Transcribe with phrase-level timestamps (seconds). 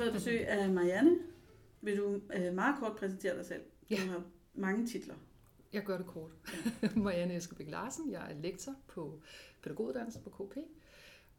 [0.00, 1.18] har fået besøg af Marianne.
[1.80, 3.62] Vil du øh, meget kort præsentere dig selv?
[3.90, 3.96] Ja.
[3.96, 4.22] Du har
[4.54, 5.14] mange titler.
[5.72, 6.30] Jeg gør det kort.
[6.96, 8.10] Marianne Eskebæk Larsen.
[8.10, 9.20] Jeg er lektor på
[9.62, 10.56] pædagoguddannelsen på KP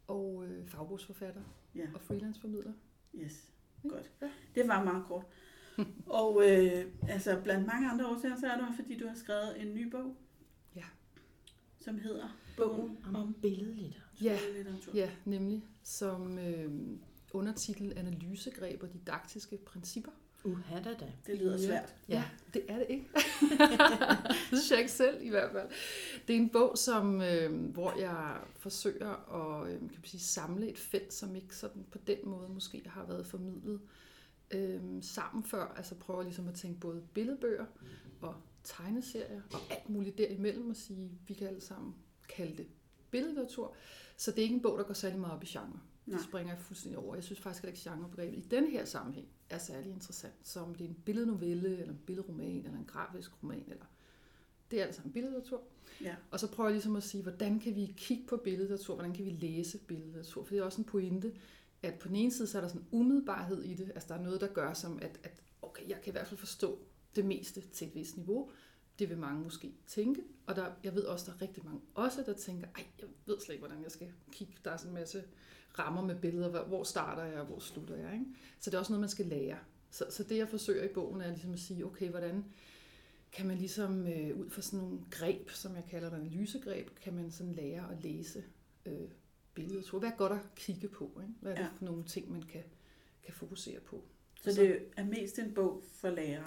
[0.07, 1.41] og øh, fagbogsforfatter
[1.75, 2.73] Ja, og freelanceformidler.
[3.15, 3.47] yes.
[3.89, 4.11] Godt.
[4.21, 4.29] Ja.
[4.55, 5.25] Det var meget kort.
[6.05, 9.73] Og øh, altså, blandt mange andre årsager, så er her, fordi du har skrevet en
[9.73, 10.15] ny bog.
[10.75, 10.83] Ja.
[11.79, 14.23] Som hedder Bogen om billedlitteratur.
[14.23, 14.39] Ja,
[14.95, 16.71] ja nemlig som øh,
[17.33, 20.11] undertitel Analysegreb og didaktiske principper.
[20.43, 21.11] Uha da da.
[21.27, 21.65] Det lyder Ja.
[21.65, 21.95] svært.
[22.09, 22.23] Ja,
[22.53, 23.07] det er det ikke.
[24.49, 25.69] det synes jeg ikke selv i hvert fald.
[26.27, 30.69] Det er en bog, som, øh, hvor jeg forsøger at øh, kan man sige, samle
[30.69, 33.81] et felt, som ikke sådan på den måde måske har været formidlet
[34.51, 35.73] øh, sammen før.
[35.77, 37.65] Altså prøver ligesom at tænke både billedbøger
[38.21, 41.95] og tegneserier og alt muligt derimellem og sige, vi kan alle sammen
[42.29, 42.67] kalde det
[43.11, 43.75] billedlitteratur.
[44.17, 45.79] Så det er ikke en bog, der går særlig meget op i genre.
[46.05, 46.17] Nej.
[46.17, 47.15] Det springer jeg fuldstændig over.
[47.15, 50.33] Jeg synes faktisk ikke, at genrebegrebet i denne her sammenhæng er særlig interessant.
[50.43, 53.85] Så om det er en billednovelle, eller en billedroman, eller en grafisk roman, eller
[54.71, 55.61] det er alt sammen billedlitteratur.
[56.01, 56.15] Ja.
[56.31, 59.25] Og så prøver jeg ligesom at sige, hvordan kan vi kigge på billedlitteratur, hvordan kan
[59.25, 61.33] vi læse billedlitteratur, for det er også en pointe,
[61.83, 64.15] at på den ene side, så er der sådan en umiddelbarhed i det, altså der
[64.15, 66.79] er noget, der gør som, at, at okay, jeg kan i hvert fald forstå
[67.15, 68.51] det meste til et vist niveau,
[68.99, 72.23] det vil mange måske tænke, og der, jeg ved også, der er rigtig mange også,
[72.25, 74.93] der tænker, ej, jeg ved slet ikke, hvordan jeg skal kigge, der er sådan en
[74.93, 75.23] masse
[75.79, 78.25] rammer med billeder, hvor- hvor starter jeg, og hvor slutter jeg, ikke?
[78.59, 79.57] Så det er også noget, man skal lære.
[79.91, 82.45] Så, så det, jeg forsøger i bogen, er ligesom at sige, okay, hvordan
[83.31, 87.31] kan man ligesom øh, ud fra sådan nogle greb, som jeg kalder analysegreb, kan man
[87.31, 88.43] sådan lære at læse
[88.85, 89.09] øh,
[89.53, 89.99] billeder.
[89.99, 91.19] Hvad er godt at kigge på?
[91.21, 91.33] Ikke?
[91.41, 91.67] Hvad er det Ja.
[91.77, 92.63] for nogle ting, man kan,
[93.25, 94.03] kan fokusere på?
[94.41, 96.45] Så det er mest en bog for lærere.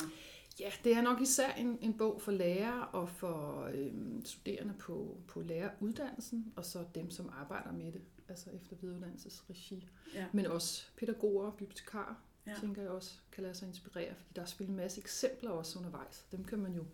[0.61, 5.19] Ja, det er nok især en, en bog for lærere og for øhm, studerende på,
[5.27, 9.89] på læreruddannelsen, og så dem, som arbejder med det, altså efter videreuddannelsesregi.
[10.15, 10.27] Ja.
[10.33, 12.15] Men også pædagoger og bibliotekarer,
[12.47, 12.55] Ja.
[12.61, 15.79] tænker jeg også, kan lade sig inspirere, fordi der er selvfølgelig en masse eksempler også
[15.79, 16.27] undervejs.
[16.33, 16.85] Dem kan man jo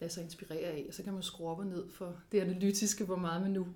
[0.00, 3.04] lade sig inspirere af, og så kan man skrue op og ned for det analytiske,
[3.04, 3.66] hvor meget man nu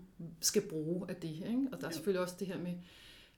[0.41, 1.31] skal bruge af det.
[1.31, 1.69] Ikke?
[1.73, 1.95] Og der er Jo.
[1.95, 2.75] selvfølgelig også det her med,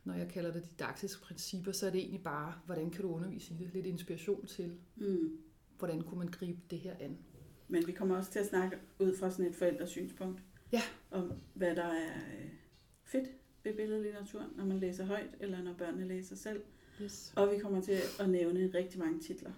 [0.05, 3.55] når jeg kalder det didaktiske principper, så er det egentlig bare, hvordan kan du undervise
[3.55, 3.71] i det?
[3.75, 5.38] Lidt inspiration til, Mm.
[5.78, 7.19] hvordan kunne man gribe det her an.
[7.69, 10.43] Men vi kommer også til at snakke ud fra sådan et forældresynspunkt.
[10.72, 10.82] Ja.
[11.10, 12.49] Om hvad der er øh,
[13.05, 13.28] fedt
[13.66, 16.62] ved billedlitteratur, når man læser højt, eller når børnene læser selv.
[17.03, 17.32] Yes.
[17.37, 19.53] Og vi kommer til at nævne rigtig mange titler.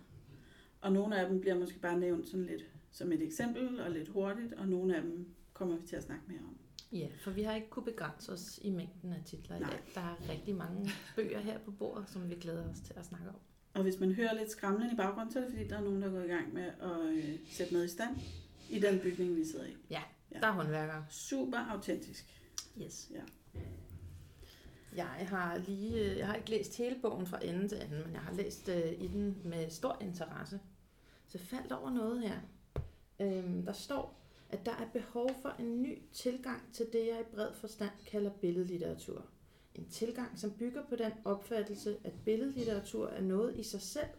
[0.81, 4.09] Og nogle af dem bliver måske bare nævnt sådan lidt som et eksempel og lidt
[4.09, 6.57] hurtigt, og nogle af dem kommer vi til at snakke mere om.
[6.93, 9.71] Ja, for vi har ikke kunne begrænse os i mængden af titler i Nej.
[9.71, 9.81] dag.
[9.95, 13.29] Der er rigtig mange bøger her på bordet, som vi glæder os til at snakke
[13.29, 13.35] om.
[13.75, 16.03] Og hvis man hører lidt skramlen i baggrunden, så er det fordi, der er nogen,
[16.03, 18.17] der går i gang med at øh, sætte noget i stand
[18.71, 19.77] i den bygning, vi sidder i.
[19.91, 20.03] Ja,
[20.35, 20.39] Ja.
[20.41, 21.05] der er håndværkere.
[21.11, 22.25] Super autentisk.
[22.83, 23.11] Yes.
[23.15, 23.21] Ja.
[24.99, 28.13] Jeg har lige, øh, jeg har ikke læst hele bogen fra ende til anden, men
[28.13, 30.61] jeg har læst øh, i den med stor interesse.
[31.27, 32.39] Så faldt over noget her.
[33.21, 34.21] Øhm, der står,
[34.51, 38.31] at der er behov for en ny tilgang til det, jeg i bred forstand kalder
[38.31, 39.25] billedlitteratur.
[39.75, 44.11] En tilgang, som bygger på den opfattelse, at billedlitteratur er noget i sig selv,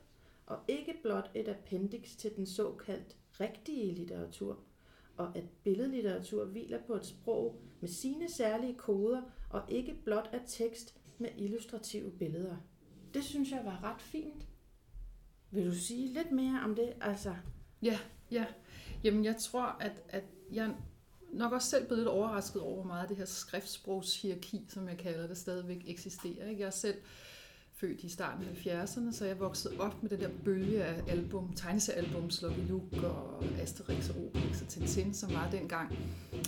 [0.45, 4.59] og ikke blot et appendix til den såkaldt rigtige litteratur,
[5.17, 10.41] og at billedlitteratur hviler på et sprog med sine særlige koder, og ikke blot af
[10.47, 12.55] tekst med illustrative billeder.
[13.13, 14.47] Det synes jeg var ret fint.
[15.51, 16.93] Vil du sige lidt mere om det?
[17.01, 17.35] Altså,
[17.81, 17.99] Ja,
[18.31, 18.45] ja.
[19.03, 20.75] Jamen, jeg tror, at, at jeg
[21.33, 25.27] nok også selv blevet lidt overrasket over, hvor meget det her skriftsprogshierarki, som jeg kalder
[25.27, 26.47] det, stadigvæk eksisterer.
[26.49, 26.61] Ikke?
[26.61, 27.01] Jeg er selv
[27.79, 31.53] født i starten af 70'erne, så jeg voksede op med den der bølge af album,
[31.55, 35.97] tegneseriealbum, Lucky Luke og Asterix og Obelix og Tintin, som var dengang,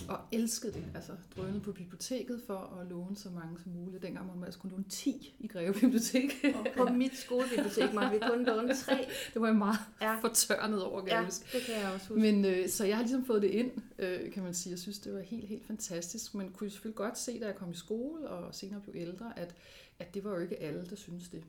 [0.08, 0.84] og elskede det.
[0.94, 4.02] Altså drønede på biblioteket for at låne så mange som muligt.
[4.02, 6.44] Dengang måtte man altså kun låne 10 i Greve Bibliotek.
[6.54, 9.06] og på mit skolebibliotek måtte vi kun låne tre.
[9.34, 12.20] det var jeg meget Ja, fortørnet over, kan ja det kan jeg også huske.
[12.20, 13.70] Men øh, så jeg har ligesom fået det ind,
[14.02, 14.70] øh, kan man sige.
[14.70, 16.34] Jeg synes, det var helt, helt fantastisk.
[16.34, 19.54] Men kunne selvfølgelig godt se, da jeg kom i skole og senere blev ældre, at,
[19.98, 21.44] at det var jo ikke alle, der synes det.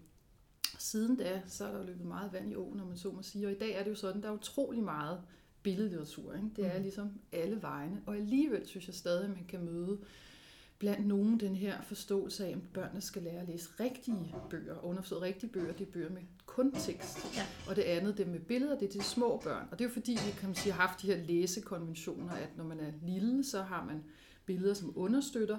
[0.80, 3.22] Siden da, så er der jo løbet meget vand i åen, når man så må
[3.22, 3.48] sige.
[3.48, 5.22] Og i dag er det jo sådan, der er utrolig meget
[5.64, 6.34] billedlitteratur.
[6.34, 6.50] Ikke?
[6.56, 6.82] Det er Mhm.
[6.82, 8.02] ligesom alle vegne.
[8.06, 10.00] Og alligevel synes jeg stadig, at man kan møde
[10.84, 14.86] blandt nogen den her forståelse af, at børnene skal lære at læse rigtige bøger.
[14.86, 17.18] Underforstået rigtige bøger, det er bøger med kun tekst.
[17.36, 17.46] Ja.
[17.70, 19.68] Og det andet, det med billeder, det er de små børn.
[19.72, 22.58] Og det er jo fordi, vi kan man sige, har haft de her læsekonventioner, at
[22.58, 24.04] når man er lille, så har man
[24.46, 25.58] billeder, som understøtter,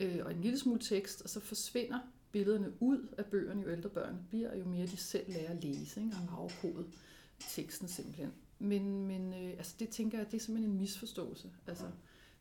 [0.00, 1.98] øh, og en lille smule tekst, og så forsvinder
[2.32, 6.00] billederne ud af bøgerne, jo ældre børn bliver, jo mere de selv lærer at læse,
[6.00, 6.16] ikke?
[6.28, 6.86] og afkode
[7.48, 8.32] teksten simpelthen.
[8.58, 11.50] Men, men øh, altså det tænker jeg, det er simpelthen en misforståelse.
[11.66, 11.84] Altså,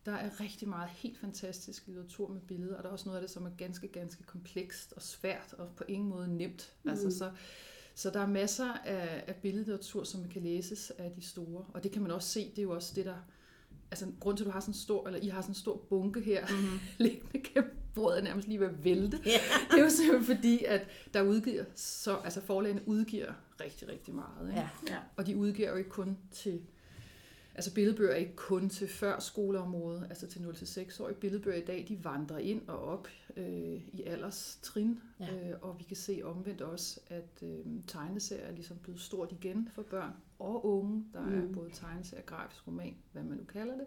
[0.06, 3.22] Der er rigtig meget helt fantastisk litteratur med billeder, og der er også noget af
[3.22, 6.74] det, som er ganske, ganske komplekst og svært, og på ingen måde nemt.
[6.84, 6.90] Mm.
[6.90, 7.32] Altså, så,
[7.96, 11.92] så der er masser af, af billedlitteratur, som kan læses af de store, og det
[11.92, 13.16] kan man også se, det er jo også det, der...
[13.92, 15.78] Altså, grund til, at du har sådan en stor, eller I har sådan en stor
[15.78, 16.80] bunke her, mm-hmm.
[17.06, 19.18] liggende gennem bordet er nærmest lige ved at vælte.
[19.18, 19.40] Yeah.
[19.72, 24.50] Det er jo simpelthen fordi, at der udgiver, så, altså forlagene udgiver rigtig, rigtig meget.
[24.50, 24.60] Ikke?
[24.60, 24.70] Ja.
[24.88, 24.98] Ja.
[25.16, 26.62] Og de udgiver jo ikke kun til,
[27.60, 31.12] altså billedbøger er ikke kun til før skoleområdet, altså til 0-6 år.
[31.12, 33.08] Billedbøger i dag, de vandrer ind og op
[33.38, 35.50] øh, i alderstrin, Ja.
[35.50, 39.70] øh, og vi kan se omvendt også, at øh, tegneserier er ligesom blevet stort igen
[39.74, 41.06] for børn og unge.
[41.14, 41.54] Der er Mm.
[41.54, 43.86] både tegneserier, grafisk roman, hvad man nu kalder det,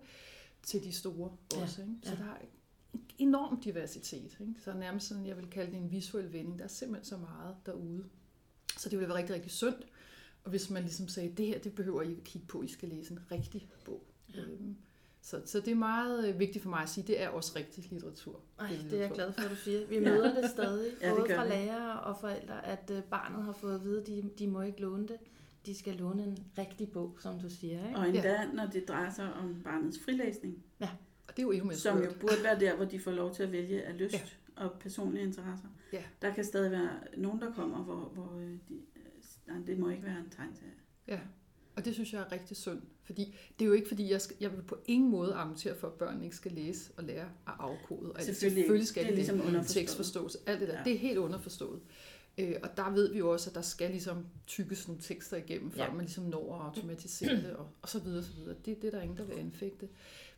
[0.63, 1.83] til de store Ja, også.
[1.83, 1.95] Ikke?
[2.03, 2.17] Så ja.
[2.25, 2.37] der er
[2.95, 4.37] en enorm diversitet.
[4.41, 4.55] Ikke?
[4.65, 6.59] Så nærmest sådan, jeg vil kalde det en visuel vending.
[6.59, 8.05] Der er simpelthen så meget derude.
[8.79, 9.75] Så det ville være rigtig, rigtig synd.
[10.45, 12.69] Og hvis man ligesom sagde, det her, det behøver I ikke at kigge på, I
[12.69, 14.03] skal læse en rigtig bog.
[14.35, 14.41] Ja.
[14.41, 14.77] Øhm,
[15.25, 17.85] Så, så det er meget øh, vigtigt for mig at sige, det er også rigtig
[17.91, 18.41] litteratur.
[18.59, 19.87] Ej, det er jeg glad for, at du siger.
[19.87, 20.01] Vi Ja.
[20.01, 23.75] møder det stadig, Ja, det både fra lærere og forældre, at øh, barnet har fået
[23.75, 25.17] at vide, at de, de må ikke låne det.
[25.67, 27.87] De skal låne en rigtig bog, som du siger.
[27.89, 27.99] Ikke?
[28.01, 31.77] Og endda, når det drejer sig om barnets frilæsning, Og det er jo endnu mere
[31.77, 34.65] som jo burde være der, hvor de får lov til at vælge af lyst ja.
[34.65, 35.69] og personlige interesser.
[35.93, 36.03] Ja.
[36.23, 38.81] Der kan stadig være nogen, der kommer, hvor, hvor øh, de,
[39.47, 40.73] nej, det må ikke være en tegneserie.
[41.09, 41.21] Ja,
[41.77, 42.83] og det synes jeg er rigtig synd.
[43.03, 45.87] Fordi det er jo ikke, fordi jeg, skal, jeg vil på ingen måde argumentere for,
[45.87, 48.11] at børn ikke skal læse og lære at afkode.
[48.13, 48.27] Og alt.
[48.27, 49.67] Selvfølgelig Selvfølgelig skal Det er ligesom det.
[49.67, 50.79] Tekstforståelse, alt det der.
[50.79, 50.85] Ja.
[50.85, 51.81] Det er helt underforstået.
[52.39, 55.71] Øh, og der ved vi jo også, at der skal ligesom tykkes nogle tekster igennem,
[55.71, 55.91] før Ja.
[55.93, 58.55] man ligesom når at automatisere det, og, og så videre, så videre.
[58.65, 59.89] Det, det er der ingen, der vil anfægte.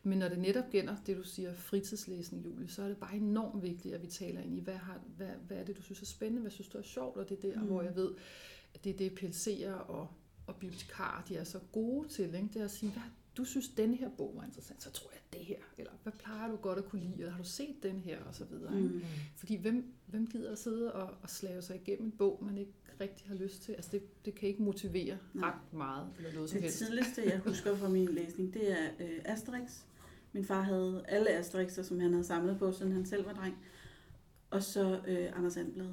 [0.03, 3.63] Men når det netop gælder det, du siger, fritidslæsning, Julie, så er det bare enormt
[3.63, 6.05] vigtigt, at vi taler ind i, hvad, har, hvad, hvad er det, du synes er
[6.05, 7.67] spændende, hvad synes du er sjovt, og det er der, Mm.
[7.67, 8.11] hvor jeg ved,
[8.83, 10.07] det er det, PLC'er og,
[10.47, 12.49] og bibliotekarer, de er så gode til, ikke?
[12.53, 13.01] det er at sige, hvad
[13.37, 16.47] du synes, denne her bog var interessant, så tror jeg det her, eller hvad plejer
[16.51, 18.75] du godt at kunne lide, eller har du set den her, og så videre.
[18.77, 18.87] Ikke?
[18.89, 19.01] Mm.
[19.35, 22.71] Fordi hvem, hvem gider at sidde og, og slave sig igennem en bog, man ikke
[23.01, 23.71] rigtig har lyst til?
[23.71, 25.49] Altså det, det kan ikke motivere Nej.
[25.49, 26.77] ret meget, eller noget som Det helst.
[26.77, 29.71] tidligste, jeg husker fra min læsning, det er øh, Asterix.
[30.33, 33.57] Min far havde alle Asterixer, som han havde samlet på, siden han selv var dreng.
[34.49, 35.89] Og så øh, Anders Andblad.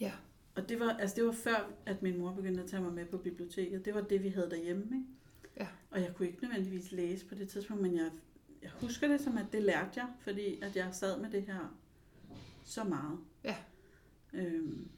[0.00, 0.12] Ja.
[0.54, 3.06] Og det var, altså det var før, at min mor begyndte at tage mig med
[3.06, 3.84] på biblioteket.
[3.84, 4.84] Det var det, vi havde derhjemme.
[4.84, 5.06] Ikke?
[5.56, 5.66] Ja.
[5.90, 8.10] Og jeg kunne ikke nødvendigvis læse på det tidspunkt, men jeg,
[8.62, 11.78] jeg husker det som, at det lærte jeg, fordi at jeg sad med det her
[12.64, 13.18] så meget.
[13.44, 13.56] Ja.
[14.32, 14.88] Øhm,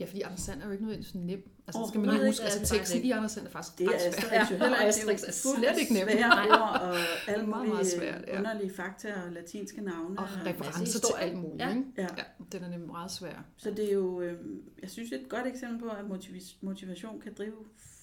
[0.00, 1.50] Ja, fordi Anders Sand er jo ikke nødvendigvis nem.
[1.66, 3.86] Altså, Åh, skal man lige huske, er altså teksten i Anders Sand er faktisk det
[3.86, 4.40] er ret svær.
[4.40, 4.80] Jo heller Og ikke.
[4.80, 6.08] Det Asterix er er slet ikke nem.
[6.08, 6.96] Svære ord og
[7.28, 8.38] alle Meget, mulige meget svært, ja.
[8.38, 10.18] underlige fakta og latinske navne.
[10.18, 11.60] Og masse referencer til alt muligt.
[11.60, 11.68] Ja.
[11.70, 11.82] Ikke?
[11.98, 12.02] Ja.
[12.18, 12.22] ja.
[12.52, 13.44] den er nemlig meget svær.
[13.56, 14.38] Så det er jo, øh,
[14.82, 17.54] jeg synes, et godt eksempel på, at motiv- motivation kan drive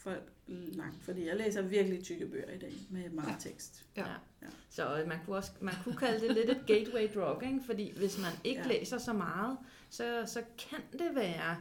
[0.04, 1.04] folk langt.
[1.04, 3.50] Fordi jeg læser virkelig tykke bøger i dag med meget Ja.
[3.50, 3.86] tekst.
[3.98, 4.06] Ja.
[4.42, 4.48] Ja.
[4.70, 7.60] Så øh, man kunne, også, man kunne kalde det lidt et gateway drug, ikke?
[7.66, 8.68] fordi hvis man ikke Ja.
[8.74, 8.80] ja.
[8.80, 9.58] læser så meget,
[9.90, 11.56] så, så kan det være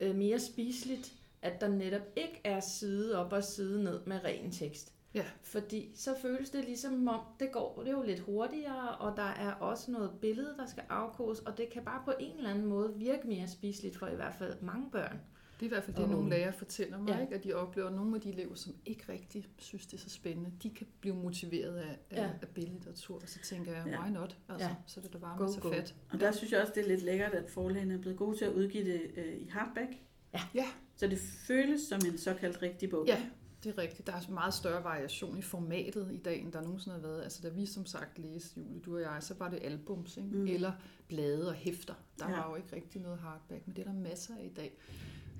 [0.00, 1.12] øh, mere spiseligt,
[1.42, 4.92] at der netop ikke er side op og side ned med ren tekst.
[5.14, 5.24] Ja.
[5.42, 9.22] Fordi så føles det ligesom om, det går det er jo lidt hurtigere, og der
[9.22, 12.66] er også noget billede, der skal afkodes, og det kan bare på en eller anden
[12.66, 15.20] måde virke mere spiseligt for i hvert fald mange børn.
[15.60, 17.20] Det er i hvert fald det, Og nogle lærere fortæller mig, Ja.
[17.20, 17.34] ikke?
[17.34, 20.10] at de oplever, at nogle af de elever, som ikke rigtig synes, det er så
[20.10, 22.30] spændende, de kan blive motiveret af, af, Ja.
[22.42, 23.16] af billedlitteratur.
[23.16, 24.36] Og så tænker jeg, why not?
[24.48, 24.74] Altså, Ja.
[24.86, 25.72] Så er det da bare Go, med go.
[25.72, 25.94] fat.
[26.12, 28.44] Og der synes jeg også, det er lidt lækkert, at forlagene er blevet gode til
[28.44, 29.90] at udgive det øh, i hardback.
[30.34, 30.40] Ja.
[30.54, 30.66] Ja.
[30.96, 33.06] Så det føles som en såkaldt rigtig bog.
[33.06, 33.22] Ja,
[33.64, 34.06] det er rigtigt.
[34.06, 37.22] Der er meget større variation i formatet i dag, end der nogensinde har været.
[37.22, 40.28] Altså da vi som sagt læste, Julie, du og jeg, så var det albums, ikke?
[40.28, 40.46] Mm.
[40.46, 40.72] Eller
[41.08, 41.94] blade og hæfter.
[42.18, 42.36] Der ja.
[42.36, 44.78] var jo ikke rigtig noget hardback, men det er der masser af i dag.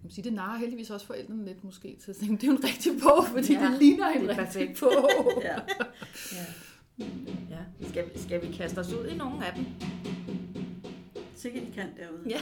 [0.03, 2.47] Jeg må sige, det narer heldigvis også forældrene lidt måske til at tænke, det er
[2.47, 4.81] jo en rigtig bog, fordi Ja, det ligner en det er rigtig perfekt.
[4.81, 5.43] bog.
[5.43, 5.57] ja.
[6.33, 6.45] Ja.
[7.51, 7.89] ja.
[7.89, 9.65] Skal, vi, skal vi kaste os ud i nogle af dem?
[11.35, 12.23] Sikkert de kan derude.
[12.29, 12.41] Ja.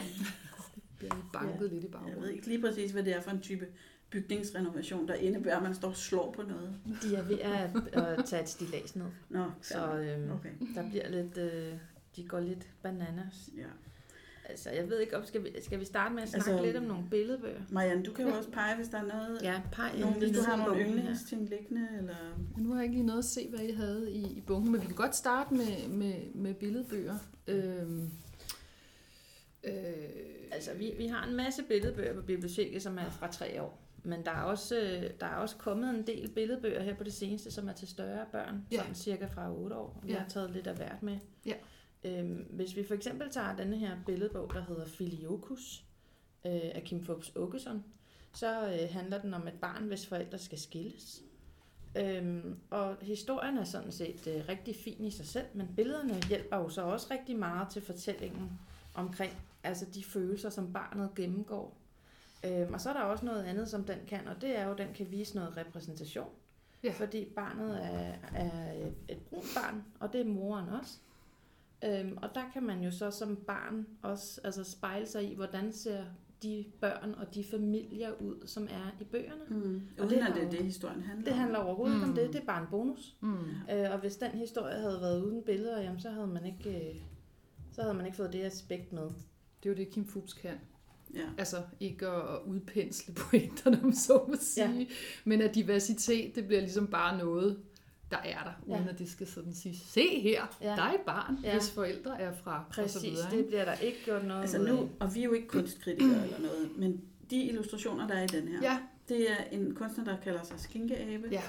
[0.99, 1.63] bliver lige banket Ja.
[1.63, 2.23] lidt i Jeg baggrunden.
[2.23, 3.67] ved ikke lige præcis, hvad det er for en type
[4.11, 6.75] bygningsrenovation, der indebærer, at man står og slår på noget.
[7.03, 7.71] De er ved at,
[8.19, 9.07] at tage et stilas ned.
[9.29, 10.51] Nå, Så øhm, okay.
[10.75, 11.73] der bliver lidt, øh,
[12.17, 13.51] de går lidt bananas.
[13.57, 13.63] Ja.
[14.49, 16.77] Altså, jeg ved ikke, om skal vi, skal vi starte med at snakke Altså, lidt
[16.77, 17.61] om nogle billedbøger?
[17.71, 20.43] Marianne, du kan jo også pege, hvis der er noget, Ja, peg nogen, hvis du
[20.43, 22.15] har nogle yndlingsting liggende, eller...
[22.57, 24.73] Men nu har jeg ikke lige noget at se, hvad I havde i, i bunken,
[24.73, 27.15] men vi kan godt starte med, med, med billedbøger.
[27.47, 28.11] Øhm,
[29.65, 29.73] øh,
[30.53, 33.79] Altså, vi, vi har en masse billedbøger på biblioteket, som er fra tre år.
[34.03, 37.13] Men der er også, øh, der er også kommet en del billedbøger her på det
[37.13, 38.77] seneste, som er til større børn, Ja.
[38.77, 40.01] sådan cirka fra 8 år.
[40.05, 40.19] Vi Ja.
[40.19, 41.19] har taget lidt af hvert med.
[41.47, 41.53] Ja.
[42.05, 45.85] Øhm, hvis vi for eksempel tager denne her billedbog, der hedder Filiokus
[46.47, 47.85] øh, af Kim Fupz Åkesson,
[48.33, 51.23] så øh, handler den om et barn, hvis forældre skal skilles.
[51.97, 56.57] Øhm, og historien er sådan set øh, rigtig fin i sig selv, men billederne hjælper
[56.57, 58.51] jo så også rigtig meget til fortællingen
[58.95, 61.77] omkring altså de følelser, som barnet gennemgår.
[62.45, 64.73] Øhm, og så er der også noget andet, som den kan, og det er jo,
[64.73, 66.29] at den kan vise noget repræsentation.
[66.85, 66.93] Ja.
[66.93, 70.99] Fordi barnet er, er et, et brunt barn, og det er moren også.
[71.85, 75.73] Øhm, og der kan man jo så som barn også altså spejle sig i, hvordan
[75.73, 76.05] ser
[76.43, 79.41] de børn og de familier ud, som er i bøgerne.
[79.49, 79.75] Mm.
[79.99, 82.17] Og Og det det er det, det historien handler Det handler overhovedet ikke om Mm.
[82.17, 83.17] det, det er bare en bonus.
[83.21, 83.35] Mm.
[83.73, 86.97] Øh, og hvis den historie havde været uden billeder, jamen, så havde man ikke, øh,
[87.73, 89.03] så havde man ikke fået det aspekt med.
[89.63, 90.55] Det er jo det, Kim Fubs kan.
[91.15, 91.25] Ja.
[91.39, 94.79] Altså ikke at udpensle pointerne, om så må sige.
[94.79, 94.87] Ja.
[95.25, 97.59] Men at diversitet, det bliver ligesom bare noget,
[98.11, 98.77] der er der, Ja.
[98.79, 100.71] uden at det skal sådan sige, se her, Ja.
[100.71, 100.77] ja.
[100.77, 101.49] der er et barn, Ja.
[101.49, 101.55] ja.
[101.59, 103.31] hvis forældre er fra, og så Præcis, videre.
[103.31, 106.39] det bliver der ikke gjort noget Altså nu, og vi er jo ikke kunstkritikere eller
[106.41, 107.01] noget, men
[107.31, 110.61] de illustrationer, der er i den her, Ja, det er en kunstner, der kalder sig
[110.61, 111.43] Skinkeabe, ja.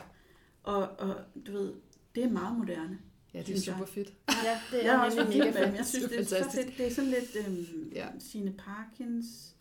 [0.63, 1.15] og, og
[1.47, 1.73] du ved,
[2.15, 2.99] det er meget moderne.
[3.33, 3.75] ja, det er Synes jeg.
[3.75, 4.13] super fedt.
[4.43, 5.75] Ja, det Jeg er har også mega dem.
[5.75, 6.67] Jeg synes, Det det er er så fantastisk.
[6.67, 6.77] fedt.
[6.77, 8.07] Det er sådan lidt øhm, Ja.
[8.19, 9.55] Signe Parkins,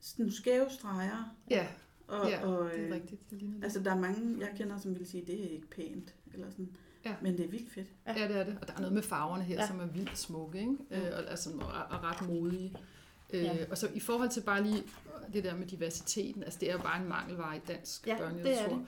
[0.00, 1.66] sådan skæve streger, Ja,
[2.08, 3.30] og, Ja, og det er øh, rigtigt.
[3.30, 3.64] Det ligner det.
[3.64, 6.76] altså der er mange, jeg kender, som vil sige, det er ikke pænt, eller sådan.
[7.04, 7.14] Ja.
[7.22, 7.86] Men det er vildt fedt.
[8.06, 8.58] Ja, det er det.
[8.60, 9.60] Og der er noget med farverne her, Ja.
[9.60, 9.66] ja.
[9.66, 10.76] som er vildt smukke, ikke?
[10.90, 10.98] Ja.
[10.98, 11.66] Øh, og, altså, og,
[11.98, 12.72] og ret modige.
[13.32, 13.56] Øh, Ja.
[13.70, 14.82] Og så i forhold til bare lige
[15.32, 18.18] det der med diversiteten, altså det er jo bare en mangelvare i dansk Ja, er
[18.18, 18.76] børnelitteratur.
[18.76, 18.86] det.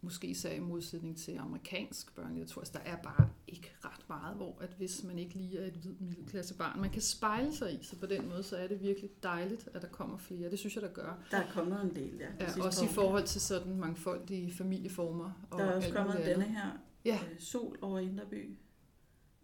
[0.00, 2.60] Måske især i modsætning til amerikansk børnelitteratur.
[2.60, 5.72] Altså, der er bare ikke ret meget, hvor at hvis man ikke lige er et
[5.72, 7.78] hvid middelklasse barn, man kan spejle sig i.
[7.82, 10.50] Så på den måde, så er det virkelig dejligt, at der kommer flere.
[10.50, 11.18] Det synes jeg, der gør.
[11.30, 12.28] Der er kommet en del, ja.
[12.40, 15.46] Ja, også i forhold til sådan mangfoldige familieformer.
[15.50, 16.70] Og Der er også kommet denne her,
[17.04, 17.18] Ja.
[17.32, 18.58] øh, Sol over Indreby,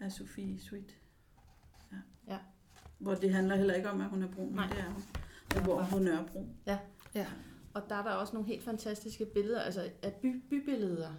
[0.00, 0.96] af Sofie Sweet.
[1.92, 1.96] Ja.
[2.28, 2.38] Ja.
[2.98, 4.66] Hvor det handler heller ikke om, at hun er brun, men Nej.
[4.68, 5.02] det er hun.
[5.56, 6.46] Og hvor hun er Nørrebro.
[6.66, 6.78] Ja.
[7.74, 11.10] Og der er der også nogle helt fantastiske billeder, altså af by, bybilleder,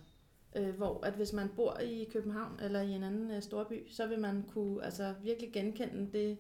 [0.56, 4.08] øh, hvor at hvis man bor i København eller i en anden øh, storby, så
[4.08, 6.38] vil man kunne altså, virkelig genkende det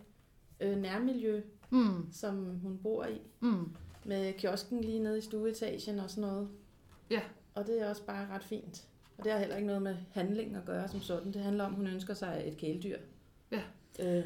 [0.60, 3.70] øh, nærmiljø, Mm, som hun bor i, mm.
[4.06, 6.50] med kiosken lige nede i stueetagen og sådan noget.
[7.12, 7.22] Ja.
[7.56, 8.88] Og det er også bare ret fint.
[9.18, 11.34] Og det har heller ikke noget med handling at gøre som sådan.
[11.34, 12.98] Det handler om, at hun ønsker sig et kæledyr.
[13.52, 13.62] Ja.
[14.00, 14.26] Øh,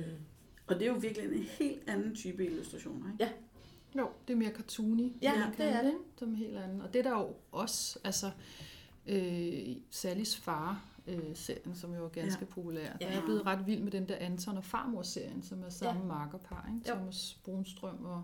[0.67, 3.33] Og det er jo virkelig en helt anden type illustrationer, ikke?
[3.97, 5.13] Jo, det er mere cartoony.
[5.21, 5.93] Ja, det er det.
[6.17, 6.81] Som helt anden.
[6.81, 8.31] Og det er der jo også, altså,
[9.07, 12.53] øh, Sallys far, øh, serien, som jo er ganske ja.
[12.53, 12.85] populær.
[12.91, 13.07] Der Ja.
[13.07, 16.07] er jeg blevet ret vild med den der Anton og farmor-serien, som er samme Ja.
[16.07, 16.89] markerpar, ikke?
[16.89, 16.95] Jo.
[16.95, 18.23] Thomas Brunstrøm og,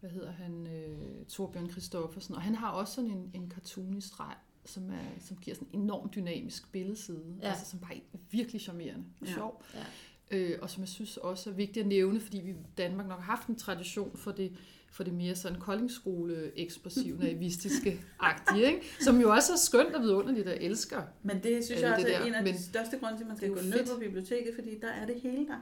[0.00, 2.34] hvad hedder han, øh, Torbjørn Christoffersen.
[2.34, 5.80] Og han har også sådan en, en cartoony streg, som, er, som giver sådan en
[5.80, 7.48] enormt dynamisk billedside, ja.
[7.48, 9.32] altså som bare er virkelig charmerende og Ja.
[9.32, 9.62] sjov.
[9.74, 9.84] Ja.
[10.30, 13.18] Øh, og som jeg synes også er vigtigt at nævne, fordi vi i Danmark nok
[13.20, 14.52] har haft en tradition for det,
[14.90, 18.80] for det mere sådan koldingskole ekspressive, naivistiske agtige, ikke?
[19.00, 21.02] som jo også er skønt og vidunderligt, og jeg elsker.
[21.22, 23.24] Men det synes jeg også det er der, en af men de største grunde til,
[23.24, 25.58] at man skal gå ned på biblioteket, fordi der er det hele der.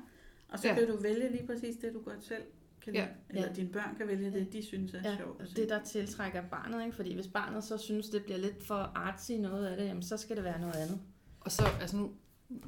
[0.48, 0.74] Og så Ja.
[0.74, 2.42] kan du vælge lige præcis det, du godt selv
[2.84, 3.02] kan lide.
[3.04, 3.08] Ja.
[3.30, 3.52] Eller Ja.
[3.54, 5.42] dine børn kan vælge det, de synes er Ja, sjovt.
[5.42, 5.56] at se.
[5.56, 6.96] det der tiltrækker barnet, ikke?
[6.96, 10.16] fordi hvis barnet så synes, det bliver lidt for artsy noget af det, jamen, så
[10.16, 11.00] skal det være noget andet.
[11.40, 12.10] Og så, altså nu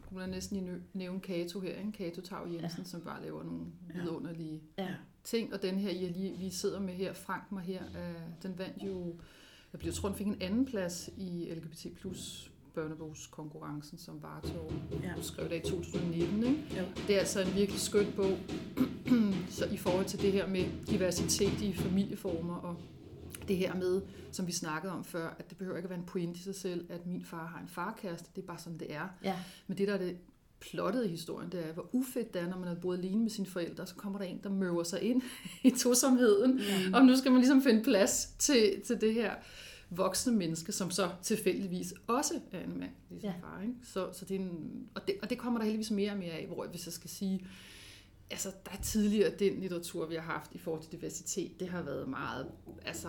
[0.08, 1.92] kunne jeg næsten lige nævne Kato her, ikke?
[1.92, 2.84] Kato Tav Jensen, ja.
[2.84, 4.00] som bare laver nogle Ja.
[4.00, 4.88] vidunderlige Ja.
[5.30, 8.58] Ting, og den her, jeg lige, vi sidder med her, Frank mig her, øh, den
[8.58, 9.14] vandt jo,
[9.72, 15.12] jeg bliver tror, den fik en anden plads i LGBT plus børnebogskonkurrencen, som Vartov Ja.
[15.22, 16.44] skrev der i 2019.
[16.44, 16.64] Ikke?
[16.78, 16.84] Jo.
[17.06, 18.38] Det er altså en virkelig skøn bog,
[19.58, 22.76] så i forhold til det her med diversitet i familieformer, og
[23.48, 26.06] det her med, som vi snakkede om før, at det behøver ikke at være en
[26.06, 28.94] pointe i sig selv, at min far har en farkæreste, det er bare sådan, det
[28.94, 29.08] er.
[29.24, 29.36] Ja.
[29.66, 30.16] Men det, der er det
[30.60, 33.30] plottet i historien, det er, hvor ufedt det er, når man er boet alene med
[33.30, 35.22] sine forældre, så kommer der en, der møver sig ind
[35.64, 36.94] i tosomheden, Mm.
[36.94, 39.34] og nu skal man ligesom finde plads til, til det her
[39.90, 43.34] voksne menneske, som så tilfældigvis også er en mand, ligesom Ja.
[43.42, 43.46] ja.
[43.46, 43.62] far.
[43.62, 43.74] Ikke?
[43.84, 46.32] Så, så det er en, og, det, og det kommer der heldigvis mere og mere
[46.32, 47.46] af, hvor hvis jeg skal sige,
[48.30, 51.82] altså der er tidligere den litteratur, vi har haft i forhold til diversitet, det har
[51.82, 52.46] været meget
[52.86, 53.08] altså,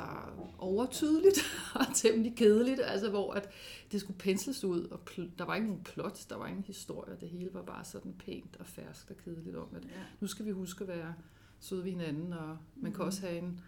[0.58, 1.40] overtydeligt
[1.76, 3.50] og temmelig kedeligt, altså hvor at
[3.92, 5.00] det skulle pensles ud, og
[5.38, 8.58] der var ikke nogen plot, der var ingen historie, det hele var bare sådan pænt
[8.60, 9.90] og ferskt og kedeligt om, at Ja.
[10.20, 11.14] nu skal vi huske at være
[11.60, 13.08] søde ved hinanden, og man kan Mhm.
[13.08, 13.60] også have en,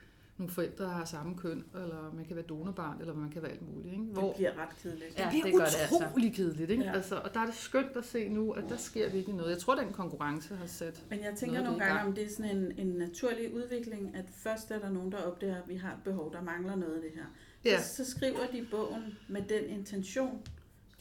[0.41, 3.51] nogle forældre, der har samme køn, eller man kan være donorbarn, eller man kan være
[3.51, 3.93] alt muligt.
[3.93, 4.03] Ikke?
[4.05, 5.19] Hvor Det bliver ret kedeligt.
[5.19, 5.95] Ja, det bliver det altså.
[6.05, 6.83] utrolig kedeligt, ikke?
[6.83, 6.91] Ja.
[6.93, 9.49] Altså, og der er det skønt at se nu, at der sker virkelig noget.
[9.51, 11.03] Jeg tror, den konkurrence har sat...
[11.09, 12.07] Men jeg tænker Noget, nogle gange, gang.
[12.07, 15.55] om det er sådan en, en naturlig udvikling, at først er der nogen, der opdager,
[15.55, 17.25] at vi har et behov, der mangler noget af det her.
[17.65, 20.41] Ja, Så, så skriver de bogen med den intention.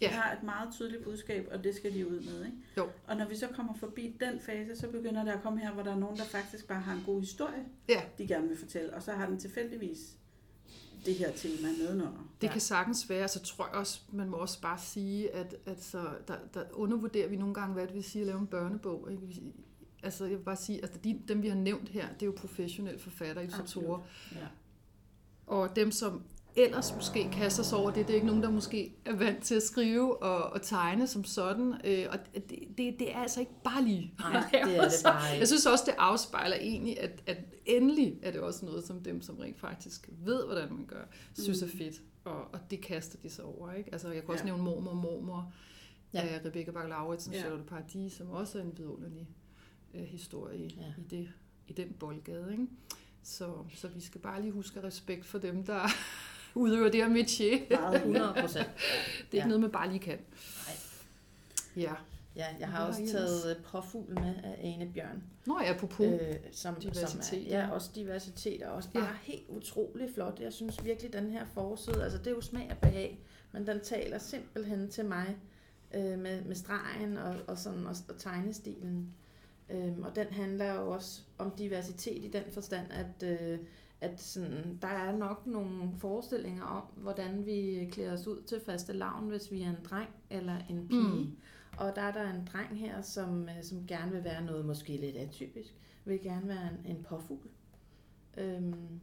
[0.01, 0.11] De Ja.
[0.11, 2.45] har et meget tydeligt budskab, og det skal de ud med.
[2.47, 2.57] Ikke?
[2.77, 2.89] Jo.
[3.07, 5.83] Og når vi så kommer forbi den fase, så begynder der at komme her, hvor
[5.83, 8.03] der er nogen, der faktisk bare har en god historie, Ja.
[8.19, 8.95] de gerne vil fortælle.
[8.95, 9.99] Og så har den tilfældigvis
[11.07, 12.31] det her tema nedenunder.
[12.41, 12.53] Det Ja.
[12.53, 16.37] kan sagtens være, så tror jeg også, man må også bare sige, at altså, der,
[16.55, 19.09] der undervurderer vi nogle gange, hvad det vil sige at lave en børnebog.
[19.11, 19.23] Ikke?
[19.27, 19.53] Vi-
[20.03, 22.33] Altså, jeg vil bare sige, at de, dem vi har nævnt her, det er jo
[22.37, 24.01] professionelle forfattere, illustratorer.
[24.35, 24.47] Ja.
[25.47, 26.23] Og dem, som
[26.57, 29.55] ellers måske kaster sig over det, det er ikke nogen, der måske er vant til
[29.55, 31.75] at skrive og, og tegne som sådan.
[31.85, 32.45] Øh, og det,
[32.79, 34.15] det, det er altså ikke bare lige.
[34.19, 35.47] Nej, det er det bare Jeg ikke.
[35.47, 39.37] synes også, det afspejler egentlig, at, at endelig er det også noget, som dem, som
[39.37, 41.05] rent faktisk ved, hvordan man gør,
[41.39, 41.95] synes er fedt.
[42.25, 43.73] Og, og det kaster de sig over.
[43.73, 43.89] Ikke?
[43.93, 44.51] Altså, jeg kan også Ja.
[44.51, 45.53] nævne mormor og mormor
[46.15, 46.21] Ja.
[46.21, 47.39] af Rebecca Bach Lauritsen, Ja.
[47.41, 49.29] Charlotte Paradis, som også er en vidunderlig
[49.95, 50.83] øh, historie ja.
[50.99, 51.29] i, det,
[51.69, 52.49] i den boldgade.
[52.53, 52.67] Ikke?
[53.23, 55.81] Så, så vi skal bare lige huske respekt for dem, der
[56.55, 57.81] udøver det her métier.
[57.81, 58.67] Meget 100 procent.
[58.77, 58.83] Det
[59.23, 59.37] er Ja.
[59.39, 60.19] ikke noget, man bare lige kan.
[60.67, 60.77] Nej.
[61.85, 61.93] Ja.
[62.37, 65.23] Ja, jeg har også taget øh, påfugl med af Ane Bjørn.
[65.47, 66.07] Nå, apropos.
[66.07, 67.59] Øh, Øh, som, Diversitet, som er, ja.
[67.61, 69.09] ja, også diversitet, og også bare Ja.
[69.11, 69.17] ja.
[69.23, 70.41] helt utrolig flot.
[70.41, 73.19] Jeg synes virkelig, den her forside, altså det er jo smag og behag,
[73.53, 75.37] men den taler simpelthen til mig
[75.95, 79.15] øh, med, med stregen og, og, sådan, og, og tegnestilen.
[79.71, 83.59] Øhm, og den handler jo også om diversitet i den forstand, at, øh,
[84.01, 88.93] at sådan, der er nok nogle forestillinger om, hvordan vi klæder os ud til faste
[88.93, 91.25] lavn, hvis vi er en dreng eller en pige.
[91.25, 91.37] Mm.
[91.79, 94.97] Og der er der en dreng her, som, øh, som gerne vil være noget måske
[94.97, 95.75] lidt atypisk.
[96.05, 97.49] Vil gerne være en, en påfugl.
[98.39, 99.01] Øhm,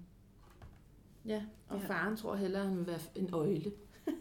[1.25, 1.81] ja, og Ja.
[1.81, 1.87] ja.
[1.89, 3.71] faren tror hellere, at han vil være en øjle.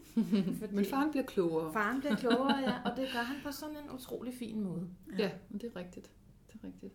[0.61, 1.73] Fordi men faren bliver klogere.
[1.73, 4.89] faren bliver klogere, ja, og det gør han på sådan en utrolig fin måde.
[5.19, 6.11] Ja, men det er rigtigt.
[6.53, 6.93] Det er rigtigt.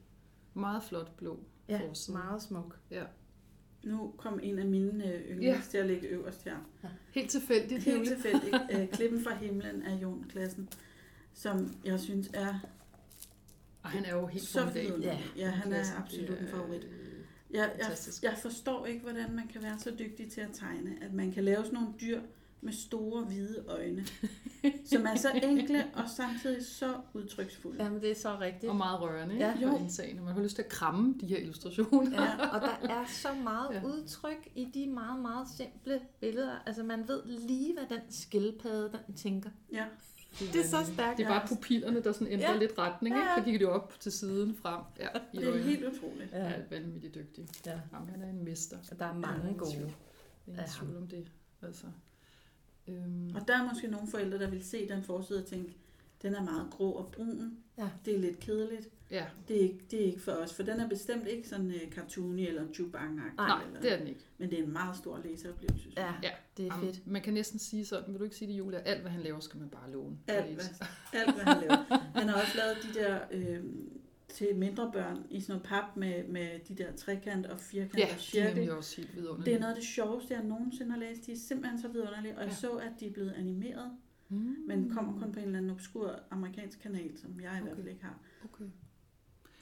[0.53, 2.17] Meget flot blå Ja, forside.
[2.17, 2.79] meget smuk.
[2.91, 3.03] Ja.
[3.83, 5.61] Nu kom en af mine øh, yndlings Ja.
[5.71, 6.55] til at ligge øverst her.
[7.11, 8.55] Helt tilfældigt, Helt tilfældigt.
[8.73, 10.69] øh, Klippen fra himlen af Jon Klassen,
[11.33, 12.59] som jeg synes er
[13.83, 14.83] Og han er jo helt så formidabel.
[14.89, 15.25] vidunderlig.
[15.37, 16.83] Ja, han er absolut en er, favorit.
[16.83, 16.91] øh,
[17.51, 17.91] Jeg, jeg,
[18.23, 21.43] jeg forstår ikke, hvordan man kan være så dygtig til at tegne, at man kan
[21.43, 22.21] lave sådan nogle dyr
[22.61, 24.05] med store hvide øjne,
[24.85, 27.83] som er så enkle og samtidig så udtryksfulde.
[27.83, 28.69] Jamen, det er så rigtigt.
[28.69, 29.45] Og meget rørende, ikke?
[29.45, 29.53] Ja.
[29.59, 29.77] Ja, Jo.
[29.77, 30.21] indtagende.
[30.23, 32.21] Man har lyst til at kramme de her illustrationer.
[32.21, 33.83] Ja, og der er så meget Ja.
[33.85, 36.55] udtryk i de meget, meget simple billeder.
[36.65, 39.49] Altså, man ved lige, hvad den skildpadde, den tænker.
[39.73, 39.85] Ja,
[40.39, 41.17] Det er så stærkt.
[41.17, 42.57] Det er bare pupillerne, der sådan ændrer Ja.
[42.57, 43.15] lidt retning.
[43.15, 43.27] Ikke?
[43.37, 44.81] Så kigger de op til siden, frem.
[44.99, 45.69] Ja, i det er øjnene.
[45.69, 46.31] helt utroligt.
[46.31, 47.47] Ja, er vanvittigt dygtig.
[47.65, 47.79] Ja.
[47.93, 48.77] Jamen, han er en mester.
[48.91, 49.93] Og der er mange gode.
[50.47, 51.27] Ingen tvivl om det.
[51.61, 51.85] Altså.
[52.91, 55.75] Øhm, Og der er måske nogle forældre, der vil se den forside og tænke,
[56.21, 57.57] den er meget grå og brun.
[57.77, 57.89] Ja.
[58.05, 58.89] Det er lidt kedeligt.
[59.11, 61.67] ja, Det er, ikke, det er ikke for os, for den er bestemt ikke sådan
[61.67, 64.19] uh, cartoony eller chubang nej, det er den ikke.
[64.37, 65.89] Men det er en meget stor læseoplevelse.
[65.97, 66.13] Ja.
[66.23, 66.29] Ja.
[66.57, 67.07] det er Jamen, fedt.
[67.07, 68.79] Man kan næsten sige sådan, vil du ikke sige det, Julia?
[68.79, 70.17] Alt, hvad han laver, skal man bare låne.
[70.27, 70.65] Alt, hvad,
[71.13, 71.99] alt, hvad han laver.
[72.19, 73.63] Han har også lavet de der øh,
[74.33, 78.05] til mindre børn i sådan noget pap med, med de der trekant og firkant Ja,
[78.05, 78.55] og er cirkel.
[78.55, 79.45] nemlig også helt vidunderlige.
[79.45, 81.25] Det er noget af det sjoveste, jeg nogensinde har læst.
[81.25, 82.55] De er simpelthen så vidunderlige, og jeg Ja.
[82.55, 83.91] så, at de er blevet animeret,
[84.29, 84.55] Mm.
[84.67, 87.79] men kommer kun på en eller anden obskur amerikansk kanal, som jeg i hvert fald
[87.79, 87.89] Okay.
[87.91, 88.19] ikke har.
[88.53, 88.65] Okay.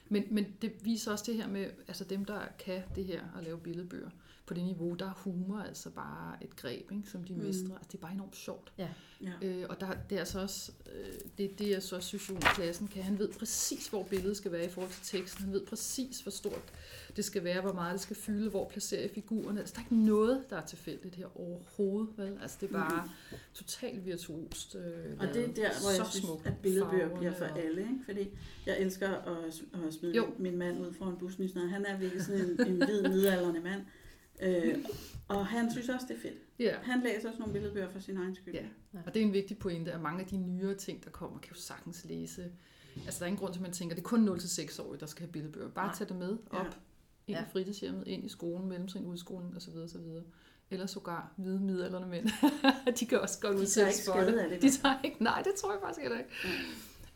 [0.08, 3.44] Men, men det viser også det her med, altså dem, der kan det her at
[3.44, 4.10] lave billedbøger
[4.50, 7.38] på det niveau, der er humor altså bare et greb, ikke, som de Mm.
[7.42, 7.74] mestrer.
[7.74, 8.72] Altså, det er bare enormt sjovt.
[8.78, 8.88] Ja.
[9.42, 12.88] Øh, og der, det er altså også, øh, det, det jeg så også synes, Klassen
[12.88, 13.02] kan.
[13.02, 15.44] Han ved præcis, hvor billedet skal være i forhold til teksten.
[15.44, 16.72] Han ved præcis, hvor stort
[17.16, 19.60] det skal være, hvor meget det skal fylde, hvor placerer jeg figurerne.
[19.60, 22.08] Altså, der er ikke noget, der er tilfældigt her overhovedet.
[22.16, 22.38] Vel?
[22.42, 23.08] Altså, det er bare
[23.54, 24.74] totalt virtuost.
[24.74, 24.82] Øh,
[25.18, 27.80] Og det er der, hvor jeg Så synes, at billedbøger bliver for og- alle.
[27.80, 27.98] Ikke?
[28.04, 28.28] Fordi
[28.66, 30.26] jeg elsker at, at smide Jo.
[30.38, 31.72] min, mand ud foran bussen i sådan noget.
[31.72, 33.82] Han er virkelig sådan en, en hvid, midaldrende mand.
[34.42, 34.78] Øh,
[35.28, 36.34] og han synes også, det er fedt.
[36.58, 36.76] Ja.
[36.82, 38.54] Han læser også nogle billedbøger for sin egen skyld.
[38.54, 38.64] Ja,
[39.06, 41.52] og det er en vigtig pointe, at mange af de nyere ting, der kommer, kan
[41.54, 42.44] jo sagtens læse.
[43.04, 45.06] Altså, der er ingen grund til, at man tænker, at det er kun 0-6-årige, der
[45.06, 45.68] skal have billedbøger.
[45.68, 45.94] Bare Nej.
[45.94, 46.70] tag det med op, Ja.
[47.26, 47.42] ind Ja.
[47.42, 49.76] i fritidshjemmet, ind i skolen, mellemtrin, udskolen osv.
[49.76, 50.00] osv.
[50.70, 52.28] Eller sågar hvide midalderne mænd.
[53.00, 54.62] de kan også godt udsættes ikke for det.
[54.62, 56.30] De tager ikke, nej, det tror jeg faktisk heller ikke.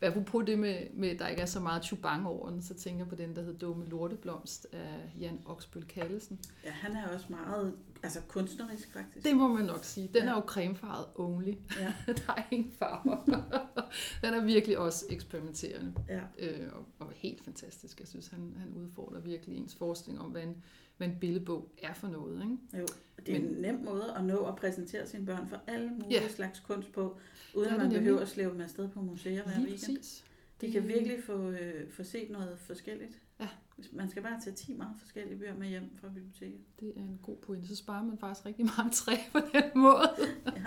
[0.01, 2.99] Apropos det med, med, at der ikke er så meget chubang over den, så tænker
[2.99, 6.39] jeg på den, der hedder Dumme Lorteblomst af Jan Oksbøl Kallesen.
[6.65, 9.25] Ja, han er også meget altså kunstnerisk, faktisk.
[9.25, 10.07] Det må man nok sige.
[10.13, 10.29] Den Ja.
[10.29, 11.53] er jo cremefarvet only.
[11.79, 11.93] Ja.
[12.27, 13.17] der er ingen farver.
[14.23, 16.21] den er virkelig også eksperimenterende Ja.
[16.39, 17.99] øh, og, og helt fantastisk.
[17.99, 20.63] Jeg synes, han, han udfordrer virkelig ens forskning om, hvad en,
[20.97, 22.41] hvad en billedbog er for noget.
[22.41, 22.57] Ikke?
[22.81, 22.85] Jo,
[23.25, 26.21] det er Men- en nem måde at nå at præsentere sine børn for alle mulige
[26.21, 26.27] Ja.
[26.27, 27.17] slags kunst på,
[27.55, 27.99] uden at man nemlig.
[27.99, 29.97] behøver at slæve dem afsted på museer hver Lige weekend.
[29.97, 30.25] præcis.
[30.61, 33.19] De kan virkelig få, øh, få set noget forskelligt.
[33.39, 33.47] Ja,
[33.91, 36.59] Man skal bare tage 10 meget forskellige bøger med hjem fra biblioteket.
[36.79, 37.67] Det er en god pointe.
[37.67, 40.09] Så sparer man faktisk rigtig meget træ på den måde.
[40.45, 40.65] Ja.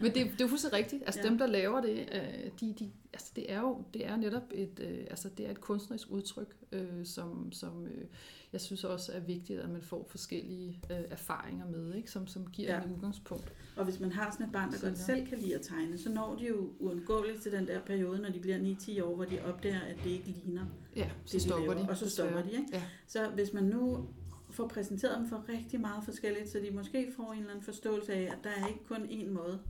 [0.00, 1.02] Men det, det er fuldstændig rigtigt.
[1.06, 1.28] Altså Ja.
[1.28, 4.80] dem, der laver det, øh, de, de, altså det er jo det er netop et,
[4.80, 8.04] øh, altså det er et kunstnerisk udtryk, øh, som, som øh,
[8.52, 12.10] jeg synes også er vigtigt, at man får forskellige øh, erfaringer med, ikke?
[12.10, 12.82] Som, som giver Ja.
[12.82, 13.52] en udgangspunkt.
[13.76, 16.10] Og hvis man har sådan et barn, der godt selv kan lide at tegne, så
[16.10, 19.44] når de jo uundgåeligt til den der periode, når de bliver 9-10 år, hvor de
[19.44, 21.86] opdager, at det ikke ligner Ja, så det, stopper de laver.
[21.86, 21.90] de.
[21.90, 22.62] Og så stopper de, desværre.
[22.62, 22.76] ikke?
[22.76, 22.82] Ja.
[23.06, 24.06] Så hvis man nu
[24.50, 28.12] får præsenteret dem for rigtig meget forskelligt, så de måske får en eller anden forståelse
[28.12, 29.60] af, at der er ikke kun én måde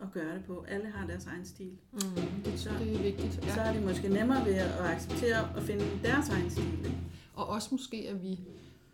[0.00, 0.64] at gøre det på.
[0.68, 1.72] Alle har deres egen stil.
[1.92, 1.98] Mm.
[2.44, 3.34] Det, Så, det er vigtigt.
[3.34, 3.68] så Ja.
[3.68, 6.78] er det måske nemmere ved at acceptere at finde deres egen stil.
[6.78, 6.96] ikke?
[7.34, 8.40] Og også måske, at vi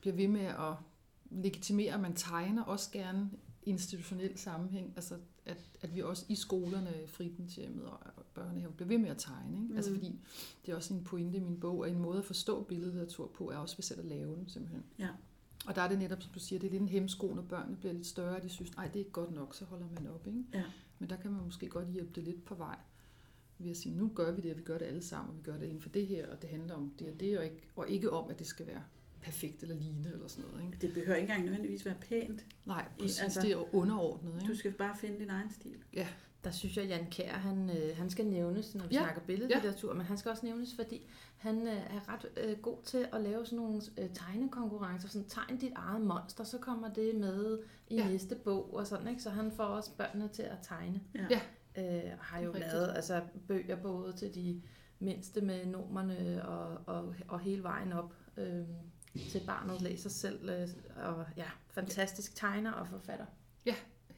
[0.00, 0.74] bliver ved med at
[1.31, 3.31] legitimere, at man tegner også gerne
[3.66, 4.92] institutionel sammenhæng.
[4.96, 7.98] Altså, at, at vi også i skolerne, fritidshjemmet og
[8.35, 9.57] børnehaven bliver ved med at tegne.
[9.57, 9.68] Ikke?
[9.68, 9.77] Mm.
[9.77, 10.20] Altså, fordi
[10.66, 13.50] det er også en pointe i min bog, at en måde at forstå billedlitteratur på,
[13.50, 14.85] er også ved selv at lave den, simpelthen.
[14.98, 15.09] Ja.
[15.66, 17.77] Og der er det netop, som du siger, det er lidt en hemsko, når børnene
[17.77, 20.07] bliver lidt større, og de synes, nej, det er ikke godt nok, så holder man
[20.07, 20.27] op.
[20.27, 20.44] Ikke?
[20.55, 20.64] Ja.
[20.98, 22.77] Men der kan man måske godt hjælpe det lidt på vej
[23.59, 25.42] ved at sige, nu gør vi det, og vi gør det alle sammen, og vi
[25.42, 27.62] gør det inden for det her, og det handler om det og det, og ikke,
[27.77, 28.83] og ikke om, at det skal være
[29.24, 30.66] perfekt eller lignende eller sådan noget.
[30.66, 30.78] Ikke?
[30.87, 32.44] Det behøver ikke engang nødvendigvis være pænt.
[32.66, 34.34] Nej, præcis, altså, det er jo underordnet.
[34.34, 34.52] Ikke?
[34.52, 35.76] Du skal bare finde din egen stil.
[36.44, 39.00] Der synes jeg, Jan Kær, han, øh, han skal nævnes, når vi Ja.
[39.00, 39.04] ja.
[39.06, 39.94] snakker billedlitteratur, ja.
[39.96, 41.06] men han skal også nævnes, fordi
[41.37, 45.08] han øh, er ret øh, god til at lave sådan nogle øh, tegnekonkurrencer.
[45.08, 47.58] Sådan, tegn dit eget monster, så kommer det med
[47.88, 48.02] i Ja.
[48.02, 48.08] ja.
[48.08, 49.22] næste bog og sådan, ikke?
[49.22, 51.00] Så han får også børnene til at tegne.
[51.14, 51.26] Ja.
[51.30, 51.40] Ja.
[52.06, 52.72] Øh, og har jo Rigtigt.
[52.72, 54.62] lavet altså, bøger både til de
[54.98, 58.62] mindste med numerne og, og, og hele vejen op øh,
[59.31, 60.48] til barnet læser selv.
[60.48, 63.27] Øh, og ja, fantastisk tegner og forfatter.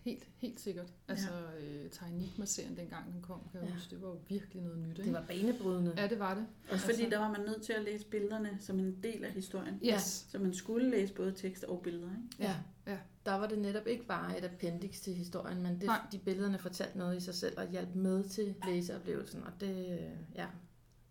[0.07, 0.93] Helt, helt sikkert.
[1.09, 1.29] Altså,
[1.61, 3.75] øh, Tainigma-serien, dengang den kom, kan jeg Ja.
[3.75, 4.91] huske, det var jo virkelig noget nyt.
[4.99, 5.03] Ikke?
[5.05, 5.93] Det var banebrydende.
[5.97, 6.47] Ja, det var det.
[6.71, 9.81] Også fordi der var man nødt til at læse billederne som en del af historien.
[9.85, 10.27] Yes.
[10.31, 12.11] Så man skulle læse både tekst og billeder.
[12.11, 12.37] Ikke?
[12.39, 12.57] Ja.
[12.87, 12.99] Ja.
[13.27, 16.01] Der var det netop ikke bare et appendix til historien, men det, Nej.
[16.13, 20.11] de billederne fortalte noget i sig selv og hjalp med til læseoplevelsen, og det, øh,
[20.35, 20.47] ja,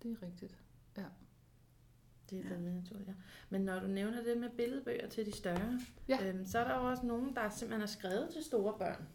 [0.03, 0.55] Det er rigtigt.
[2.29, 2.49] Det er Ja.
[2.55, 3.07] fandme naturligt.
[3.07, 3.13] Ja.
[3.49, 6.17] Men når du nævner det med billedbøger til de større, Ja.
[6.29, 9.07] øhm, så er der jo også nogen, der simpelthen er skrevet til store børn,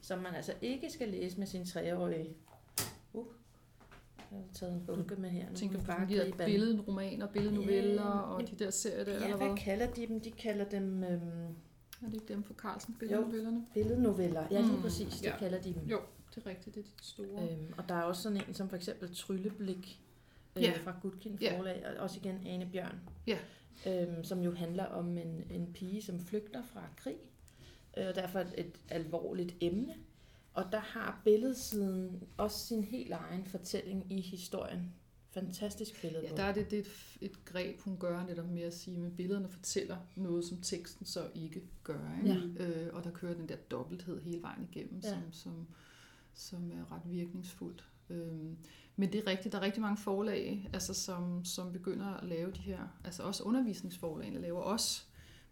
[0.00, 2.36] som man altså ikke skal læse med sin treårige.
[3.12, 3.26] Uh,
[4.30, 5.48] jeg har taget en bunke med her.
[5.50, 6.32] Nu tænker på de der an.
[6.46, 9.56] billedromaner, billednoveller Ja, og de der serier der, Ja, eller hvad hvad?
[9.56, 10.20] kalder de dem?
[10.20, 11.22] De kalder dem øhm,
[12.02, 13.66] Er det ikke dem fra Carlsen, billednovellerne?
[13.74, 14.46] billednoveller.
[14.50, 15.36] Ja, lige Mm, præcis, det ja.
[15.38, 15.82] kalder de dem.
[15.86, 15.98] Jo,
[16.34, 17.50] det er rigtigt, det er de store.
[17.52, 20.00] Øhm, og der er også sådan en som for eksempel Trylleblik
[20.56, 20.72] øh, Ja.
[20.84, 21.58] fra Gudkind Ja.
[21.58, 23.38] forlag, og også igen Ane Bjørn, Ja.
[23.86, 27.16] øhm, som jo handler om en, en pige, som flygter fra krig,
[27.96, 29.94] øh, og derfor et, et alvorligt emne.
[30.54, 34.92] Og der har billedsiden også sin helt egen fortælling i historien.
[35.30, 36.24] Fantastisk billede.
[36.30, 39.06] Ja, der er det, det er et, et greb, hun gør netop med at sige,
[39.06, 42.16] at billederne fortæller noget, som teksten så ikke gør.
[42.24, 42.54] Ikke?
[42.58, 42.64] Ja.
[42.64, 45.08] Øh, og der kører den der dobbelthed hele vejen igennem, Ja.
[45.10, 45.66] som, som,
[46.34, 47.84] som er ret virkningsfuldt.
[48.10, 48.56] Øhm,
[48.96, 52.50] men det er rigtigt, der er rigtig mange forlag, altså, som, som begynder at lave
[52.50, 55.02] de her, altså også undervisningsforlagene laver også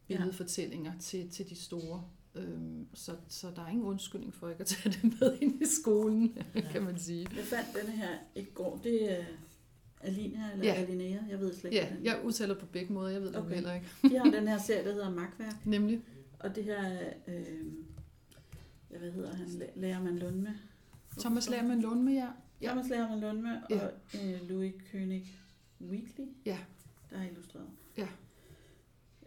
[0.06, 2.04] billedfortællinger til, til de store.
[2.34, 5.66] Øhm, så, så der er ingen undskyldning for ikke at tage det med ind i
[5.82, 6.60] skolen, Ja.
[6.60, 7.26] kan man sige.
[7.36, 8.80] Jeg fandt denne her i går.
[8.84, 9.24] Det er
[10.00, 10.74] Alina eller Ja.
[10.74, 10.80] ja.
[10.86, 11.18] Alinea.
[11.30, 13.54] Jeg ved slet ikke, Ja, jeg udtaler på begge måder, jeg ved det Okay.
[13.54, 13.86] heller ikke.
[14.02, 15.66] De har den her serie, der hedder Magtværk.
[15.66, 16.00] Nemlig,
[16.38, 17.44] Og det her, øh,
[18.90, 20.54] ja, hvad hedder han, Lærermann Lundme.
[21.18, 22.28] Thomas Lærmann Lundme, ja.
[22.62, 22.66] Ja.
[22.68, 23.86] Thomas Lundme Ja.
[23.86, 23.92] og
[24.24, 25.26] øh, Louis König
[25.80, 26.58] Wheatley, Ja.
[27.10, 27.68] der har illustreret.
[27.96, 28.08] Ja.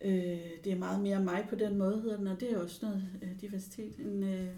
[0.02, 2.86] Øh, det er meget mere mig på den måde, hedder den, og det er også
[2.86, 4.00] noget øh, diversitet.
[4.00, 4.56] En, øh,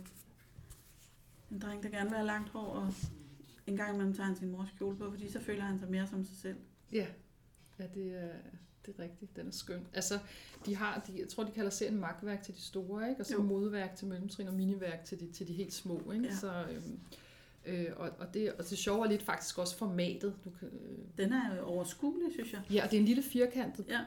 [1.52, 2.94] en dreng, der gerne vil have langt hår, og
[3.68, 6.08] en gang imellem tager han sin mors kjole på, fordi så føler han sig mere
[6.08, 6.58] som sig selv.
[6.94, 7.08] Ja,
[7.80, 8.30] ja det, er,
[8.86, 9.36] det er rigtigt.
[9.36, 9.88] Den er skøn.
[9.94, 10.20] Altså,
[10.66, 13.22] de har, de, jeg tror, de kalder serien magtværk til de store, ikke?
[13.22, 13.42] og så Jo.
[13.42, 16.12] modværk til mellemtrin og miniværk til de, til de helt små.
[16.12, 16.26] Ikke?
[16.26, 16.36] Ja.
[16.36, 17.00] Så, øhm,
[17.66, 20.36] øh, og, og, det, og det sjove er lidt faktisk også formatet.
[20.46, 22.62] Du kan, øh, Den er jo overskuelig, synes jeg.
[22.72, 24.00] ja, og det er en lille firkantet Ja.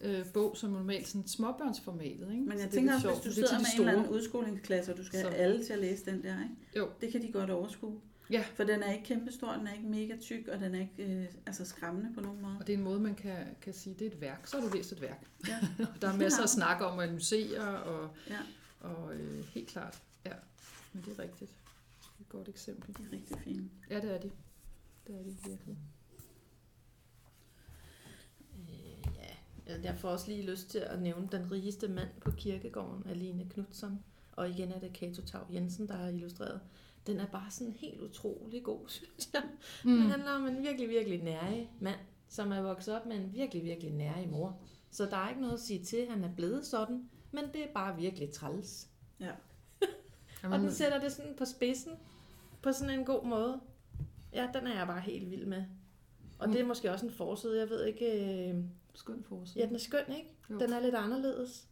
[0.00, 2.30] øh, bog, som normalt sådan småbørnsformatet.
[2.32, 2.42] Ikke?
[2.42, 4.92] Men Så jeg er tænker også, hvis du er sidder med en eller anden udskolingsklasse,
[4.92, 6.54] og du skal Så- have alle til at læse den der, ikke?
[6.76, 6.88] Jo.
[7.00, 8.00] det kan de godt overskue.
[8.30, 8.44] Ja.
[8.54, 11.24] For den er ikke kæmpestor, den er ikke mega tyk, og den er ikke øh,
[11.46, 12.56] altså skræmmende på nogen måde.
[12.60, 14.46] Og det er en måde, man kan, kan sige, det er et værk.
[14.46, 15.26] Så har du læst et værk.
[15.48, 15.58] Ja.
[16.02, 18.36] der er masser at snakke om og analysere, og, Ja.
[18.80, 20.32] og øh, helt klart, ja.
[20.92, 21.50] Men det er rigtigt.
[22.30, 22.96] Er godt eksempel.
[22.96, 23.70] De er rigtig fine.
[23.90, 24.30] Ja, det er de.
[25.06, 25.78] Det er de virkelig.
[28.58, 29.14] Øh,
[29.66, 33.48] ja, jeg får også lige lyst til at nævne den rigeste mand på kirkegården, Aline
[33.50, 34.04] Knudsen.
[34.32, 36.60] Og igen er det Kato Tav Jensen, der har illustreret.
[37.06, 39.42] Den er bare sådan helt utrolig god, synes jeg.
[39.84, 39.96] Mm.
[39.96, 43.64] Det handler om en virkelig, virkelig nærig mand, som er vokset op med en virkelig,
[43.64, 44.60] virkelig nærig mor.
[44.90, 47.62] Så der er ikke noget at sige til, at han er blevet sådan, men det
[47.62, 48.88] er bare virkelig træls.
[49.20, 49.32] Ja.
[50.52, 51.92] Og den sætter det sådan på spidsen,
[52.62, 53.60] på sådan en god måde.
[54.32, 55.64] Ja, den er jeg bare helt vild med.
[56.38, 58.50] Og det er måske også en forside, jeg ved ikke...
[58.50, 58.64] Øh...
[58.94, 59.60] Skøn forside.
[59.60, 60.34] Ja, den er skøn, ikke?
[60.50, 60.58] Jo.
[60.58, 61.68] Den er lidt anderledes.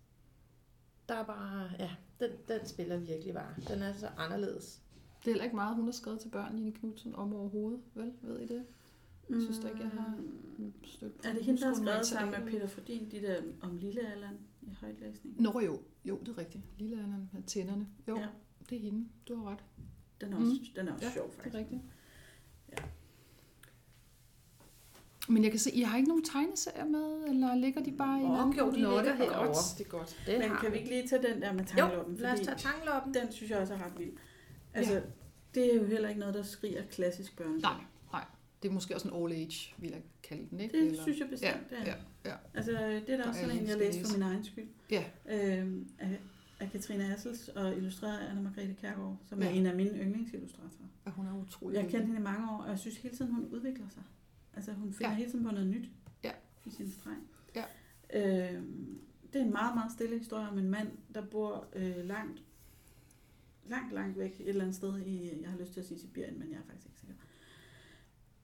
[1.09, 1.71] Der er bare...
[1.79, 3.55] Ja, den, den spiller virkelig bare.
[3.69, 4.83] Den er så anderledes.
[5.21, 8.13] Det er heller ikke meget, hun har skrevet til børn, Line Knudsen, om overhovedet, vel?
[8.23, 8.65] Ved I det?
[9.31, 10.19] Jeg synes da ikke, jeg har
[10.85, 12.53] stødt på Er det hende, der har skrevet sammen med.
[12.53, 15.41] Peter Fordin, de der om Lille Allan i højtlæsning?
[15.41, 16.65] Nå jo, jo, det er rigtigt.
[16.79, 17.89] Lille Anna med tænderne.
[18.09, 18.27] Jo, ja.
[18.71, 19.09] det er hende.
[19.29, 19.65] Du har ret.
[20.21, 20.67] Den er også, Mm.
[20.77, 21.55] den er også Ja, sjov, Det faktisk.
[21.55, 21.81] er rigtigt.
[22.73, 22.77] Ja.
[25.29, 28.25] Men jeg kan se, I har ikke nogen tegneserier med, eller ligger de bare i
[28.25, 29.47] en Åh, anden jo, de Nå, det ligger er herovre.
[29.47, 29.57] godt.
[29.79, 30.23] Det er godt.
[30.27, 32.17] Det Men kan vi ikke lige tage den der med Jo, tangloppen?
[32.17, 33.15] lad os tage tangloppen.
[33.15, 34.13] den synes jeg også er ret vild.
[34.75, 35.03] Altså,
[35.55, 37.61] det er jo heller ikke noget, der skriger klassisk børnebog.
[37.61, 37.81] Nej,
[38.13, 38.25] nej.
[38.63, 40.79] Det er måske også en all age, vil jeg kalde den, ikke?
[40.79, 41.95] Det Eller- synes jeg bestemt, ja, det er.
[42.25, 42.37] ja, ja.
[42.55, 44.69] Altså, det er da Der også er sådan en, jeg læste for min egen skyld.
[44.91, 45.05] Ja.
[45.29, 45.89] Øhm,
[46.61, 49.53] af, Katrine Assels og illustreret af Anna-Margrethe Kærgaard, som er Ja.
[49.53, 50.89] en af mine yndlingsillustratorer.
[51.07, 51.11] ja.
[51.11, 53.35] hun er utrolig Jeg har kendt hende i mange år, og jeg synes hele tiden,
[53.35, 54.03] hun udvikler sig.
[54.55, 55.17] Altså, hun finder Ja.
[55.17, 55.89] hele tiden på noget nyt
[56.25, 56.33] Ja.
[56.67, 57.17] i sin streg.
[57.55, 57.65] Ja.
[58.55, 58.99] Øhm,
[59.33, 62.43] det er en meget, meget stille historie om en mand, der bor øh, langt,
[63.69, 66.39] langt, langt væk et eller andet sted i, jeg har lyst til at sige Sibirien,
[66.39, 67.15] men jeg er faktisk ikke sikker.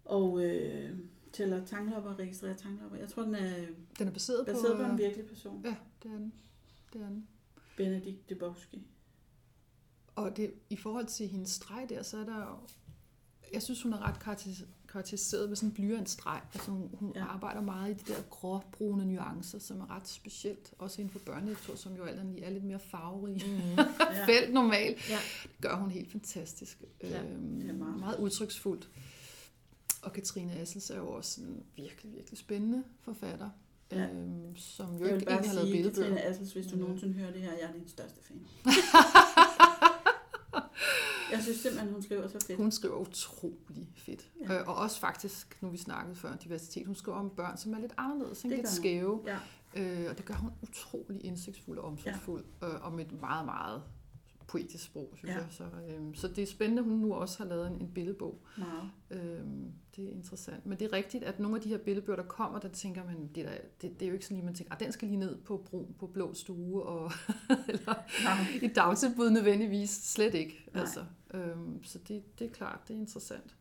[0.05, 0.99] Og øh,
[1.33, 2.99] tæller tanglopper og registrerer tanglopper.
[2.99, 3.67] Jeg tror, den er
[3.99, 4.83] Den er baseret, baseret på...
[4.85, 5.63] på en virkelig person.
[5.65, 6.33] Ja, det er den.
[6.93, 7.27] Det er den.
[7.77, 8.87] Benedikt Dubowski.
[10.17, 12.57] Og det, i forhold til hendes streg der, så er der jo...
[13.53, 16.41] Jeg synes, hun er ret karakteris- karakteriseret ved sådan en blyantstreg.
[16.55, 17.21] Altså, hun, hun Ja.
[17.21, 17.27] ja.
[17.27, 20.75] arbejder meget i de der gråbrune nuancer, som er ret specielt.
[20.79, 23.43] Også inden for børnelitteratur, som jo alt andet lige er lidt mere farverig.
[23.47, 23.85] Mm.
[24.15, 24.27] Ja.
[24.27, 25.11] Felt normalt.
[25.11, 25.19] Ja.
[25.43, 26.83] Det gør hun helt fantastisk.
[27.03, 27.99] Ja, øhm, det er meget.
[28.01, 28.89] meget udtryksfuldt.
[30.03, 33.51] Og Katrine Assels er jo også en virkelig, virkelig spændende forfatter.
[33.93, 34.09] Ja.
[34.09, 36.09] Øhm, som jo Jeg ikke bare egentlig har lavet sige, billedbøger.
[36.09, 38.41] Katrine Assels, hvis du øh, nogensinde hører det her, jeg er din største fan.
[41.33, 42.59] jeg synes simpelthen, hun skriver så fedt.
[42.59, 44.29] Hun skriver utrolig fedt.
[44.49, 44.61] Ja.
[44.61, 47.75] Øh, og også faktisk, nu vi snakkede før om diversitet, hun skriver om børn, som
[47.75, 48.57] er lidt anderledes, ikke?
[48.57, 49.21] Det lidt skæve.
[49.27, 49.39] Ja,
[49.77, 52.69] Øh, og det gør hun utrolig indsigtsfuld og omsorgsfuld, ja.
[52.69, 53.83] øh, og med et meget, meget
[54.47, 55.39] poetisk sprog, synes Ja.
[55.39, 55.47] jeg.
[55.51, 58.43] Så, øh, så det er spændende, at hun nu også har lavet en, en billedbog.
[58.59, 58.91] meget.
[59.11, 59.45] Øh,
[59.97, 60.67] det er interessant.
[60.67, 63.31] Men det er rigtigt, at nogle af de her billedbøger, der kommer, der tænker man,
[63.35, 65.09] det er, der, det, det er jo ikke sådan lige, man tænker, at den skal
[65.09, 67.13] lige ned på brun på blå stue, og,
[67.69, 68.47] eller Nej.
[68.63, 69.91] i dagtilbud nødvendigvis.
[69.91, 70.65] Slet ikke.
[70.73, 70.81] Nej.
[70.81, 71.05] Altså,
[71.35, 73.57] øhm, så det, det er klart, det er interessant.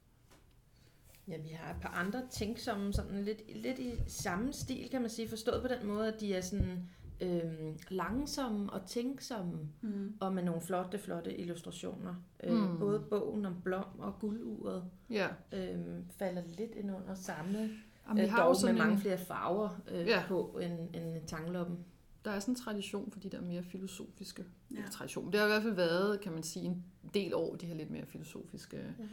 [1.28, 5.02] Ja, vi har et par andre ting, som sådan lidt, lidt i samme stil, kan
[5.02, 6.90] man sige, forstået på den måde, at de er sådan
[7.24, 10.14] øhm, langsomme og tænksomme, Mm.
[10.20, 12.16] og med nogle flotte, flotte illustrationer.
[12.44, 12.80] Øh, Mm.
[12.80, 17.58] Både bogen om Blom og Gulduret Ja, øhm, falder lidt ind under samme,
[18.08, 20.24] Jamen, vi øh, har dog med mange en, flere farver øh, Ja.
[20.28, 21.78] på end, end tangloppen.
[22.26, 24.82] der er sådan en tradition for de der mere filosofiske ja.
[24.92, 25.32] tradition.
[25.32, 26.84] Det har i hvert fald været, kan man sige, en
[27.14, 29.04] del år, de her lidt mere filosofiske ja.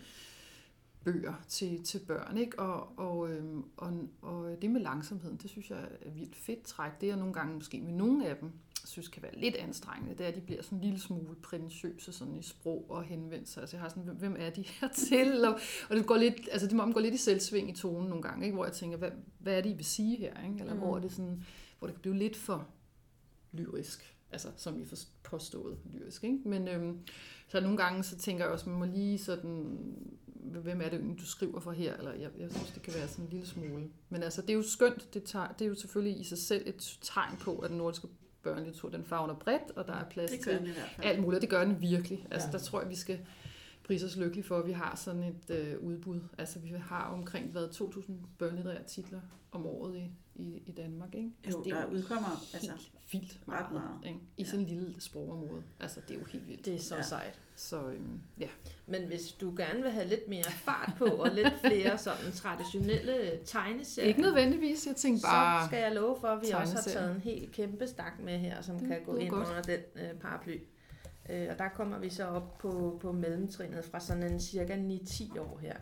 [1.04, 2.36] Bøger til, til børn.
[2.38, 2.58] Ikke?
[2.58, 7.00] Og, og, øhm, og, og det med langsomheden, det synes jeg er vildt fedt træk.
[7.00, 8.50] Det er jeg nogle gange måske med nogle af dem,
[8.86, 12.12] synes kan være lidt anstrengende, det er, at de bliver sådan en lille smule prætentiøse
[12.12, 13.60] sådan i sprog og henvendelser.
[13.60, 15.44] Altså jeg har sådan, hvem- hvem er de her til?
[15.44, 15.58] Og,
[15.90, 18.22] og det går lidt, altså det må man gå lidt i selvsving i tonen nogle
[18.22, 18.54] gange, ikke?
[18.54, 20.42] hvor jeg tænker, hvad, hvad er det, I vil sige her?
[20.44, 20.56] Ikke?
[20.60, 20.80] Eller Mm.
[20.80, 21.42] hvor er det sådan,
[21.78, 22.68] hvor det kan blive lidt for
[23.52, 24.84] lyrisk, altså som I
[25.22, 26.24] påstået lyrisk.
[26.24, 26.38] Ikke?
[26.48, 26.98] Men øhm,
[27.48, 29.78] så nogle gange så tænker jeg også, man må lige sådan,
[30.42, 31.96] hvem er det egentlig, du skriver for her?
[31.96, 33.88] Eller jeg, jeg synes, det kan være sådan en lille smule.
[34.08, 36.62] Men altså, det er jo skønt, det, tager, det er jo selvfølgelig i sig selv
[36.66, 38.08] et tegn på, at den nordiske
[38.42, 40.50] børnelitteratur, den favner bredt, og der er plads Det til
[41.02, 42.26] alt muligt, det gør den virkelig.
[42.30, 42.52] Altså, Ja.
[42.52, 43.18] der tror jeg, vi skal
[43.84, 46.20] prise os lykkelige for, at vi har sådan et øh, udbud.
[46.38, 49.20] Altså, vi har omkring hvad, 2.000 børnelitterære titler
[49.52, 51.30] om året i, i, i Danmark, ikke?
[51.44, 54.06] Altså, Jo, det er der udkommer, helt altså, vildt ret meget, meget.
[54.06, 54.18] Ikke?
[54.36, 54.48] i Ja.
[54.48, 55.62] sådan en lille sprogområde.
[55.80, 56.64] Altså, det er jo helt vildt.
[56.64, 57.02] Det er så Ja.
[57.02, 57.38] sejt.
[57.56, 58.48] Så øhm, ja,
[58.86, 63.38] Men hvis du gerne vil have lidt mere fart på, og lidt flere sådan traditionelle
[63.44, 64.86] tegneserier, ikke nødvendigvis.
[64.86, 65.64] Jeg tænkte bare...
[65.64, 68.38] så skal jeg love for, at vi også har taget en helt kæmpe stak med
[68.38, 69.48] her, som Det kan gå ind godt.
[69.48, 70.58] under den øh, paraply.
[71.30, 75.40] Øh, og der kommer vi så op på, på mellemtrinnet fra sådan en cirka 9-10
[75.40, 75.76] år her.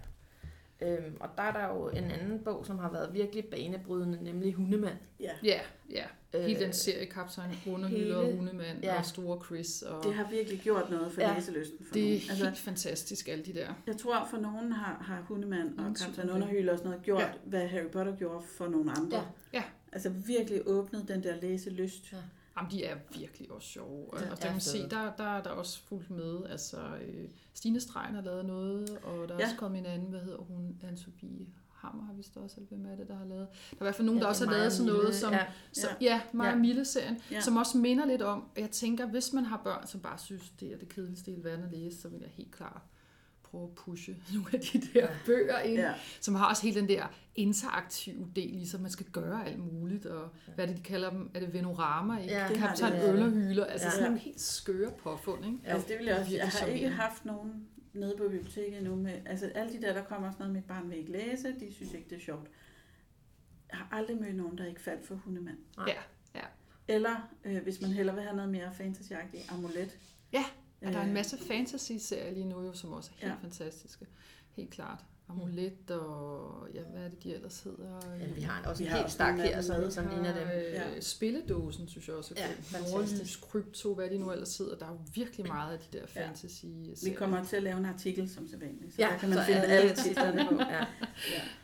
[0.83, 4.53] Øhm, og der er der jo en anden bog, som har været virkelig banebrydende, nemlig
[4.55, 4.97] Hundemand.
[5.21, 5.31] ja.
[5.45, 5.61] Ja,
[5.91, 6.05] ja.
[6.35, 8.99] Hele Øh, den serie, Kaptajn Underhylde og Hundemand ja.
[8.99, 9.83] og Store Chris.
[9.83, 11.35] Og Det har virkelig gjort noget for Ja.
[11.35, 12.23] læselysten for det er nogen.
[12.31, 13.69] Altså, helt fantastisk, alle de der.
[13.87, 16.43] jeg tror, for nogen har, har Hundemand og Ingen Kaptajn tvivl om det.
[16.47, 17.29] Underhylde og sådan noget gjort, ja.
[17.45, 19.17] hvad Harry Potter gjorde for nogle andre.
[19.19, 19.23] Ja.
[19.59, 19.63] Ja.
[19.93, 22.13] Altså virkelig åbnet den der læselyst.
[22.13, 22.17] Ja.
[22.59, 24.07] Jamen, de er virkelig også sjove.
[24.13, 26.39] Ja, og er der kan man se, der, der, der er også fuldt med.
[26.51, 29.45] Altså, øh, Stine Stregen har lavet noget, og der er Ja.
[29.45, 32.97] også kommet en anden, hvad hedder hun, Anne-Sophie Hammer har vist også, eller hvem er
[32.97, 33.49] det, der har lavet.
[33.49, 35.47] Der er i hvert fald nogen, Ja, der også har lavet sådan noget, som, ja.
[35.73, 36.05] så, Ja.
[36.07, 36.57] ja, Maja Ja.
[36.57, 37.41] Mille-serien, Ja.
[37.41, 40.73] som også minder lidt om, jeg tænker, hvis man har børn, som bare synes, det
[40.73, 42.83] er det kedeligste i verden at læse, så vil jeg helt klart
[43.51, 45.95] prøve at pushe nogle af de der bøger ind, Ja.
[46.21, 50.29] som har også hele den der interaktive del, ligesom man skal gøre alt muligt, og
[50.55, 51.31] hvad er det, de kalder dem?
[51.35, 52.35] Er det Venorama, ikke?
[52.35, 53.13] Ja, Ja, det Kaptajn de, ja.
[53.13, 53.91] Øl og altså Ja.
[53.91, 55.59] sådan nogle helt skøre påfund, ikke?
[55.65, 55.73] Ja.
[55.73, 56.33] Altså det vil jeg også.
[56.37, 60.05] Jeg har ikke haft nogen nede på biblioteket endnu med, altså alle de der, der
[60.05, 62.49] kommer sådan noget, mit barn vil ikke læse, de synes ikke, det er sjovt.
[63.71, 65.57] Jeg har aldrig mødt nogen, der ikke faldt for hundemand.
[65.77, 65.97] Nej.
[66.35, 66.41] Ja,
[66.89, 69.99] Eller øh, hvis man hellere vil have noget mere fantasyagtigt, amulet.
[70.33, 70.45] Ja,
[70.87, 73.37] Og der er en Øh, masse fantasy-serier lige nu, jo, som også er helt Ja.
[73.39, 73.43] ja.
[73.43, 74.07] fantastiske.
[74.51, 75.05] Helt klart.
[75.31, 78.01] Amulet og ja, hvad er det, de ellers hedder?
[78.21, 80.49] Ja, vi har også Vi en helt stak her, dem som, ligner dem.
[80.49, 81.01] Øh, Ja.
[81.01, 82.79] Spilledåsen, synes jeg også er Ja.
[82.93, 84.77] Nordlys, krypto, hvad de nu ellers hedder.
[84.79, 86.27] Der er jo virkelig meget af de der Ja.
[86.27, 86.65] fantasy
[87.05, 89.45] Vi kommer til at lave en artikel som sædvanligt, så Ja, der kan man så
[89.45, 90.55] finde alle titlerne på.
[90.75, 90.85] Ja,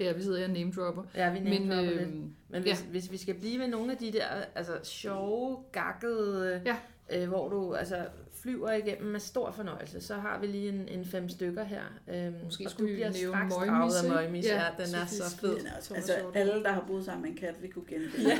[0.00, 1.02] Ja, vi sidder her og name dropper.
[1.14, 2.08] ja vi Men, nævner øh, lidt.
[2.48, 2.86] Men hvis, ja.
[2.90, 6.76] hvis vi skal blive ved nogle af de der altså, sjove, gakkede, Ja.
[7.22, 8.06] øh, hvor du altså,
[8.44, 11.82] flyver igennem med stor fornøjelse, så har vi lige en, en fem stykker her.
[12.08, 14.08] Øhm, Måske skulle vi nævne straks Møgmis, draget af?
[14.22, 14.44] Møgmis.
[14.46, 15.56] Ja, Ja, den er Sofie så fed.
[15.56, 16.40] Altså, Thomas altså Hjortøj.
[16.40, 18.30] alle, der har boet sammen med en kat, vi kunne genkende.
[18.30, 18.38] Ja.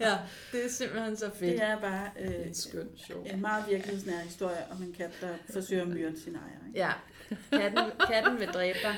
[0.00, 0.18] Ja,
[0.52, 1.52] det er simpelthen så fedt.
[1.52, 3.24] Det er bare øh, er en skøn show.
[3.26, 6.66] en meget virkelighedsnær historie om en kat, der forsøger at myrde sin ejer.
[6.68, 6.78] Ikke?
[6.80, 6.92] Ja,
[7.52, 8.94] katten, katten vil dræbe dig.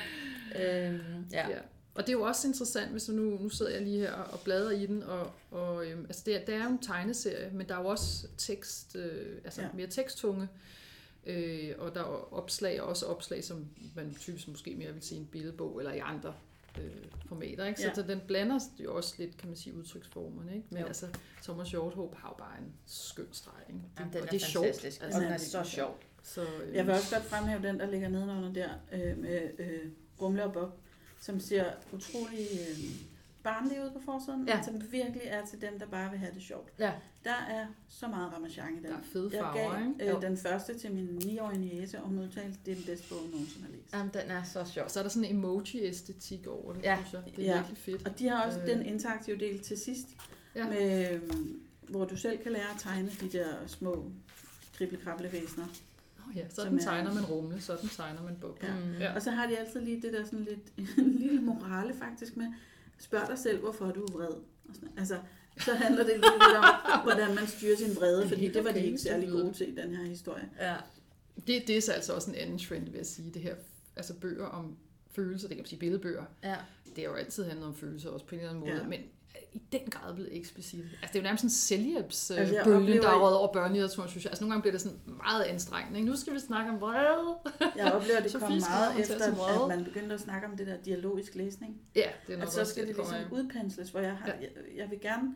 [0.62, 1.00] Øhm,
[1.32, 1.48] ja.
[1.48, 1.56] Ja.
[1.94, 4.40] Og det er jo også interessant, hvis nu, nu sidder jeg lige her og, og
[4.40, 7.68] bladrer i den, og, og øhm, altså det, er, det er jo en tegneserie, men
[7.68, 9.68] der er jo også tekst, øh, altså Ja.
[9.74, 10.48] mere teksttunge,
[11.26, 15.14] øh, og der er opslag, og også opslag, som man typisk måske mere vil se
[15.14, 16.34] i en billedbog, eller i andre
[16.80, 16.90] øh,
[17.28, 17.80] formater, ikke?
[17.80, 17.94] Så, Ja.
[17.94, 20.66] så den blander jo også lidt, kan man sige, udtryksformerne, ikke?
[20.70, 20.86] Men Jo.
[20.86, 21.06] altså,
[21.42, 23.80] Thomas Hjorthåb har jo bare en skøn streg, ikke?
[23.98, 24.66] Jamen, og den er, det er sjovt.
[24.84, 25.98] Altså, og den er det så er sjov.
[26.22, 29.90] Så, øh, Jeg vil også godt fremhæve den, der ligger nedenunder der øh, med øh,
[30.20, 30.78] Rumle og Bob,
[31.24, 32.78] som ser utrolig øh,
[33.42, 34.54] barnlig ud på forsiden, Ja.
[34.56, 36.72] men som virkelig er til dem, der bare vil have det sjovt.
[36.78, 36.92] Ja.
[37.24, 38.84] Der er så meget ramachan i den.
[38.84, 40.16] der er fede Jeg farver, gav ikke?
[40.16, 43.18] øh, den første til min 9-årige niece, og hun udtalte, det er den bedste bog,
[43.20, 43.92] hun nogensinde har læst.
[43.94, 44.88] Jamen, den er så sjov.
[44.88, 46.98] Så er der sådan en emoji-æstetik over det, Ja.
[47.08, 47.36] synes jeg.
[47.36, 47.56] Det er Ja.
[47.56, 48.08] virkelig fedt.
[48.08, 48.66] Og de har også Øh.
[48.68, 50.06] den interaktive del til sidst,
[50.54, 50.68] Ja.
[50.68, 51.20] med, øh,
[51.88, 54.10] hvor du selv kan lære at tegne de der små
[54.78, 54.98] krible
[55.32, 55.64] væsener.
[55.66, 55.70] Oh,
[56.36, 58.58] ja, sådan er- tegner man rumle, sådan tegner man bog.
[58.62, 58.74] Ja.
[58.74, 58.92] Mm.
[59.00, 59.14] Ja.
[59.14, 62.46] Og så har de altid lige det der sådan lidt, en lille morale faktisk med,
[62.98, 64.28] spørg dig selv, hvorfor du er vred.
[64.68, 65.18] Og sådan, altså,
[65.58, 66.64] så handler det lidt om,
[67.02, 69.74] hvordan man styrer sin vrede, er fordi det var de ikke særlig gode til i
[69.74, 70.48] den her historie.
[70.60, 70.76] Ja.
[71.46, 73.30] Det, det er så altså også en anden trend, vil jeg sige.
[73.30, 73.54] Det her,
[73.96, 74.76] altså bøger om
[75.10, 76.24] følelser, det kan man sige billedbøger.
[76.44, 76.56] ja.
[76.96, 78.88] Det har jo altid handlet om følelser, også på en eller anden måde, ja.
[78.88, 79.00] men
[79.52, 80.80] i den grad blevet eksplicit.
[80.80, 83.52] Altså det er jo nærmest en selvhjælpsbølge, Altså, altså, bølgen, der oplever- er røget over
[83.52, 84.30] børnelitteraturen, synes jeg.
[84.30, 85.98] Altså nogle gange bliver det sådan meget anstrengende.
[85.98, 86.10] Ikke?
[86.10, 87.36] Nu skal vi snakke om vrede.
[87.76, 89.14] Jeg oplever, at det kom meget efter,
[89.62, 91.76] at man begyndte at snakke om det der dialogisk læsning.
[91.96, 93.42] Ja, det er nok At så skal det kommer ligesom af.
[93.42, 95.34] udpensles, hvor jeg har, jeg, jeg vil gerne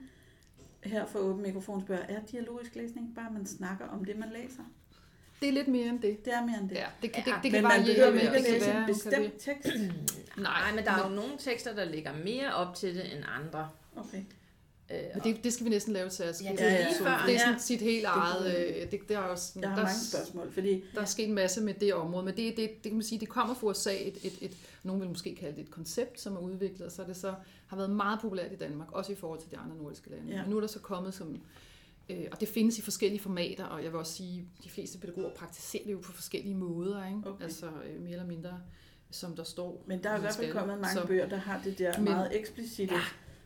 [0.84, 4.28] her for åben mikrofon spørge, er dialogisk læsning bare, at man snakker om det, man
[4.32, 4.62] læser?
[5.40, 6.24] Det er lidt mere end det.
[6.24, 6.76] Det er mere end det.
[6.76, 8.60] Ja, det kan, Ja, det, det men kan man variere behøver med, ikke det at
[8.60, 9.68] læse en bestemt det- tekst.
[10.42, 13.68] Nej, men der er jo nogle tekster, der ligger mere op til det end andre.
[13.98, 14.22] Okay.
[14.90, 17.22] Øh, Men det, det skal vi næsten lave til at Ja, det er lige før,
[17.26, 17.38] Det er ja.
[17.38, 18.46] sådan sit helt eget...
[18.58, 21.28] øh, Det, det er også, sådan- Jeg har der, mange spørgsmål, fordi Der er sket
[21.28, 23.66] en masse med det område, men det, det, det kan man sige, det kommer fra
[23.66, 26.92] USA, et, et, et, nogen vil måske kalde det et koncept, som er udviklet, og
[26.92, 27.34] så det så
[27.66, 30.28] har været meget populært i Danmark, også i forhold til de andre nordiske lande.
[30.28, 30.34] Ja.
[30.36, 30.42] Ja.
[30.42, 31.40] Men nu er der så kommet som,
[32.08, 35.30] øh, og det findes i forskellige formater, og jeg vil også sige, de fleste pædagoger
[35.30, 37.20] praktiserer det jo på forskellige måder, ikke?
[37.26, 37.44] Okay.
[37.44, 38.60] altså øh, mere eller mindre,
[39.10, 39.84] som der står.
[39.86, 42.04] Men der er i hvert fald kommet mange Så- bøger, der har det der Men-
[42.04, 43.00] meget eksplicite, Ja,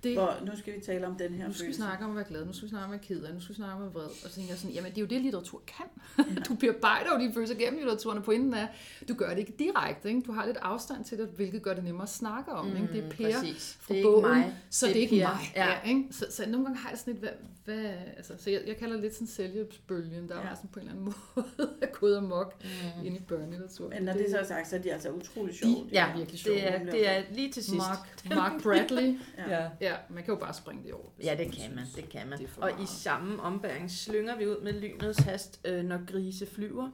[0.05, 1.77] det, hvor nu skal vi tale om den her nu skal vi følelse.
[1.83, 3.41] snakke om at være glad, nu skal vi snakke om at være ked af, nu
[3.41, 4.05] skal vi snakke om at være vred.
[4.25, 5.87] Og så tænker jeg sådan, jamen det er jo det, litteratur kan.
[6.49, 8.67] du bearbejder jo dine følelser gennem litteraturen, og pointen er,
[9.09, 10.09] du gør det ikke direkte.
[10.09, 10.21] Ikke?
[10.21, 12.67] Du har lidt afstand til det, hvilket gør det nemmere at snakke om.
[12.77, 12.89] ikke?
[12.93, 13.79] Det er Per præcis.
[13.81, 14.55] fra Det er ikke bogen, mig.
[14.71, 15.53] så Det det er er ikke mig.
[15.57, 15.67] Ja.
[15.67, 15.81] Ja.
[15.89, 16.05] ikke?
[16.11, 17.33] Så, så nogle gange har jeg sådan lidt, hvad,
[17.65, 20.41] hvad altså, så jeg, jeg kalder det lidt sådan selvhjælpsbølgen, der Ja.
[20.41, 20.49] ja.
[20.49, 23.01] var sådan på en eller anden måde er gået amok Mm.
[23.01, 23.07] mm.
[23.07, 23.89] ind i børnelitteratur.
[23.89, 25.75] Men når det så er sagt, så er de altså utrolig sjove.
[25.75, 26.57] De- Ja, er virkelig sjove.
[26.57, 27.77] det er, det er lige til sidst.
[27.77, 29.19] Mark, Mark Bradley.
[29.39, 29.69] Ja.
[29.81, 31.09] ja, man kan jo bare springe det over.
[31.25, 32.39] Ja, det kan man, det kan man.
[32.39, 32.89] det Og i meget.
[32.89, 36.91] samme ombæring slynger vi ud med lynets hast, øh, når grise flyver.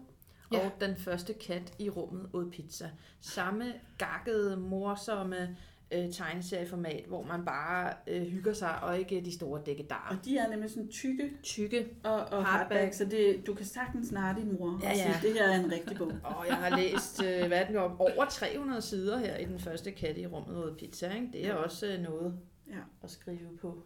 [0.52, 0.58] Ja.
[0.66, 2.90] Og den første kat i rummet åd pizza.
[3.20, 5.56] Samme gakkede, morsomme
[5.90, 10.16] øh, tegneserieformat, hvor man bare øh, hygger sig, og ikke de store dækkedarer.
[10.16, 11.86] Og de er nemlig sådan tykke Tykke.
[12.04, 12.46] og, og Hardback.
[12.46, 15.18] hardback, så det, du kan sagtens snarre din mor Ja, og sige, ja.
[15.22, 16.12] det her er en rigtig bog.
[16.36, 19.58] Og jeg har læst, øh, hvad er den om, over 300 sider her i den
[19.58, 21.14] første kat i rummet åd pizza.
[21.14, 21.28] Ikke?
[21.32, 22.34] Det er også øh, noget
[22.70, 22.80] Ja.
[23.02, 23.82] at skrive på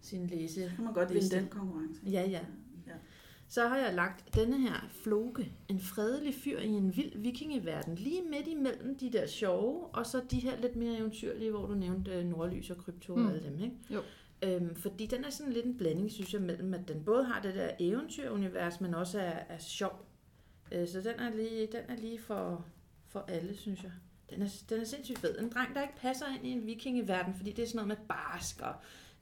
[0.00, 0.68] sin læse.
[0.70, 2.00] Så kan man godt vinde den konkurrence.
[2.06, 2.40] Ja, ja.
[2.86, 2.92] ja.
[3.48, 8.22] så har jeg lagt denne her floke, en fredelig fyr i en vild vikingeverden, lige
[8.22, 12.10] midt imellem de der sjove, og så de her lidt mere eventyrlige, hvor du nævnte
[12.10, 13.28] øh, Nordlys og Krypto og Mm.
[13.28, 13.76] alle dem, ikke?
[13.90, 14.00] Jo.
[14.44, 17.42] Øhm, fordi den er sådan lidt en blanding, synes jeg, mellem at den både har
[17.42, 20.06] det der eventyrunivers, men også er, er sjov.
[20.72, 22.64] Øh, så den er lige, den er lige for,
[23.08, 23.92] for alle, synes jeg.
[24.30, 25.38] Den er, den er sindssygt fed.
[25.38, 28.06] En dreng, der ikke passer ind i en vikingeverden, fordi det er sådan noget med
[28.08, 28.74] barsk, og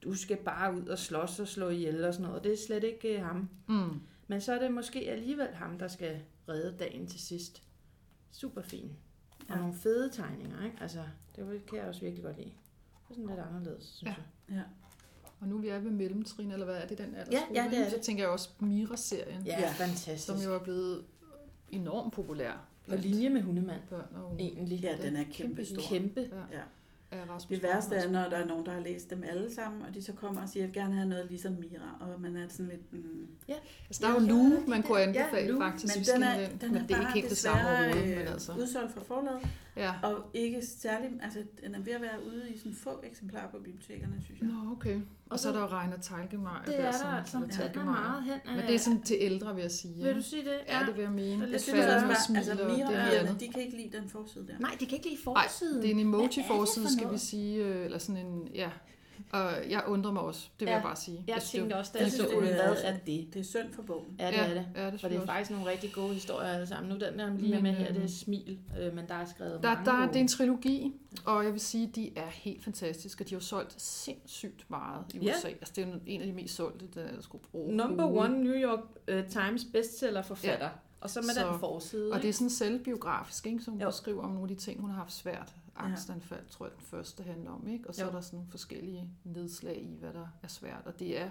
[0.05, 2.44] du skal bare ud og slås og slå ihjel og sådan noget.
[2.44, 3.48] Det er slet ikke øh, ham.
[3.68, 4.00] Mm.
[4.26, 7.62] Men så er det måske alligevel ham, der skal redde dagen til sidst.
[8.32, 8.92] Super fin.
[9.40, 9.57] Og Ja.
[9.57, 10.76] nogle fede tegninger, ikke?
[10.80, 11.02] Altså,
[11.36, 12.48] det kan jeg også virkelig godt lide.
[12.48, 14.14] Det er sådan lidt anderledes, synes Ja.
[14.48, 14.57] jeg.
[14.57, 14.62] Ja.
[15.40, 17.55] Og nu er vi er ved mellemtrin, eller hvad er det, den aldersgruppe?
[17.55, 17.92] Ja, ja, det er det.
[17.92, 19.70] Så tænker jeg også på Mira-serien, Ja, Ja.
[19.72, 20.26] fantastisk.
[20.26, 21.05] som jo er blevet
[21.70, 22.66] enormt populær.
[22.89, 24.43] På linje med hundemand, børn og unge.
[24.45, 24.78] egentlig.
[24.80, 25.82] ja, den er kæmpe stor.
[25.89, 26.20] Kæmpe.
[26.20, 26.57] Ja.
[26.59, 26.62] Ja.
[27.51, 30.03] Det værste er, når der er nogen, der har læst dem alle sammen, og de
[30.03, 32.66] så kommer og siger, jeg vil gerne have noget ligesom Mira, og man er sådan
[32.68, 32.93] lidt...
[32.93, 33.26] Mm,
[33.89, 35.97] Altså, der er jo Ja, Lue, man kunne ja, anbefale Lue, faktisk.
[35.97, 38.11] men den er, den men er det er ikke helt det samme overhovedet.
[38.11, 39.41] øh, Men altså, udsolgt fra forlaget,
[39.77, 39.93] ja.
[40.03, 41.11] og ikke særlig...
[41.22, 44.49] Altså, den er ved at være ude i sådan få eksemplarer på bibliotekerne, synes jeg.
[44.49, 45.01] Nå, okay.
[45.31, 46.62] Og så er der jo Reiner Teilgemeier.
[46.66, 47.37] Det er der altså.
[47.37, 48.57] eller Den er meget hen.
[48.57, 49.95] Men det er sådan til ældre, vil jeg sige.
[49.95, 50.12] Vil ja.
[50.14, 50.59] du sige det?
[50.68, 51.45] Ja, det vil jeg mene.
[51.45, 54.59] Jeg Jeg synes også altså og det Mira de kan ikke lide den forside der.
[54.59, 55.83] Nej, de kan ikke lide Nej, forsiden.
[55.83, 57.64] det er en det emoji-forside, for skal vi sige.
[57.64, 58.70] øh, Eller sådan en, ja.
[59.32, 61.24] Og jeg undrer mig også, det vil Ja, jeg bare sige.
[61.26, 63.28] Jeg det tænkte også, da jeg jeg synes, så det det, er- hvad er det?
[63.34, 64.16] Det er synd for bogen.
[64.18, 64.66] Ja, det Ja, er det.
[64.76, 65.32] ja, det For det jeg er også.
[65.32, 66.88] faktisk nogle rigtig gode historier alle sammen.
[66.92, 69.24] Nu den der lige Men, med her, øhm, det er smil, øh, men der er
[69.24, 70.08] skrevet Der, mange der, gode.
[70.08, 70.92] det er en trilogi,
[71.24, 75.04] og jeg vil sige, de er helt fantastiske, og de har jo solgt sindssygt meget
[75.14, 75.30] i Ja.
[75.36, 75.48] USA.
[75.48, 77.76] Altså, det er en af de mest solgte, der jeg skulle bruge.
[77.76, 78.80] Number one New York
[79.12, 80.64] uh, Times bestseller forfatter.
[80.66, 80.70] Ja.
[81.00, 82.12] Og så med Så- den forside.
[82.12, 83.60] Og det er sådan selvbiografisk, ikke?
[83.64, 83.90] som hun Jo.
[83.90, 85.54] beskriver om nogle af de ting, hun har haft svært.
[85.77, 87.68] Angstanfald, tror jeg, den første handler om.
[87.68, 87.89] Ikke?
[87.89, 88.09] Og så Jo.
[88.09, 90.83] er der sådan nogle forskellige nedslag i, hvad der er svært.
[90.87, 91.31] Og det er,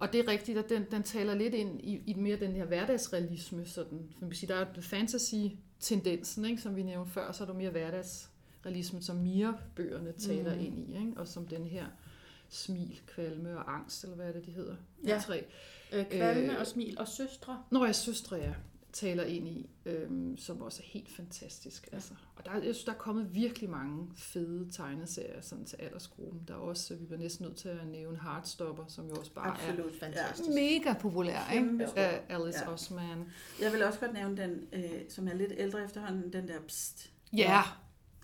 [0.00, 2.64] og det er rigtigt, at den, den taler lidt ind i, i mere den her
[2.64, 3.66] hverdagsrealisme.
[3.66, 6.62] Sådan, for man sige, der er jo fantasy-tendensen, ikke?
[6.62, 10.64] som vi nævnte før, så er der mere hverdagsrealisme, som Mira-bøgerne taler Mhm.
[10.64, 10.94] ind i.
[10.98, 11.12] Ikke?
[11.16, 11.86] Og som den her
[12.48, 14.74] smil, kvalme og angst, eller hvad er det, de hedder?
[15.06, 15.16] Ja.
[15.16, 15.44] De tre.
[15.92, 17.62] øh, kvalme øh, og smil og søstre.
[17.70, 18.54] Når jeg søstre, ja,
[18.92, 21.88] taler ind i, øhm, som også er helt fantastisk.
[21.92, 22.14] Altså.
[22.36, 26.40] Og der, er- jeg synes, der er kommet virkelig mange fede tegneserier sådan til aldersgruppen.
[26.48, 29.50] Der er også, vi bliver næsten nødt til at nævne Heartstopper, som jo også bare
[29.50, 30.48] Absolut fantastisk.
[30.48, 31.86] er mega populær, ikke?
[31.96, 32.72] Af Alice Ja.
[32.72, 33.24] Osman.
[33.60, 37.12] Jeg vil også godt nævne den, øh, som er lidt ældre efterhånden, den der Psst.
[37.36, 37.62] Ja,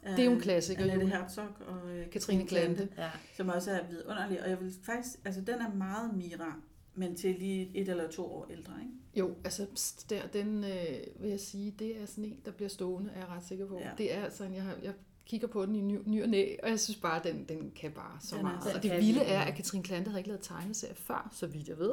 [0.02, 1.06] af det er jo en klassiker, Annette.
[1.08, 2.88] Herzog og øh, Katrine Klante.
[2.98, 3.10] Ja.
[3.36, 4.42] som også er vidunderlig.
[4.42, 6.54] Og jeg vil faktisk, altså den er meget Mira,
[6.96, 8.92] men til lige et eller to år ældre, ikke?
[9.16, 12.68] Jo, altså pst, der, den øh, vil jeg sige, det er sådan en, der bliver
[12.68, 13.78] stående, er jeg ret sikker på.
[13.78, 13.90] Ja.
[13.98, 14.92] Det er altså en, jeg, har, jeg
[15.26, 17.92] kigger på den i ny, ny og næ, og jeg synes bare, den, den kan
[17.92, 18.64] bare så Den er- meget.
[18.64, 21.68] den og det vilde er, at Katrine Klante havde ikke lavet tegneserie før, så vidt
[21.68, 21.92] jeg ved.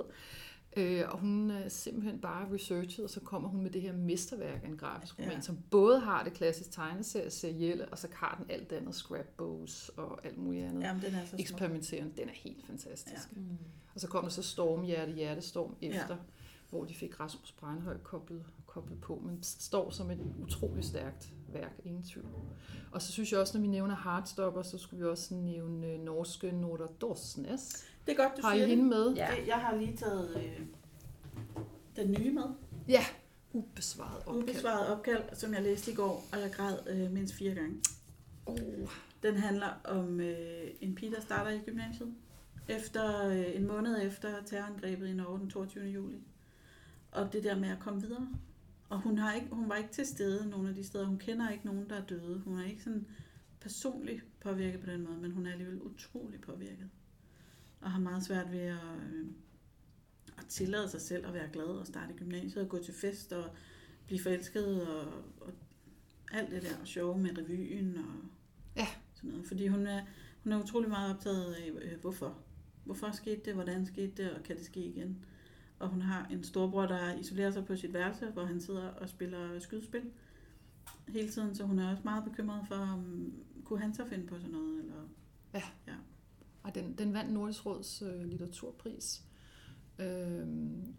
[0.78, 4.64] Øh, og hun er simpelthen bare researchet, og så kommer hun med det her mesterværk
[4.64, 5.42] af en grafisk roman, Ja.
[5.42, 10.26] som både har det klassiske tegneserie, serielle, og så har den alt andet, scrapbooks og
[10.26, 10.82] alt muligt andet.
[10.84, 11.36] Jamen, den er så.
[11.40, 13.28] Eksperimenterende, den er helt fantastisk.
[13.36, 13.40] Ja.
[13.42, 13.58] Mm.
[13.96, 15.88] Og så kom der så Stormhjerte, Hjertestorm Ja.
[15.88, 16.18] efter,
[16.70, 21.80] hvor de fik Rasmus Breinhøj koblet, koblet på, men står som et utroligt stærkt værk,
[21.86, 22.26] ingen tvivl.
[22.92, 26.00] Og så synes jeg også, når vi nævner Heartstopper, så skulle vi også nævne øh,
[26.00, 27.86] norske Nordre Dorsnes.
[28.06, 28.90] Det er godt, du Har I siger hende det.
[28.90, 29.14] med?
[29.14, 29.28] Ja.
[29.48, 30.60] Jeg har lige taget øh,
[31.96, 32.44] den nye med.
[32.88, 33.04] Ja.
[33.54, 34.44] Ubesvaret opkald.
[34.44, 37.76] Ubesvaret opkald, som jeg læste i går, og jeg græd øh, mindst fire gange.
[38.46, 38.58] Oh.
[39.24, 42.14] Den handler om øh, en pige, der starter i gymnasiet.
[42.68, 45.86] Efter øh, en måned efter terrorangrebet i Norge den 22.
[45.86, 46.24] juli.
[47.12, 48.30] Og det der med at komme videre.
[48.90, 51.06] Og hun, har ikke, hun var ikke til stede nogle af de steder.
[51.06, 52.40] Hun kender ikke nogen, der er døde.
[52.40, 53.08] Hun er ikke sådan
[53.62, 56.90] personligt påvirket på den måde, men hun er alligevel utrolig påvirket.
[57.82, 58.78] Og har meget svært ved at,
[59.14, 59.26] øh,
[60.38, 63.50] at tillade sig selv at være glad og starte gymnasiet og gå til fest og
[64.06, 65.08] blive forelsket og,
[65.42, 65.54] og
[66.32, 68.30] alt det der sjove med revyen og
[68.76, 68.88] Ja.
[69.14, 69.46] sådan noget.
[69.48, 70.02] Fordi hun er,
[70.44, 72.38] hun er utrolig meget optaget af, øh, hvorfor.
[72.86, 73.54] Hvorfor skete det?
[73.54, 74.32] Hvordan skete det?
[74.32, 75.26] Og kan det ske igen?
[75.80, 79.10] Og hun har en storbror, der isolerer sig på sit værelse, hvor han sidder og
[79.10, 80.12] spiller skydespil
[81.08, 81.56] hele tiden.
[81.56, 83.34] Så hun er også meget bekymret for, om
[83.66, 84.80] kunne han så finde på sådan noget?
[84.80, 85.04] Eller...
[86.64, 89.24] Og den, den vandt Nordisk Råds øh, litteraturpris.
[90.00, 90.96] Øhm,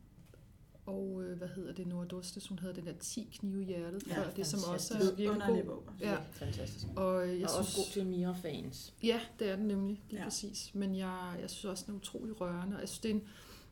[0.87, 4.07] og øh, hvad hedder det, Nora Dostes, hun havde den der 10 knive i hjertet
[4.07, 5.63] Ja, før, det som også er virkelig god.
[5.65, 5.83] bog.
[6.01, 6.11] Ja.
[6.13, 6.19] Ja.
[6.31, 6.87] Fantastisk.
[6.97, 8.95] Og jeg og også synes, god til Mira-fans.
[9.03, 10.25] Ja, det er den nemlig, lige Ja.
[10.25, 10.75] præcis.
[10.75, 12.77] Men jeg, jeg synes også, den er utrolig rørende.
[12.77, 13.23] Og jeg synes, det er en,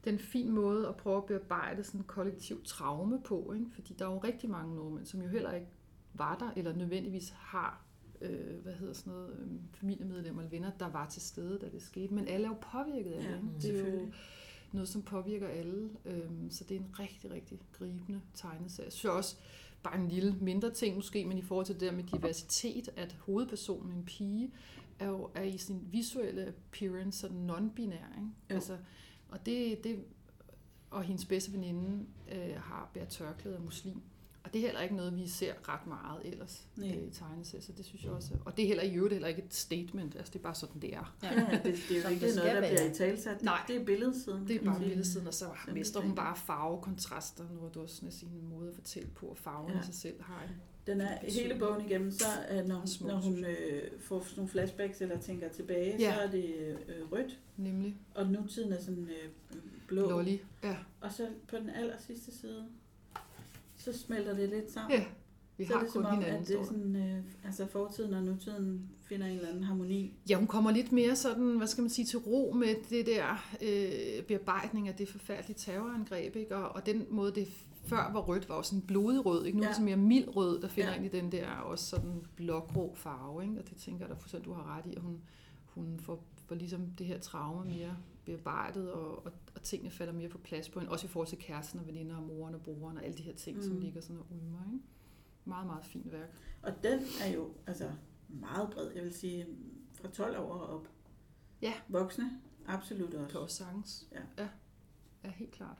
[0.04, 3.52] det er en fin måde at prøve at bearbejde sådan en kollektiv traume på.
[3.54, 3.66] Ikke?
[3.74, 5.66] Fordi der er jo rigtig mange nordmænd, som jo heller ikke
[6.14, 7.84] var der, eller nødvendigvis har
[8.20, 11.82] øh, hvad hedder sådan noget, øh, familiemedlemmer eller venner, der var til stede, da det
[11.82, 12.14] skete.
[12.14, 13.36] Men alle er jo påvirket af Ja, det.
[13.36, 13.78] Ikke?
[13.84, 14.10] Det er jo.
[14.74, 15.90] Noget, som påvirker alle.
[16.04, 18.86] Øhm, så det er en rigtig, rigtig gribende tegneserie.
[18.86, 19.36] Jeg synes også,
[19.82, 23.16] bare en lille mindre ting måske, men i forhold til det der med diversitet, at
[23.20, 24.50] hovedpersonen, en pige,
[24.98, 28.18] er jo er i sin visuelle appearance sådan non-binær.
[28.18, 28.30] Ikke?
[28.50, 28.54] Jo.
[28.54, 28.78] Altså,
[29.28, 30.04] og det, det,
[30.90, 34.02] og hendes bedste veninde øh, har bæret tørklæde af muslim.
[34.44, 36.88] Og det er heller ikke noget, vi ser ret meget ellers Nej.
[36.88, 38.34] øh, i tegneserier, så det synes jeg også.
[38.44, 40.82] Og det er heller i øvrigt heller ikke et statement, altså det er bare sådan,
[40.82, 41.14] det er.
[41.22, 41.28] Ja,
[41.64, 43.34] det, det er jo ikke det noget, der bliver i talsat.
[43.36, 43.60] Det, Nej.
[43.68, 44.48] det er billedsiden.
[44.48, 44.88] Det er bare sige.
[44.88, 48.68] billedsiden, og så Som mister hun bare farvekontraster, nu er det også sådan sin måde
[48.68, 49.80] at fortælle på, og farven Ja.
[49.80, 50.50] i sig selv har en.
[50.86, 54.48] Den er hele bogen igennem, så er, når, Smuk, når hun øh, får sådan nogle
[54.50, 56.14] flashbacks eller tænker tilbage, Ja.
[56.14, 56.54] så er det
[56.88, 60.08] øh, rødt, Nemlig og nutiden er sådan øh, blå.
[60.10, 60.36] Lolly.
[60.62, 60.76] Ja.
[61.00, 62.64] Og så på den aller sidste side,
[63.84, 64.98] så smelter det lidt sammen.
[64.98, 65.04] ja,
[65.56, 68.22] vi så har det kun om, hinanden, at det er sådan, øh, altså fortiden og
[68.24, 70.14] nutiden finder en eller anden harmoni.
[70.30, 73.44] Ja, hun kommer lidt mere sådan, hvad skal man sige, til ro med det der
[73.62, 76.56] øh, bearbejdning af det forfærdelige terrorangreb, ikke?
[76.56, 77.48] Og, og den måde, det
[77.84, 79.58] før var rødt, var også sådan blodig rød, ikke?
[79.58, 79.84] Nu er det Ja.
[79.84, 80.94] mere mild rød, der finder Ja.
[80.94, 81.00] ja.
[81.02, 83.58] egentlig den der også sådan blågrå farve, ikke?
[83.58, 85.20] Og det tænker jeg da fuldstændig, du har ret i, at hun,
[85.66, 90.28] hun får, får ligesom det her traume mere bearbejdet, og, og, og tingene falder mere
[90.28, 92.96] på plads på hende, også i forhold til kæresten og veninder og moren og broren
[92.96, 93.62] og alle de her ting, mm.
[93.62, 94.84] som ligger sådan og ulmer, ikke?
[95.44, 96.30] Meget, meget fint værk.
[96.62, 97.90] Og den er jo altså
[98.28, 99.46] meget bred, jeg vil sige
[99.92, 100.88] fra 12 år og op.
[101.62, 101.72] Ja.
[101.88, 103.38] Voksne, absolut Kan også.
[103.38, 104.08] også sagtens.
[104.12, 104.42] Ja.
[104.42, 104.48] ja.
[105.24, 105.78] Ja, helt klart.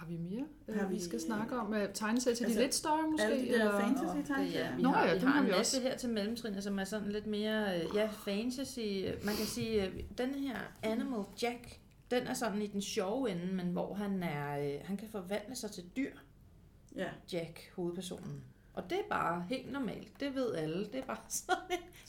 [0.00, 1.68] Har vi mere, Har har vi, vi, skal øh, snakke om?
[1.72, 3.24] Uh, tegneserier til altså, de lidt større måske?
[3.24, 3.80] Alle de der eller?
[3.80, 5.88] fantasy Og det, ja, vi Nå har, ja, vi har har en vi masse også.
[5.88, 8.78] her til mellemtrinnet, som er sådan lidt mere, øh, ja, fantasy.
[9.24, 11.80] Man kan sige, øh, den her Animal Jack,
[12.10, 15.56] den er sådan i den sjove ende, men hvor han er, øh, han kan forvandle
[15.56, 16.12] sig til dyr,
[16.96, 17.08] Ja.
[17.32, 18.44] Jack, hovedpersonen.
[18.74, 20.20] Og det er bare helt normalt.
[20.20, 20.84] Det ved alle.
[20.86, 21.56] Det er bare sådan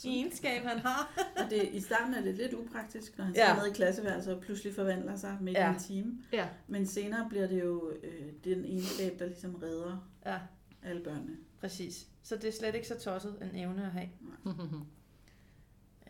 [0.04, 1.14] en egenskab, han har.
[1.38, 3.50] Og det, i starten er det lidt upraktisk, når han Ja.
[3.54, 3.60] ja.
[3.60, 5.72] ned i klasseværelset og pludselig forvandler sig midt Ja.
[5.72, 6.18] i en time.
[6.34, 10.38] Ja, Men senere bliver det jo øh, den egenskab, der ligesom redder Ja,
[10.84, 11.38] alle børnene.
[11.60, 12.08] præcis.
[12.24, 14.10] Så det er slet ikke så tosset en evne at have.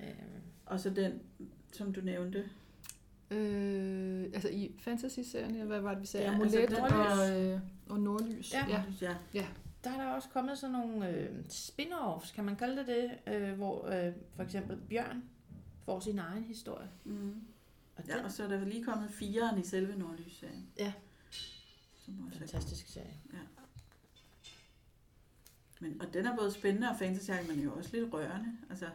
[0.01, 0.07] Øh,
[0.65, 1.19] Og så den,
[1.73, 2.49] som du nævnte.
[3.31, 6.25] øh, altså i fantasy-serien, hvad var det, vi sagde?
[6.25, 8.53] Ja, Ja, altså Amulet den- og, øh, og Nordlys.
[8.53, 8.65] Ja.
[9.01, 9.15] ja.
[9.33, 9.45] ja.
[9.83, 13.53] Der er der også kommet sådan nogle øh, spin-offs, kan man kalde det det, øh,
[13.53, 15.23] hvor øh, for eksempel Bjørn
[15.85, 16.89] får sin egen historie.
[17.03, 17.35] Mm.
[17.95, 20.67] Og ja, den og så er der lige kommet fireren i selve Nordlys-serien.
[20.79, 20.93] Ja.
[22.05, 23.13] Som også er fantastisk serie.
[25.79, 28.57] Men, og den er både spændende og fantasy, men jo også lidt rørende.
[28.69, 28.85] Altså,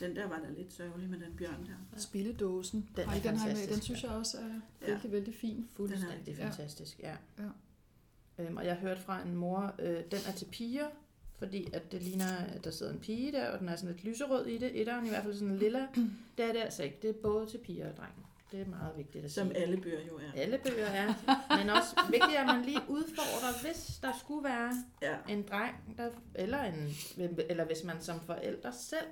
[0.00, 1.98] den der var da lidt sørgelig med den bjørn der.
[1.98, 2.88] Spilledåsen.
[2.96, 3.66] Den er Ej, den, har jeg med.
[3.74, 4.92] den synes jeg også er Ja.
[4.92, 5.68] vældig, vældig fin.
[5.76, 6.46] Fuldstændig Ja.
[6.48, 7.16] fantastisk, ja.
[7.38, 7.44] Ja.
[8.38, 10.86] Øhm, og jeg hørte fra en mor, øh, den er til piger,
[11.38, 14.04] fordi at det ligner, at der sidder en pige der, og den er sådan lidt
[14.04, 14.80] lyserød i det.
[14.80, 15.86] Etteren i hvert fald sådan en lilla.
[16.38, 16.98] Det er det altså ikke.
[17.02, 18.12] Det er både til piger og drenge.
[18.52, 19.58] Det er meget vigtigt at Som sige.
[19.58, 20.40] alle bøger jo er.
[20.40, 21.06] Alle bøger er.
[21.58, 24.72] Men også vigtigt, at man lige udfordrer, hvis der skulle være
[25.02, 25.16] Ja.
[25.28, 26.88] en dreng, der, eller, en,
[27.50, 29.06] eller hvis man som forælder selv,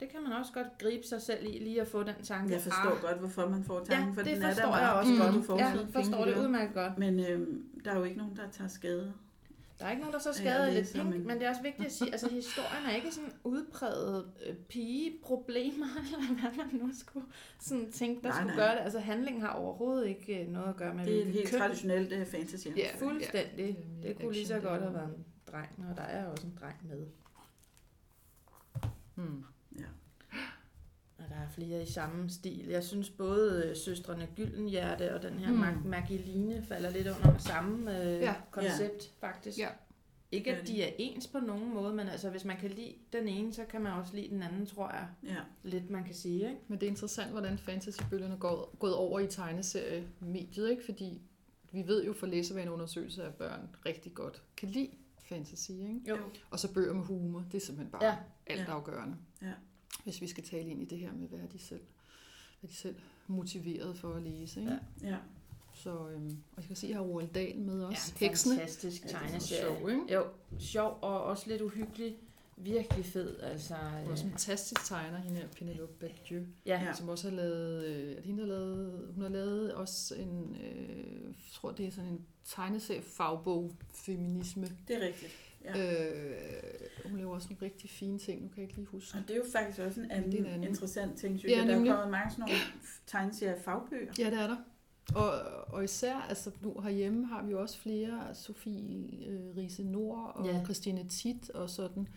[0.00, 2.52] det kan man også godt gribe sig selv i, lige at få den tanke.
[2.52, 4.92] Jeg forstår ah, godt, hvorfor man får Ja, tanken, for det den er der jeg
[4.92, 5.22] også godt.
[5.22, 5.34] godt.
[5.34, 6.98] Du får Ja, sådan forstår det udmærket godt.
[6.98, 9.12] Men øhm, der er jo ikke nogen, der tager skade.
[9.78, 11.46] Der er ikke nogen, der så Ja, skader det er lidt pink, men- men det
[11.46, 16.64] er også vigtigt at sige, altså historien er ikke sådan udpræget øh, pigeproblemer, eller hvad
[16.64, 17.26] man nu skulle
[17.60, 18.66] sådan tænke, der Nej, skulle nej.
[18.66, 18.80] gøre det.
[18.80, 21.50] Altså handlingen har overhovedet ikke øh, noget at gøre med Det er et hvilket helt
[21.50, 21.60] køn.
[21.60, 22.66] traditionelt uh, fantasy.
[22.76, 22.88] Ja.
[22.98, 23.78] Fuldstændig.
[24.02, 26.26] Ja, Det kunne lige så godt det have er- været en dreng, og der er
[26.26, 27.06] også en dreng med.
[29.14, 29.44] Hmm.
[31.18, 32.66] Og der er flere i samme stil.
[32.66, 35.88] Jeg synes både øh, søstrene Gyldenhjerte og den her Mm.
[35.88, 38.24] Magiline falder lidt under samme øh, Ja.
[38.24, 38.34] ja.
[38.50, 39.58] koncept, faktisk.
[39.58, 39.68] Ja.
[40.32, 40.82] Ikke at de.
[40.82, 43.80] er ens på nogen måde, men altså hvis man kan lide den ene, så kan
[43.80, 45.06] man også lide den anden, tror jeg.
[45.22, 45.36] Ja.
[45.62, 46.60] Lidt man kan sige, ikke?
[46.68, 50.84] Men det er interessant, hvordan fantasybølgerne går gået over i tegneseriemediet, ikke?
[50.84, 51.20] Fordi
[51.72, 54.90] vi ved jo fra læsevaneundersøgelser, at børn rigtig godt kan lide
[55.28, 56.00] fantasy, ikke?
[56.08, 56.16] Jo.
[56.50, 58.10] Og så bøger med humor, det er simpelthen bare Ja.
[58.10, 58.16] ja.
[58.60, 59.16] altafgørende.
[59.42, 59.52] Ja.
[60.04, 61.80] Hvis vi skal tale ind i det her med, hvad er de selv,
[62.60, 62.96] hvad er de selv
[63.26, 64.78] motiveret for at læse, ikke?
[65.02, 65.08] Ja.
[65.08, 65.16] ja.
[65.74, 68.12] Så, øhm, og jeg kan se, at jeg har Roald Dahl med også.
[68.20, 68.54] Ja, Heksene.
[68.56, 69.76] Fantastisk Ja, det er tegneserie.
[69.78, 70.14] sjov, ikke?
[70.14, 70.26] Jo,
[70.58, 72.16] sjov og også lidt uhyggelig.
[72.56, 73.74] Virkelig fed, altså.
[73.74, 76.42] Hun er også en Øh, fantastisk tegner, hende her, Penelope Badiou.
[76.66, 76.92] ja.
[76.94, 80.14] Som også har lavet, øh, er det hende, der har lavet, hun har lavet også
[80.14, 84.66] en, øh, jeg tror det er sådan en tegneserie fagbog, feminisme.
[84.88, 85.32] Det er rigtigt.
[85.64, 86.04] Ja.
[86.04, 86.36] Øh,
[87.04, 89.18] hun laver også nogle rigtig fine ting, nu kan jeg ikke lige huske.
[89.18, 90.68] Og det er jo faktisk også en anden, er en anden.
[90.68, 91.66] interessant ting, synes Ja, jeg.
[91.66, 91.92] Der er nemlig.
[91.92, 92.54] kommet mange sådan nogle
[93.06, 94.12] tegneserier fagbøger.
[94.18, 94.56] Ja, det er der.
[95.14, 95.30] Og,
[95.74, 100.46] og især, altså nu herhjemme har vi jo også flere, Sofie øh, Riese Nord og
[100.46, 100.64] Ja.
[100.64, 102.08] Christine Tit og sådan,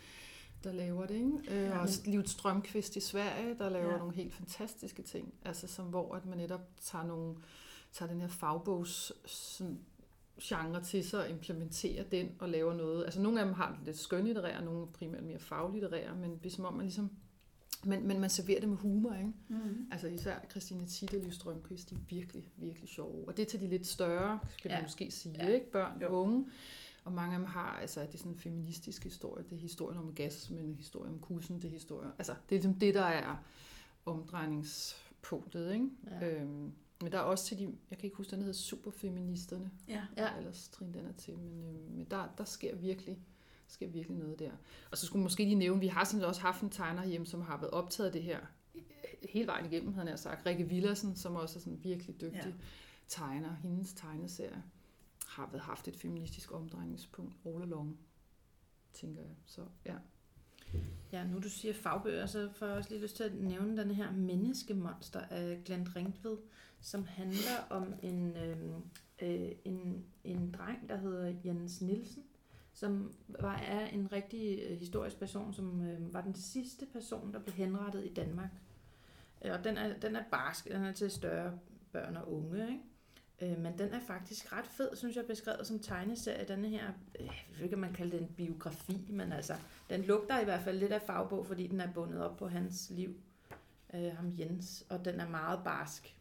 [0.64, 1.32] der laver det, ikke?
[1.49, 3.97] Øh, Ja, og også Liv Strømqvist i Sverige, der laver Ja.
[3.97, 7.36] nogle helt fantastiske ting, altså som hvor at man netop tager nogle
[7.93, 9.80] tager den her fagbogs sådan,
[10.41, 13.05] genre til sig og implementerer den og laver noget.
[13.05, 16.66] Altså nogle af dem har lidt skønlitterære, nogle primært mere faglitterære, men det er som
[16.66, 17.10] om man ligesom
[17.84, 19.32] men, men man serverer det med humor, ikke?
[19.47, 19.88] Mm.
[19.91, 23.28] Altså især Christine Titte og Liv Strømquist, de er virkelig, virkelig sjove.
[23.28, 24.76] Og det er til de lidt større, skal ja.
[24.76, 25.47] Man måske sige, Ja.
[25.47, 25.72] ikke?
[25.72, 26.07] Børn Jo.
[26.07, 26.45] og unge.
[27.04, 29.43] Og mange af dem har, altså det er sådan en feministisk historie.
[29.43, 32.12] Det er historien om gas, men en historie om kussen, det er historie.
[32.18, 33.36] Altså det er ligesom det, der er
[34.06, 35.89] omdrejningspunktet, ikke?
[36.22, 36.28] Ja.
[36.28, 39.72] Øhm, men der er også til de, jeg kan ikke huske, den hedder Superfeministerne.
[39.88, 40.04] Ja.
[40.18, 40.38] Ja.
[40.38, 43.20] Ellers Trine den er til, men, øh, men der, der sker virkelig
[43.68, 44.52] sker virkelig noget der.
[44.91, 47.41] Og så skulle måske lige nævne, vi har sådan også haft en tegner hjemme, som
[47.41, 48.39] har været optaget af det her
[48.76, 48.82] øh,
[49.30, 50.45] hele vejen igennem, han har sagt.
[50.45, 52.52] Rikke Villersen, som også er sådan en virkelig dygtig ja.
[53.08, 53.56] tegner.
[53.56, 54.64] Hendes tegneserie
[55.39, 57.99] har været haft et feministisk omdrejningspunkt all along,
[58.93, 59.35] tænker jeg.
[59.45, 59.95] Så ja.
[61.11, 63.91] Ja, nu du siger fagbøger, så får jeg også lige lyst til at nævne den
[63.91, 66.37] her Menneskemonster af Glenn Ringtved,
[66.81, 68.83] som handler om en, øhm,
[69.21, 72.23] øh, en, en dreng, der hedder Jens Nielsen,
[72.73, 77.39] som var, er en rigtig øh, historisk person, som øh, var den sidste person, der
[77.39, 78.49] blev henrettet i Danmark.
[79.45, 81.59] Øh, og den er, den er barsk, den er til større
[81.91, 82.83] børn og unge, ikke?
[83.41, 86.45] Øh, Men den er faktisk ret fed, synes jeg, beskrevet som tegneserie.
[86.47, 86.87] Denne her,
[87.19, 89.55] øh, jeg ved ikke, man kalder det en biografi, men altså,
[89.89, 92.89] den lugter i hvert fald lidt af fagbog, fordi den er bundet op på hans
[92.89, 93.15] liv,
[93.93, 96.15] øh, ham Jens, og den er meget barsk.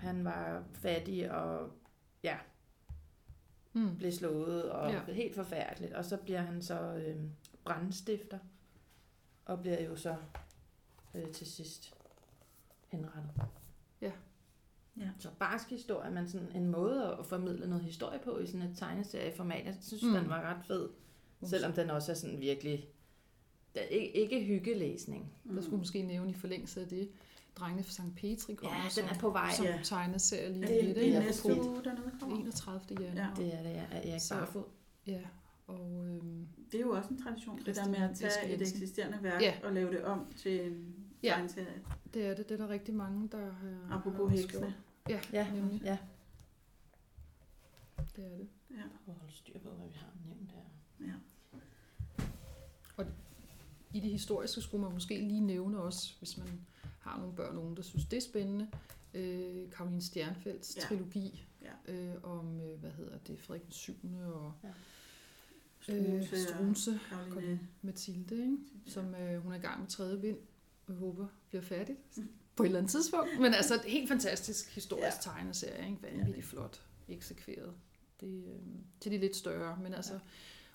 [0.00, 1.70] Han var fattig og
[2.22, 2.36] ja,
[3.72, 3.96] Mm.
[3.96, 4.90] blev slået, og.
[4.90, 5.00] Ja.
[5.12, 5.92] helt forfærdeligt.
[5.92, 7.16] Og så bliver han så øh,
[7.64, 8.38] brandstifter,
[9.44, 10.16] og bliver jo så
[11.14, 11.94] øh, til sidst
[12.88, 13.30] henrettet.
[14.00, 14.12] Ja.
[15.00, 15.08] Ja.
[15.18, 18.76] Så barsk historie, men sådan en måde at formidle noget historie på i sådan et
[18.78, 19.64] tegneserieformat.
[19.66, 20.08] Jeg synes, mm.
[20.08, 20.14] Mm.
[20.14, 20.88] den var ret fed.
[21.42, 22.88] Selvom den også er sådan virkelig...
[23.74, 25.32] Det er ikke, ikke hyggelæsning.
[25.54, 27.08] Der skulle måske nævne i forlængelse af det,
[27.56, 28.16] Drengene fra St.
[28.16, 29.50] Petri kommer Ja, den er på vej.
[29.56, 29.80] som Ja.
[29.84, 30.96] tegneserie lige Er det, lidt.
[30.96, 32.36] det er næste uge, dernede kommer?
[32.36, 32.80] 31.
[33.00, 33.34] januar.
[33.38, 33.42] Ja.
[33.44, 34.10] Det er det, ja.
[34.10, 34.64] Erik Så- Barfod.
[35.06, 35.20] Ja,
[35.66, 39.18] og øhm, Det er jo også en tradition, det der med at tage et eksisterende
[39.22, 39.54] værk Ja.
[39.64, 41.28] og lave det om til en Ja.
[41.28, 41.82] tegneserie.
[42.14, 42.48] det er det.
[42.48, 44.74] Det er der rigtig mange, der har Apropos har heksene.
[45.08, 45.82] Ja, Ja, nemlig.
[45.84, 45.98] ja.
[48.16, 48.48] Det er det.
[48.70, 48.82] Ja.
[49.04, 51.06] Prøv at holde styr på, hvad vi har nævnt her.
[51.06, 51.12] ja.
[53.94, 56.48] I det historiske skulle man måske lige nævne også, hvis man
[57.00, 58.68] har nogle børn og unge, der synes, det er spændende,
[59.14, 60.80] øh, Karoline Stjernfelds Ja.
[60.82, 60.86] ja.
[60.86, 61.92] trilogi Ja.
[61.92, 63.92] øh, om, øh, hvad hedder det, Frederik den 7.
[64.34, 64.52] og
[65.80, 67.60] Struensee øh, og Strunse, Karoline.
[67.82, 68.56] Mathilde, ikke?
[68.86, 70.42] som øh, hun er i gang med tredje bind, og
[70.88, 71.98] jeg håber bliver færdigt
[72.56, 73.40] på et eller andet tidspunkt.
[73.40, 75.32] Men altså, et helt fantastisk historisk ja.
[75.32, 76.02] tegneserie, ikke?
[76.02, 77.74] vanvittigt flot eksekveret.
[78.20, 78.60] Det, øh,
[79.00, 80.18] til de lidt større, men altså, Ja.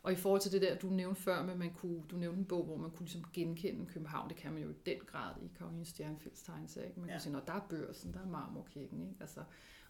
[0.03, 2.45] og i forhold til det der, du nævnte før, med man kunne, du nævnte en
[2.45, 5.49] bog, hvor man kunne ligesom genkende København, det kan man jo i den grad i
[5.57, 6.87] Karoline Stjernfelds tegneserie.
[6.87, 6.99] Ikke?
[6.99, 7.13] Man Ja.
[7.13, 9.15] kan sige, når der er børsen, der er marmorkirken, ikke?
[9.19, 9.39] Altså,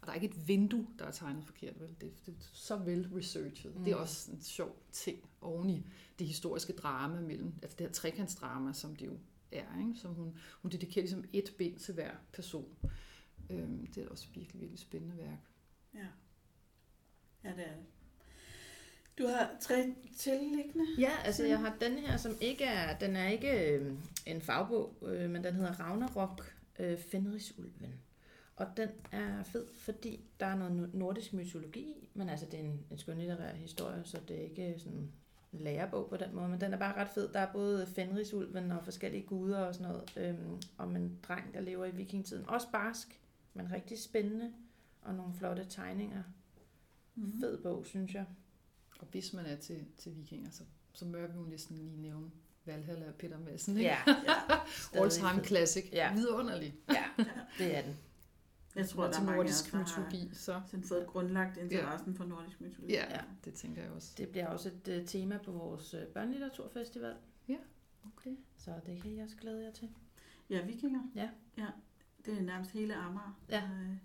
[0.00, 1.88] og der er ikke et vindue, der er tegnet forkert, vel?
[2.00, 3.76] Det, det er så vel researchet.
[3.76, 3.84] Mm.
[3.84, 4.02] Det er Mm.
[4.02, 5.86] også en sjov ting oven i
[6.18, 9.18] det historiske drama mellem, altså det her trekantsdrama, som det jo
[9.52, 10.00] er, ikke?
[10.00, 12.76] som hun, hun dedikerer ligesom et bind til hver person.
[13.50, 15.38] Øhm, det er også virkelig, virkelig spændende værk.
[15.94, 16.06] Ja.
[17.44, 17.86] ja, det er det.
[19.18, 20.84] Du har tre tilliggende.
[20.98, 23.92] Ja, altså jeg har den her, som ikke er, den er ikke øh,
[24.26, 28.00] en fagbog, øh, men den hedder Ragnarok øh, Fenrisulven.
[28.56, 32.54] Og den er fed, fordi der er noget no- nordisk mytologi i, men altså det
[32.54, 35.12] er en, en skønlitterær historie, så det er ikke sådan
[35.52, 37.28] lærebog på den måde, men den er bare ret fed.
[37.32, 41.60] Der er både Fenrisulven og forskellige guder og sådan noget, øhm, om en dreng, der
[41.60, 42.48] lever i vikingtiden.
[42.48, 43.20] Også barsk,
[43.54, 44.52] men rigtig spændende,
[45.02, 46.22] og nogle flotte tegninger.
[47.14, 47.40] Mm-hmm.
[47.40, 48.24] Fed bog, synes jeg.
[48.98, 52.30] Og hvis man er til, til vikinger, så, så må vi jo næsten lige nævne
[52.64, 53.76] Valhalla og Peter Madsen.
[53.76, 53.90] Ikke?
[53.90, 53.98] Ja,
[55.00, 55.88] All stadig time classic.
[55.92, 56.14] Ja.
[56.14, 56.74] Vidunderlig.
[56.88, 57.24] ja,
[57.58, 57.96] det er den.
[58.76, 62.24] Jeg tror, der er mange nordisk der har mytologi, så sådan fået grundlagt interessen for
[62.24, 62.92] nordisk mytologi.
[62.92, 63.14] Ja.
[63.14, 63.20] Ja.
[63.44, 64.14] det tænker jeg også.
[64.18, 67.14] Det bliver også et uh, tema på vores uh, børnelitteraturfestival,
[68.16, 68.36] Okay.
[68.56, 69.88] så det kan jeg også glæde jer til.
[70.50, 71.00] Ja, vikinger.
[71.14, 71.28] Ja.
[71.56, 71.66] ja.
[72.24, 73.40] Det er nærmest hele Amager.
[73.48, 73.62] Ja.
[73.62, 73.96] Øh,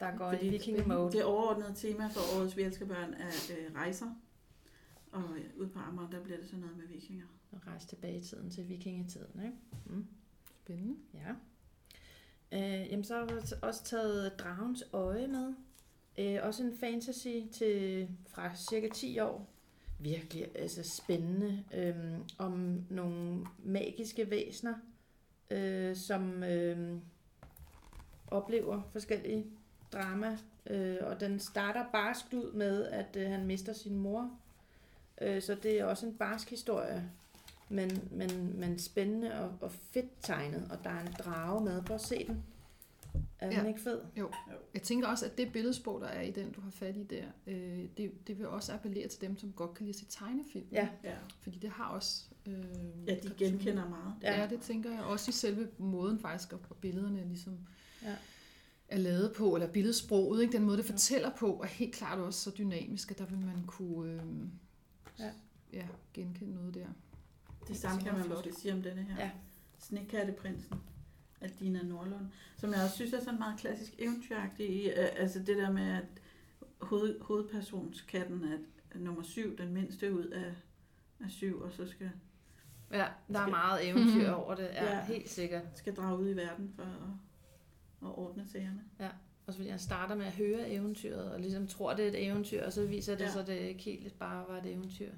[0.00, 1.12] Der går Fordi en viking mode.
[1.12, 3.26] Det overordnede tema for årets Vi elsker børn er
[3.58, 4.14] øh, rejser.
[5.12, 7.26] Og øh, ude på Amager, der bliver det sådan noget med vikinger.
[7.52, 9.56] Og rejse tilbage i tiden til vikingetiden, ikke?
[9.86, 10.06] Mm.
[10.64, 10.96] Spændende.
[11.14, 11.34] Ja.
[12.52, 15.54] Øh, jamen, så har jeg også taget Dragens Øje med.
[16.18, 19.48] Øh, også en fantasy til fra cirka 10 år.
[19.98, 21.64] Virkelig altså spændende.
[21.74, 24.74] Øh, om nogle magiske væsener,
[25.50, 26.98] øh, som øh,
[28.28, 29.46] oplever forskellige
[29.92, 30.38] drama.
[30.66, 34.30] Øh, og den starter barskt ud med, at øh, han mister sin mor.
[35.20, 37.10] Øh, så det er også en barsk historie
[37.68, 41.82] men, men, men spændende og, og fedt tegnet, og der er en drage med.
[41.82, 42.42] Prøv at se den.
[43.38, 43.58] Er Ja.
[43.60, 44.00] den ikke fed?
[44.74, 47.24] Jeg tænker også, at det billedsprog, der er i den, du har fat i der,
[47.46, 50.66] øh, det, det vil også appellere til dem, som godt kan lide at se tegnefilm.
[50.72, 50.88] Ja.
[51.04, 52.24] Ja, Fordi det har også...
[52.46, 52.54] Øh,
[53.06, 54.14] ja de genkender meget.
[54.22, 54.40] Ja.
[54.40, 55.00] ja, det tænker jeg.
[55.02, 57.58] Også i selve måden faktisk, og og billederne ligesom
[58.02, 58.14] Ja.
[58.88, 60.52] er lavet på, eller billedsproget, ikke?
[60.52, 63.62] den måde, det fortæller på, er helt klart også så dynamisk, at der vil man
[63.66, 64.20] kunne øh,
[65.18, 65.30] Ja.
[65.72, 66.86] ja, genkende noget der.
[67.68, 69.24] Det samme kan man måske sige om denne her.
[69.24, 69.30] Ja.
[69.78, 70.74] Snekatteprinsen
[71.40, 72.26] af Dina Nordlund.
[72.56, 74.88] Som jeg også synes er sådan meget klassisk eventyragtig i.
[74.88, 76.04] øh, Altså det der med, at
[76.80, 78.58] hoved, hovedpersonskatten er
[78.90, 80.52] er nummer syv, den mindste ud af,
[81.24, 82.10] af syv, og så skal,
[82.92, 83.04] Ja, der
[83.38, 84.64] er Skal- meget eventyr over det.
[84.64, 85.04] Ja, Ja.
[85.04, 85.62] helt sikkert.
[85.74, 88.80] skal drage ud i verden for at, at ordne sagerne.
[89.46, 92.64] Også fordi han starter med at høre eventyret, og ligesom tror, det er et eventyr,
[92.64, 93.30] og så viser det Ja.
[93.30, 95.10] sig, at det ikke helt bare var et eventyr.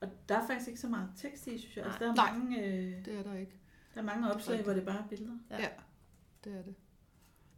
[0.00, 1.84] Og der er faktisk ikke så meget tekst i, synes jeg.
[1.84, 2.32] Altså, der, er Nej.
[2.38, 3.52] mange, øh, Det er der ikke.
[3.94, 5.38] der er mange opslag, hvor det bare er billeder.
[5.50, 5.60] Ja.
[5.60, 5.68] Ja,
[6.44, 6.74] det er det.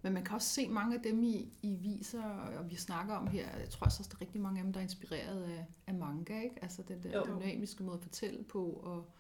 [0.03, 3.27] Men man kan også se mange af dem i, i viser, og vi snakker om
[3.27, 5.67] her, jeg tror også, at der er rigtig mange af dem, der er inspireret af,
[5.87, 6.63] af manga, ikke?
[6.63, 7.25] Altså den der Jo.
[7.39, 9.11] dynamiske måde at fortælle på, og,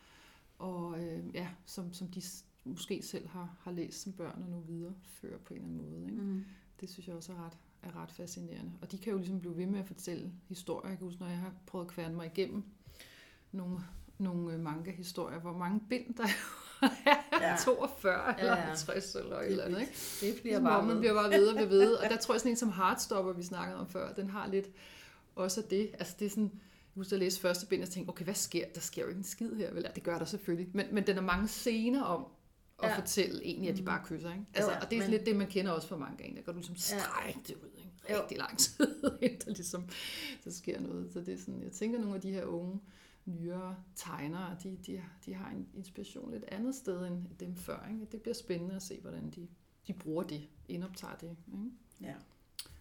[0.58, 2.22] og øh, ja, som, som de
[2.64, 6.04] måske selv har, har læst som børn og nu viderefører på en eller anden måde.
[6.10, 6.22] Ikke?
[6.22, 6.44] Mm.
[6.80, 8.72] Det synes jeg også er ret, er ret fascinerende.
[8.82, 10.88] Og de kan jo ligesom blive ved med at fortælle historier.
[10.90, 12.64] Jeg kan huske, når jeg har prøvet at kværne mig igennem
[13.52, 13.78] nogle,
[14.18, 16.24] nogle øh, manga-historier, hvor mange bind der
[16.82, 16.88] er.
[17.40, 17.56] Ja.
[17.64, 18.62] 42 Ja, eller ja.
[18.62, 19.80] 50 eller et eller andet.
[19.80, 19.92] Ikke?
[20.20, 21.92] Det bliver bare om man bliver bare ved og ved, ved.
[21.94, 24.66] Og der tror jeg sådan en som Heartstopper, vi snakkede om før, den har lidt
[25.36, 25.90] også det.
[25.98, 26.60] Altså det er sådan, jeg
[26.94, 28.80] husker at læse første bind, og tænkte, okay, hvad sker der?
[28.80, 29.86] sker jo ikke en skid her, vel?
[29.94, 30.68] Det gør der selvfølgelig.
[30.74, 32.26] Men, men den er mange scener om
[32.82, 32.96] at Ja.
[32.98, 34.44] fortælle egentlig, at de bare kysser, ikke?
[34.54, 36.36] Altså, Jo, ja, og det er men- lidt det, man kender også fra mangaen.
[36.36, 37.90] Der går du ligesom strække det ud, ikke?
[38.10, 38.22] Jo.
[38.22, 38.86] Rigtig lang tid,
[39.22, 39.84] indtil der ligesom,
[40.44, 41.12] der sker noget.
[41.12, 42.80] Så det er sådan, jeg tænker, nogle af de her unge,
[43.24, 47.88] nyere tegnere, de, de, de har en inspiration lidt andet sted end dem før.
[47.92, 48.06] Ikke?
[48.12, 49.48] Det bliver spændende at se, hvordan de,
[49.86, 51.36] de bruger det, indoptager det.
[51.52, 51.70] Ikke?
[52.00, 52.14] Ja.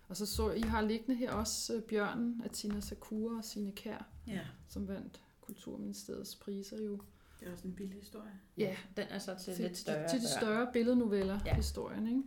[0.08, 3.72] Og så så I har liggende her også øh, Bjørnen af Tina Sakura og Sine
[3.72, 7.00] Kær, ja, som vandt Kulturministeriets priser jo.
[7.40, 8.32] det er også en billig historie.
[8.58, 10.10] Ja, Den er så til, til, lidt større.
[10.10, 11.56] til de større billednoveller, ja.
[11.56, 12.08] historien.
[12.08, 12.24] Ikke?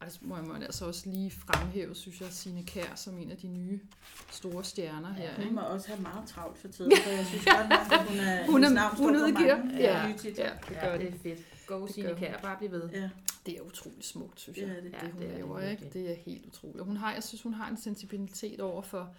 [0.00, 3.36] Og det må man altså også lige fremhæve, synes jeg, Sine Kær som en af
[3.36, 3.80] de nye
[4.30, 5.34] store stjerner her.
[5.34, 5.54] Hun ikke?
[5.54, 8.64] må også have meget travlt for tiden, for jeg synes godt at hun er, Hun
[8.64, 9.56] er- hun på udgiver.
[9.56, 10.06] mange Ja.
[10.06, 10.50] Ja, det Ja,
[10.86, 11.14] gør det det.
[11.14, 11.66] er fedt.
[11.66, 12.18] Go, Det Signe hun.
[12.18, 12.38] Kær.
[12.40, 12.88] Bare bliv ved.
[12.90, 13.10] Ja,
[13.46, 14.76] Det er utroligt smukt, synes det jeg.
[14.76, 14.92] er det.
[14.92, 15.90] Ja, det, hun det er det laver, ikke?
[15.92, 16.84] Det er helt utroligt.
[16.84, 19.14] Hun har, jeg synes, hun har en sensibilitet over for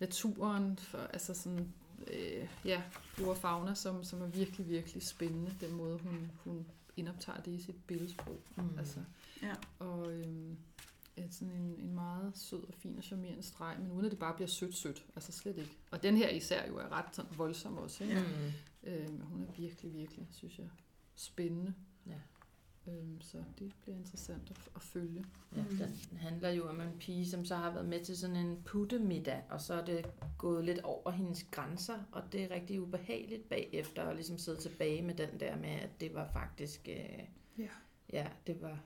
[0.00, 1.68] naturen, for altså sådan,
[2.12, 2.82] øh, ja,
[3.14, 6.66] flora og fauna, som, som er virkelig, virkelig spændende, den måde, hun, hun
[6.96, 8.40] indoptager det i sit billedsprog.
[8.56, 8.78] Mm.
[8.78, 8.98] Altså,
[9.44, 9.54] Ja.
[9.78, 10.56] og øhm,
[11.30, 14.34] sådan en, en meget sød og fin og charmerende streg, men uden at det bare
[14.34, 15.06] bliver sødt-sødt.
[15.16, 15.76] Altså slet ikke.
[15.90, 18.04] Og den her især jo er ret sådan voldsom også.
[18.04, 18.16] Ikke?
[18.16, 18.22] Ja.
[18.22, 18.88] Mm.
[18.90, 20.68] Øhm, hun er virkelig, virkelig, synes jeg,
[21.14, 21.74] spændende.
[22.06, 22.12] Ja.
[22.92, 25.24] Øhm, så det bliver interessant at, at følge.
[25.56, 25.76] Ja, Mm.
[25.76, 29.42] den handler jo om en pige, som så har været med til sådan en puttemiddag,
[29.50, 30.06] og så er det
[30.38, 35.02] gået lidt over hendes grænser, og det er rigtig ubehageligt bagefter at ligesom sidde tilbage
[35.02, 37.18] med den der med, at det var faktisk, øh,
[37.58, 37.68] Ja.
[38.12, 38.78] ja, det var,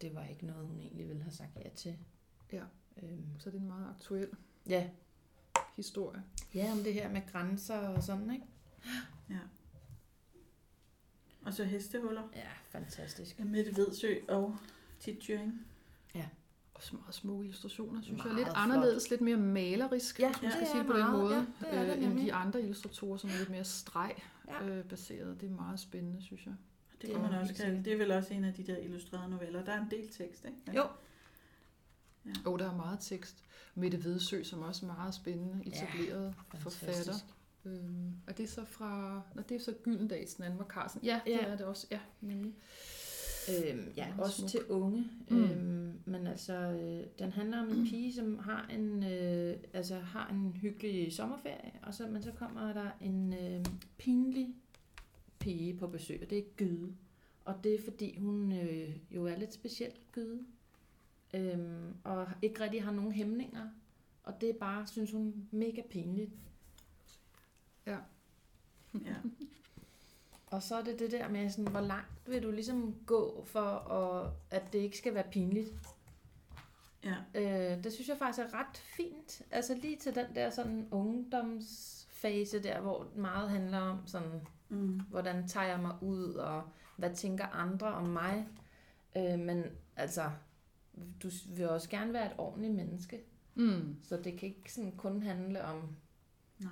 [0.00, 1.96] det var ikke noget, hun egentlig ville have sagt ja til.
[2.52, 2.62] Ja.
[3.02, 4.28] Øhm, Så det er en meget aktuel
[4.68, 4.88] ja.
[5.76, 6.22] historie.
[6.54, 8.46] ja, om det her med grænser og sådan, ikke?
[9.30, 9.38] Ja.
[11.42, 13.38] Og så hestehuller Ja, fantastisk.
[13.38, 14.56] af Mette Vedsø og
[15.00, 15.66] Tit Tjøring.
[16.76, 18.36] Også meget smukke illustrationer, synes Meget jeg.
[18.36, 18.56] Lidt flot.
[18.56, 21.74] anderledes, lidt mere malerisk, Ja, hvis man skal sige det på den måde, ja, det
[21.78, 24.14] er det øh, end de andre illustratorer, som er lidt mere streg
[24.48, 24.64] Ja.
[24.66, 25.40] øh, baseret.
[25.40, 26.54] Det er meget spændende, synes jeg.
[27.06, 27.84] Det kan er man også kalde.
[27.84, 29.64] Det er vel også en af de der illustrerede noveller.
[29.64, 30.56] Der er en del tekst, ikke?
[30.66, 30.82] Men- Jo.
[32.46, 33.44] Og der er meget tekst.
[33.74, 37.14] Mette Vedsø, som også er meget spændende, etableret ja, forfatter.
[37.64, 41.00] Øhm, og det er så fra, når det er så Gyldendals, den anden var Carsten.
[41.04, 41.38] Ja, det Ja.
[41.44, 41.86] er det også.
[41.90, 42.54] Ja, nemlig.
[43.48, 44.50] Øhm, ja, Meget også smuk.
[44.50, 45.10] til unge.
[45.30, 45.44] Mm.
[45.44, 50.28] Øhm, men altså, øh, den handler om en pige, som har en, øh, altså, har
[50.28, 53.64] en hyggelig sommerferie, og så, men så kommer der en øh,
[53.98, 54.54] pinlig
[55.44, 56.94] pige på besøg, og det er Gyde.
[57.44, 60.44] Og det er fordi, hun øh, jo er lidt speciel, Gyde.
[61.34, 63.68] Øhm, og ikke rigtig har nogen hæmninger.
[64.22, 66.30] Og det er bare, synes hun, mega pinligt.
[69.04, 69.16] Ja.
[70.46, 73.60] Og så er det det der med, sådan, hvor langt vil du ligesom gå for,
[73.60, 75.74] at, at det ikke skal være pinligt.
[77.04, 77.16] ja.
[77.34, 79.42] Øh, det synes jeg faktisk er ret fint.
[79.50, 85.00] Altså lige til den der sådan ungdomsfase der, hvor meget handler om sådan, Mm.
[85.10, 86.62] hvordan tager jeg mig ud, og
[86.96, 88.48] hvad tænker andre om mig.
[89.16, 89.64] Øh, men
[89.96, 90.30] altså,
[91.22, 93.20] du vil også gerne være et ordentligt menneske.
[93.54, 93.96] Mm.
[94.02, 95.96] Så det kan ikke sådan kun handle om
[96.58, 96.70] Nej.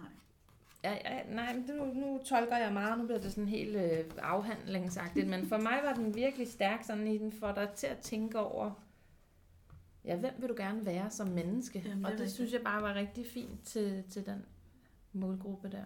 [0.84, 5.28] Ja, ja, nej, nu, nu tolker jeg meget, nu bliver det sådan helt øh, afhandlingsagtigt,
[5.28, 8.38] men for mig var den virkelig stærk, sådan i den får dig til at tænke
[8.38, 8.70] over,
[10.04, 11.82] ja, hvem vil du gerne være som menneske?
[11.84, 12.34] Jamen, det og det rigtigt.
[12.34, 14.44] synes jeg bare var rigtig fint til, til den
[15.12, 15.84] målgruppe der.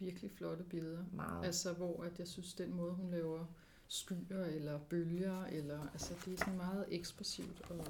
[0.00, 0.04] Ja.
[0.04, 1.04] Virkelig flotte billeder.
[1.12, 1.46] Meget.
[1.46, 3.44] Altså, hvor at jeg synes, den måde, hun laver
[3.88, 7.86] skyer eller bølger, eller, altså, det er sådan meget ekspressivt og, og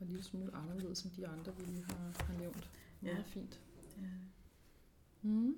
[0.00, 2.70] en lille smule anderledes, som de andre, vi lige har, har nævnt.
[3.00, 3.22] Meget Ja.
[3.26, 3.60] fint.
[3.96, 4.02] Ja.
[5.22, 5.54] Mm.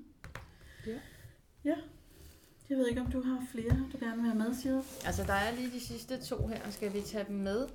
[2.71, 5.33] Jeg ved ikke, om du har flere, du gerne vil have med, siger Altså, der
[5.33, 6.71] er lige de sidste to her.
[6.71, 7.69] Skal vi tage dem med?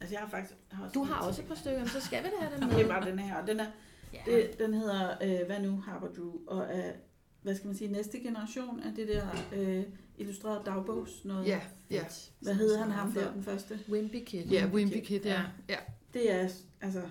[0.00, 0.54] Altså, jeg har faktisk...
[0.70, 2.68] Har også Du har også et par stykker, men så skal vi da have dem
[2.68, 2.76] med.
[2.76, 3.36] det er bare den her.
[3.40, 3.66] og Den, er,
[4.26, 4.32] Ja.
[4.36, 6.92] det, den hedder øh, Hvad nu, Harper Drew, og er,
[7.42, 9.82] hvad skal man sige, næste generation af det der øh,
[10.18, 11.46] illustrerede dagbogs noget.
[11.46, 11.60] Ja,
[11.90, 12.04] ja.
[12.40, 13.78] Hvad hedder han ham der, den første?
[13.88, 14.44] Wimpy Kid.
[14.46, 15.42] Ja, Wimpy Kid, ja.
[15.68, 15.76] Ja.
[16.14, 16.48] Det er,
[16.80, 17.02] altså,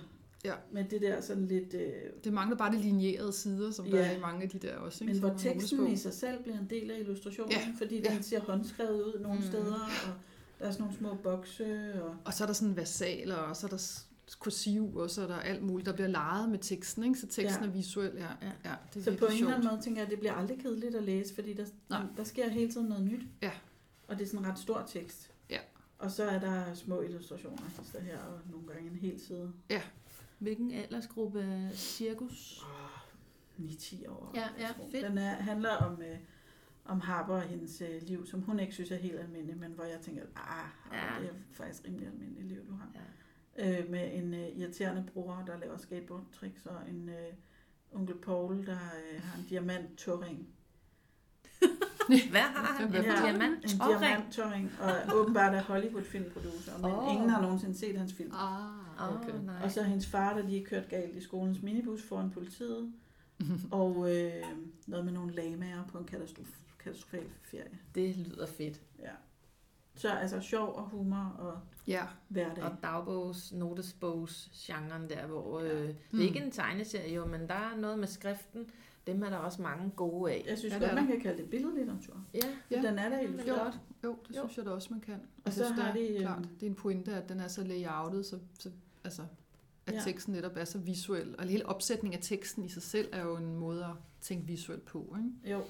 [0.45, 0.53] Ja.
[0.71, 1.73] med det der sådan lidt...
[1.73, 1.91] Øh,
[2.23, 4.05] Det mangler bare de linjerede sider, som der Ja.
[4.11, 5.03] er i mange af de der også.
[5.03, 5.13] Ikke?
[5.13, 8.13] men hvor teksten i sig selv bliver en del af illustrationen, Ja, fordi ja.
[8.13, 9.45] den ser håndskrevet ud nogle Mm.
[9.45, 9.73] steder,
[10.07, 10.13] og
[10.59, 13.67] der er sådan nogle små bokse, og Og så er der sådan versaler, og så
[13.67, 13.77] er der
[14.39, 17.19] kursiv, og så er der alt muligt, der bliver leget med teksten, ikke?
[17.19, 17.69] så teksten Ja.
[17.69, 18.11] er visuel.
[18.15, 18.51] Ja, Ja.
[18.65, 18.75] ja.
[18.93, 20.95] det er Så på en eller anden måde tænker jeg, at det bliver aldrig kedeligt
[20.95, 22.01] at læse, fordi der, Nej.
[22.17, 23.21] der sker hele tiden noget nyt.
[23.41, 23.51] Ja.
[24.07, 25.31] Og det er sådan en ret stor tekst.
[25.49, 25.59] Ja.
[25.99, 29.53] Og så er der små illustrationer hister her, og nogle gange en hel side.
[30.39, 32.61] Hvilken aldersgruppe cirkus?
[33.59, 34.31] 9-10 år.
[34.35, 35.05] Ja, ja, fedt.
[35.05, 36.17] Den er, handler om, øh,
[36.85, 39.83] om Harper og hendes øh, liv, som hun ikke synes er helt almindeligt, men hvor
[39.83, 41.13] jeg tænker, ah, Ja.
[41.15, 41.21] ja.
[41.21, 42.89] det er faktisk rimelig almindeligt liv, du har.
[42.95, 42.99] Ja.
[43.59, 47.33] Øh, med en øh, irriterende bror, der laver skateboard-tricks, og en øh,
[47.91, 48.77] onkel Paul, der
[49.11, 50.47] øh, har en diamant touring.
[52.31, 52.89] Hvad har han?
[52.89, 53.73] Hvad En for diamant?
[53.73, 53.99] En Tåring?
[53.99, 57.13] diamant touring, og åbenbart er Hollywood-filmproducer, men oh.
[57.13, 58.31] ingen har nogensinde set hans film.
[58.33, 59.33] Ah, Åh, okay.
[59.43, 59.63] nej.
[59.63, 62.93] Og så hendes far, der lige kørt galt i skolens minibus foran politiet,
[63.71, 64.43] og øh,
[64.87, 66.47] noget med nogle lamaer på en katastrof,
[66.79, 67.79] katastrofal ferie.
[67.95, 68.81] Det lyder fedt.
[68.99, 69.11] Ja.
[69.95, 72.63] Så altså sjov og humor og Ja, hverdag.
[72.63, 76.19] Og dagbogs, notesbogs genren der, hvor øh, det Mm.
[76.19, 78.65] er ikke en tegneserie jo, men der er noget med skriften.
[79.07, 80.43] Dem er der også mange gode af.
[80.47, 82.23] Jeg synes Ja, ja, det godt, man kan kalde det billedlitteratur.
[82.33, 82.39] Ja,
[82.71, 82.81] Ja.
[82.81, 82.87] Ja.
[82.87, 83.59] Den er der det er illustreret.
[83.63, 83.79] godt.
[84.03, 84.41] jo, det Jo.
[84.41, 85.13] synes jeg da også, man kan.
[85.13, 87.29] Og Jeg så synes, har det er de, klart, øhm, det er en pointe, at
[87.29, 88.69] den er så layoutet, så, så
[89.03, 89.21] altså,
[89.87, 89.99] at Ja.
[89.99, 91.35] teksten netop er så visuel.
[91.37, 93.91] Og hele opsætningen af teksten i sig selv er jo en måde at
[94.21, 95.15] tænke visuelt på.
[95.17, 95.51] Ikke?
[95.53, 95.61] Jo.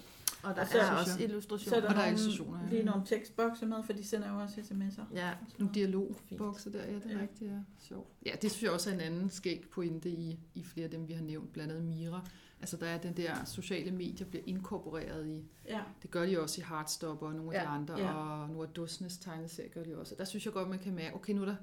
[0.46, 1.70] Og der Og så- er også illustrationer.
[1.70, 2.70] Så er der, Og der er illustrationer, ja.
[2.70, 5.16] lige nogle tekstbokse med, for de sender jo også sms'er.
[5.16, 7.22] Ja, Nogle dialogbokse der, ja, det er Ja.
[7.22, 7.58] rigtigt, ja.
[7.80, 8.10] Sjovt.
[8.26, 11.08] Ja, det synes jeg også er en anden skæg pointe i, i flere af dem,
[11.08, 12.28] vi har nævnt, blandt andet Mira.
[12.62, 15.82] Altså der er den der sociale medier bliver inkorporeret i, Ja.
[16.02, 18.14] det gør de også i Heartstopper og nogle af Ja, de andre, ja.
[18.14, 20.14] og nogle af Dusnes tegneserier gør de også.
[20.16, 21.56] Og der synes jeg godt, man kan mærke, okay, nu er der,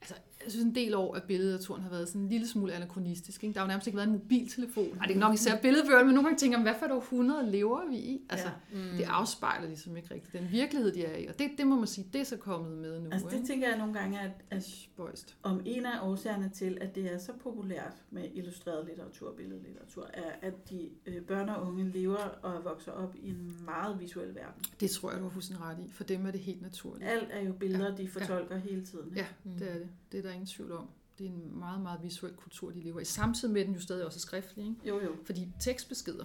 [0.00, 0.14] altså
[0.44, 3.44] jeg synes en del år, at billedlitteraturen har været sådan en lille smule anachronistisk.
[3.44, 3.54] Ikke?
[3.54, 4.98] Der har jo nærmest ikke været en mobiltelefon.
[5.00, 7.50] Ej, det er nok især billedbøger, men nogle gange tænker man, hvad for et århundrede
[7.50, 8.20] lever vi i?
[8.30, 8.78] Altså, ja.
[8.78, 8.96] mm.
[8.96, 11.26] det afspejler ligesom ikke rigtigt den virkelighed, de er i.
[11.26, 13.10] Og det, det må man sige, det er så kommet med nu.
[13.12, 13.46] Altså det ikke?
[13.46, 15.36] tænker jeg nogle gange, at, at Spøjst.
[15.42, 20.10] om en af årsagerne til, at det er så populært med illustreret litteratur og billedlitteratur,
[20.14, 24.34] er, at de øh, børn og unge lever og vokser op i en meget visuel
[24.34, 24.62] verden.
[24.80, 25.90] Det tror jeg, du har fuldstændig ret i.
[25.92, 27.10] For dem er det helt naturligt.
[27.10, 29.12] Alt er jo billeder, de fortolker hele tiden.
[29.16, 29.50] Ja, Mm.
[29.58, 29.88] det er det.
[30.12, 30.88] Det er der ingen tvivl om.
[31.18, 33.04] Det er en meget, meget visuel kultur, de lever i.
[33.04, 34.64] Samtidig med, at den jo stadig også er skriftlig.
[34.66, 34.76] Ikke?
[34.88, 35.10] Jo, jo.
[35.24, 36.24] Fordi tekstbeskeder,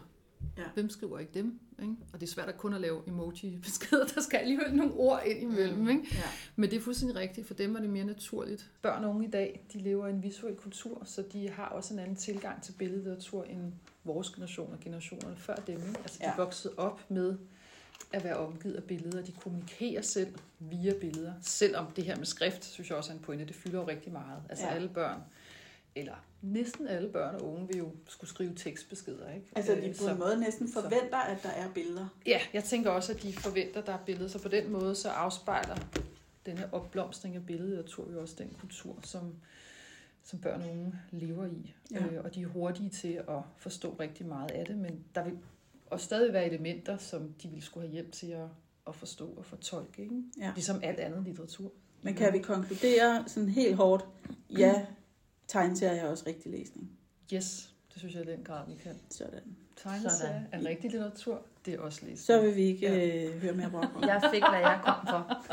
[0.57, 0.63] Ja.
[0.73, 1.59] hvem skriver ikke dem?
[1.81, 1.95] Ikke?
[2.13, 4.05] Og det er svært at kun at lave emoji-beskeder.
[4.15, 5.79] Der skal alligevel nogle ord ind imellem.
[5.79, 5.89] Mm.
[5.89, 6.07] Ikke?
[6.11, 6.21] Ja.
[6.55, 7.47] Men det er fuldstændig rigtigt.
[7.47, 8.71] For dem er det mere naturligt.
[8.81, 11.93] Børn og unge i dag, de lever i en visuel kultur, så de har også
[11.93, 13.73] en anden tilgang til billedlitteratur end
[14.03, 15.75] vores generation og generationerne før dem.
[15.79, 15.99] Ikke?
[15.99, 16.35] Altså, de Ja.
[16.37, 17.37] vokset op med
[18.13, 19.21] at være omgivet af billeder.
[19.23, 21.33] De kommunikerer selv via billeder.
[21.41, 24.11] Selvom det her med skrift, synes jeg også er en pointe, det fylder jo rigtig
[24.11, 24.43] meget.
[24.49, 24.73] Altså Ja.
[24.73, 25.21] alle børn,
[25.95, 29.33] eller næsten alle børn og unge vil jo skulle skrive tekstbeskeder.
[29.33, 29.47] Ikke?
[29.55, 32.07] Altså, Øh, de på så- en måde næsten forventer, at der er billeder.
[32.25, 34.95] Ja, jeg tænker også, at de forventer, at der er billeder, så på den måde
[34.95, 35.75] så afspejler
[36.45, 37.83] den her opblomstring af billeder,
[38.13, 39.33] jo også den kultur, som,
[40.23, 41.73] som børn og unge lever i.
[41.91, 42.05] Ja.
[42.05, 45.37] Øh, og de er hurtige til at forstå rigtig meget af det, men der vil
[45.93, 48.47] også stadig være elementer, som de ville skulle have hjælp til at,
[48.87, 50.23] at forstå og fortolke, ikke?
[50.39, 50.51] Ja.
[50.55, 51.71] ligesom alt andet litteratur.
[52.01, 54.05] Men kan vi konkludere sådan helt hårdt,
[54.57, 54.85] ja,
[55.47, 56.91] tegneserier er også rigtig læsning.
[57.33, 58.99] Yes, det synes jeg i den grad, vi kan.
[59.09, 59.55] Sådan.
[59.75, 62.19] Tegneserier er rigtig litteratur, det er også læsning.
[62.19, 62.87] Så vil vi ikke
[63.27, 64.01] øh, høre mere brok om.
[64.01, 65.29] Jeg fik, hvad jeg kom for.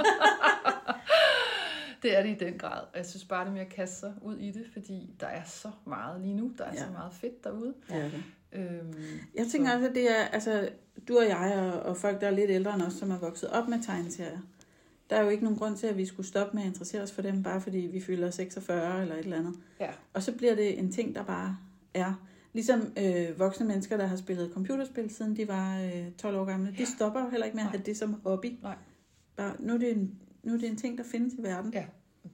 [2.03, 2.81] Det er det i den grad.
[2.81, 5.27] Og jeg synes bare, det er med at kaste sig ud i det, fordi der
[5.27, 6.53] er så meget lige nu.
[6.59, 6.81] Der er Ja.
[6.81, 6.87] ja.
[6.87, 7.75] så meget fedt derude.
[7.91, 8.19] Ja, okay.
[8.53, 8.95] Øhm,
[9.35, 10.69] Jeg tænker så- også, at det er, altså,
[11.09, 13.49] du og jeg og, og folk, der er lidt ældre end os, som er vokset
[13.51, 14.39] op med tegneserier.
[15.11, 17.13] Der er jo ikke nogen grund til, at vi skulle stoppe med at interessere os
[17.13, 19.55] for dem, bare fordi vi fylder 46 eller et eller andet.
[19.81, 19.91] Ja.
[20.13, 21.57] Og så bliver det en ting, der bare
[21.95, 22.27] er.
[22.53, 26.75] Ligesom øh, voksne mennesker, der har spillet computerspil, siden de var øh, 12 år gamle,
[26.79, 27.77] de stopper jo heller ikke med at Nej.
[27.77, 28.59] have det som hobby.
[28.63, 28.77] Nej.
[29.37, 31.73] Bare, nu, er det en, nu er det en ting, der findes i verden.
[31.75, 31.85] Ja.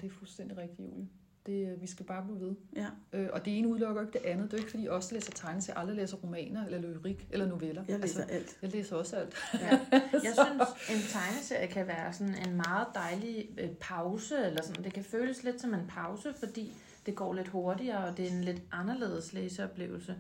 [0.00, 1.08] Det er fuldstændig rigtigt, Julie.
[1.46, 2.54] Det, øh, vi skal bare blive ved.
[2.76, 4.44] Ja, Øh, og det ene udelukker ikke det andet.
[4.44, 7.46] Det er jo ikke, fordi os, der læser tegneserier, aldrig læser romaner, eller lyrik, eller
[7.46, 7.82] noveller.
[7.88, 8.56] jeg læser altså, alt.
[8.62, 9.34] jeg læser også alt.
[9.54, 9.68] Ja.
[10.12, 14.84] Jeg synes, en tegneserie kan være sådan en meget dejlig øh, pause, eller sådan.
[14.84, 16.72] Det kan føles lidt som en pause, fordi
[17.06, 20.14] det går lidt hurtigere, og det er en lidt anderledes læseoplevelse.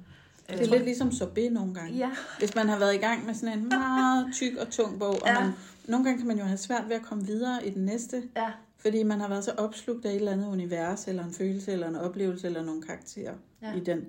[0.48, 1.96] Det er lidt ligesom sorbet nogle gange.
[1.96, 5.08] Ja, Hvis man har været i gang med sådan en meget tyk og tung bog,
[5.22, 5.40] og Ja.
[5.40, 5.52] man,
[5.88, 8.50] nogle gange kan man jo have svært ved at komme videre i den næste, ja,
[8.86, 11.88] fordi man har været så opslugt af et eller andet univers, eller en følelse, eller
[11.88, 13.74] en oplevelse, eller nogle karakterer Ja.
[13.76, 14.04] i den.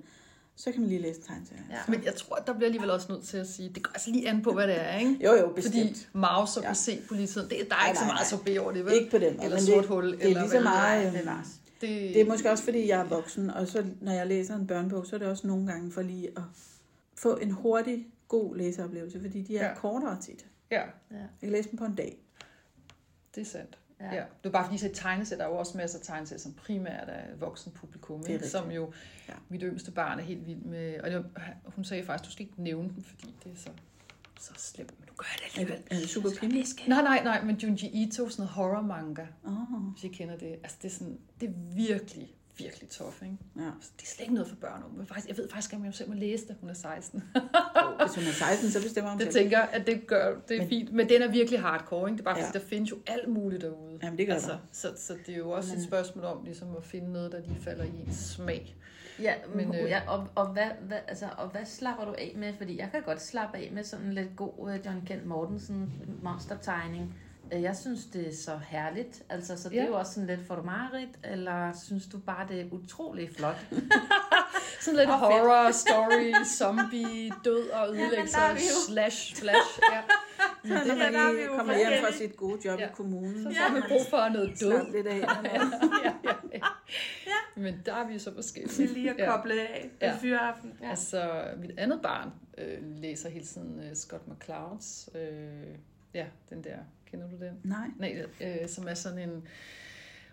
[0.56, 1.62] Så kan man lige læse tegneserier.
[1.70, 1.76] ja.
[1.88, 4.28] Men jeg tror, der bliver alligevel også nødt til at sige, det går altså lige
[4.28, 5.16] an på, hvad det er, ikke?
[5.24, 6.08] Jo, jo, Fordi bestemt.
[6.12, 6.72] Maus og Ja.
[6.72, 8.38] PC på lige tiden, det, der er Nej, ikke så nej, meget nej.
[8.38, 8.92] sorbet over det, vel?
[8.94, 9.44] Ikke på den måde.
[9.44, 10.04] Eller men sort det, hul.
[10.12, 11.12] det er eller lige så meget...
[11.12, 11.48] Bevares.
[11.80, 14.66] Det, Det er måske også, fordi jeg er voksen, og så når jeg læser en
[14.66, 16.42] børnebog, så er det også nogle gange for lige at
[17.16, 19.68] få en hurtig, god læseoplevelse, fordi de er Ja.
[19.68, 19.74] ja.
[19.74, 20.46] kortere tit.
[20.70, 22.18] Ja, Jeg kan læse dem på en dag.
[23.34, 23.78] det er sandt.
[24.00, 24.14] Ja.
[24.14, 24.24] Ja.
[24.42, 27.08] Det er bare fordi, at tegnesæt, der er jo også masser af tegnesæt, som primært
[27.08, 28.48] er voksen publikum, Det er ikke?
[28.48, 28.92] som jo,
[29.28, 29.32] Ja.
[29.48, 32.46] mit yngste barn er helt vild med, og det, var- hun sagde faktisk, du skal
[32.46, 33.70] ikke nævne den, fordi det er så,
[34.40, 35.82] så slemt, men du gør det Er, alligevel.
[35.90, 36.88] er det super pinligt?
[36.88, 40.48] Nej, nej, nej, men Junji Ito, sådan noget horror manga, Oh, hvis I kender det.
[40.52, 43.36] Altså, det er, sådan, det er virkelig, virkelig tof, ikke?
[43.56, 43.62] ja.
[43.62, 44.82] Det er slet ikke noget for børn.
[44.82, 44.98] og unge.
[44.98, 46.56] Men faktisk, jeg ved faktisk, om jeg selv må læse det.
[46.60, 47.22] Hun er 16.
[48.04, 49.42] Hvis hun er 16, så bestemmer hun Det selv.
[49.44, 50.92] tænker at det gør, det er Men- fint.
[50.92, 52.16] Men den er virkelig hardcore, ikke?
[52.18, 52.58] Det er bare fordi, Ja.
[52.58, 53.98] der findes jo alt muligt derude.
[54.02, 54.58] Jamen, det gør altså, der.
[54.72, 57.40] så, så det er jo også Men- et spørgsmål om ligesom at finde noget, der
[57.40, 58.74] lige falder i ens smag.
[59.22, 62.52] Ja, Men, øh, ja og, og, hvad, hvad, altså, og hvad slapper du af med?
[62.58, 65.92] Fordi jeg kan godt slappe af med sådan lidt god uh, John Kent Mortensen
[66.22, 67.14] monstertegning.
[67.52, 69.22] Øh, Jeg synes, det er så herligt.
[69.28, 69.82] Altså, så det Ja.
[69.82, 73.56] er jo også sådan lidt, mareridt, eller synes du bare, det er utrolig flot?
[74.80, 75.18] Sådan lidt fedt.
[75.18, 78.92] horror, story, zombie, død og ødelæggelse, vi jo.
[78.92, 79.80] slash, slash.
[79.92, 80.00] Ja.
[80.64, 82.86] Når Ja, man der er vi jo kommer hjem fra sit gode job Ja.
[82.88, 84.92] i kommunen, Så så har man brug for noget død.
[84.92, 85.18] lidt af.
[85.44, 86.60] ja, ja, ja.
[87.56, 88.72] Men der er vi så forskellige.
[88.74, 89.36] Til lige at Ja.
[89.36, 90.06] koble af Ja.
[90.10, 90.16] ja.
[90.20, 90.72] fyreaften.
[90.82, 90.90] Ja.
[90.90, 95.08] Altså, mit andet barn øh, læser hele tiden øh, Scott McClouds.
[95.14, 95.76] Øh,
[96.14, 96.76] ja, den der.
[97.10, 97.60] Kender du den?
[97.64, 97.88] Nej.
[97.98, 99.46] Nej, øh, som er sådan en...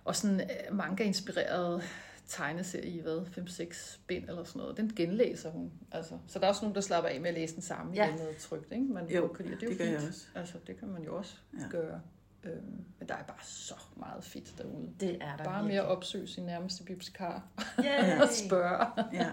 [0.06, 1.84] Og sådan øh, manga-inspireret
[2.28, 4.78] tegneserie i, hvad, 5-6 bind eller sådan noget.
[4.78, 5.72] Den genlæser hun.
[5.92, 8.08] Altså, så der er også nogen, der slapper af med at læse den samme Ja.
[8.08, 8.84] igen noget trygt, ikke?
[8.86, 9.56] Man Jo, kan lide.
[9.56, 10.10] det, er det jo gør jeg fint.
[10.10, 10.26] også.
[10.36, 11.68] Altså, det kan man jo også Ja.
[11.70, 12.02] gøre.
[12.44, 14.90] Øhm, men der er bare så meget fedt derude.
[15.00, 15.68] Det er der Bare virkelig.
[15.76, 17.48] mere at opsøge sin nærmeste bibliotekar
[18.22, 19.32] og spørge, Ja,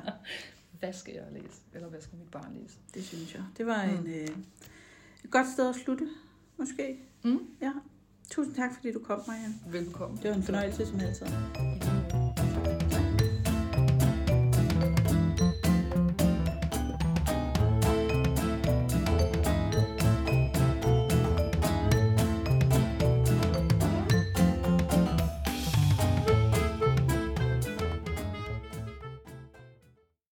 [0.79, 1.61] hvad skal jeg læse?
[1.75, 2.77] Eller hvad skal mit barn læse?
[2.95, 3.43] det synes jeg.
[3.59, 3.91] Det var Mm.
[3.99, 4.29] en, øh,
[5.25, 6.09] et godt sted at slutte,
[6.57, 6.99] måske.
[7.25, 7.39] Mm.
[7.63, 7.73] Ja.
[8.31, 9.55] Tusind tak, fordi du kom, Marianne.
[9.67, 10.19] Velkommen.
[10.23, 11.27] Det var en fornøjelse, som altid.
[11.27, 12.22] Lige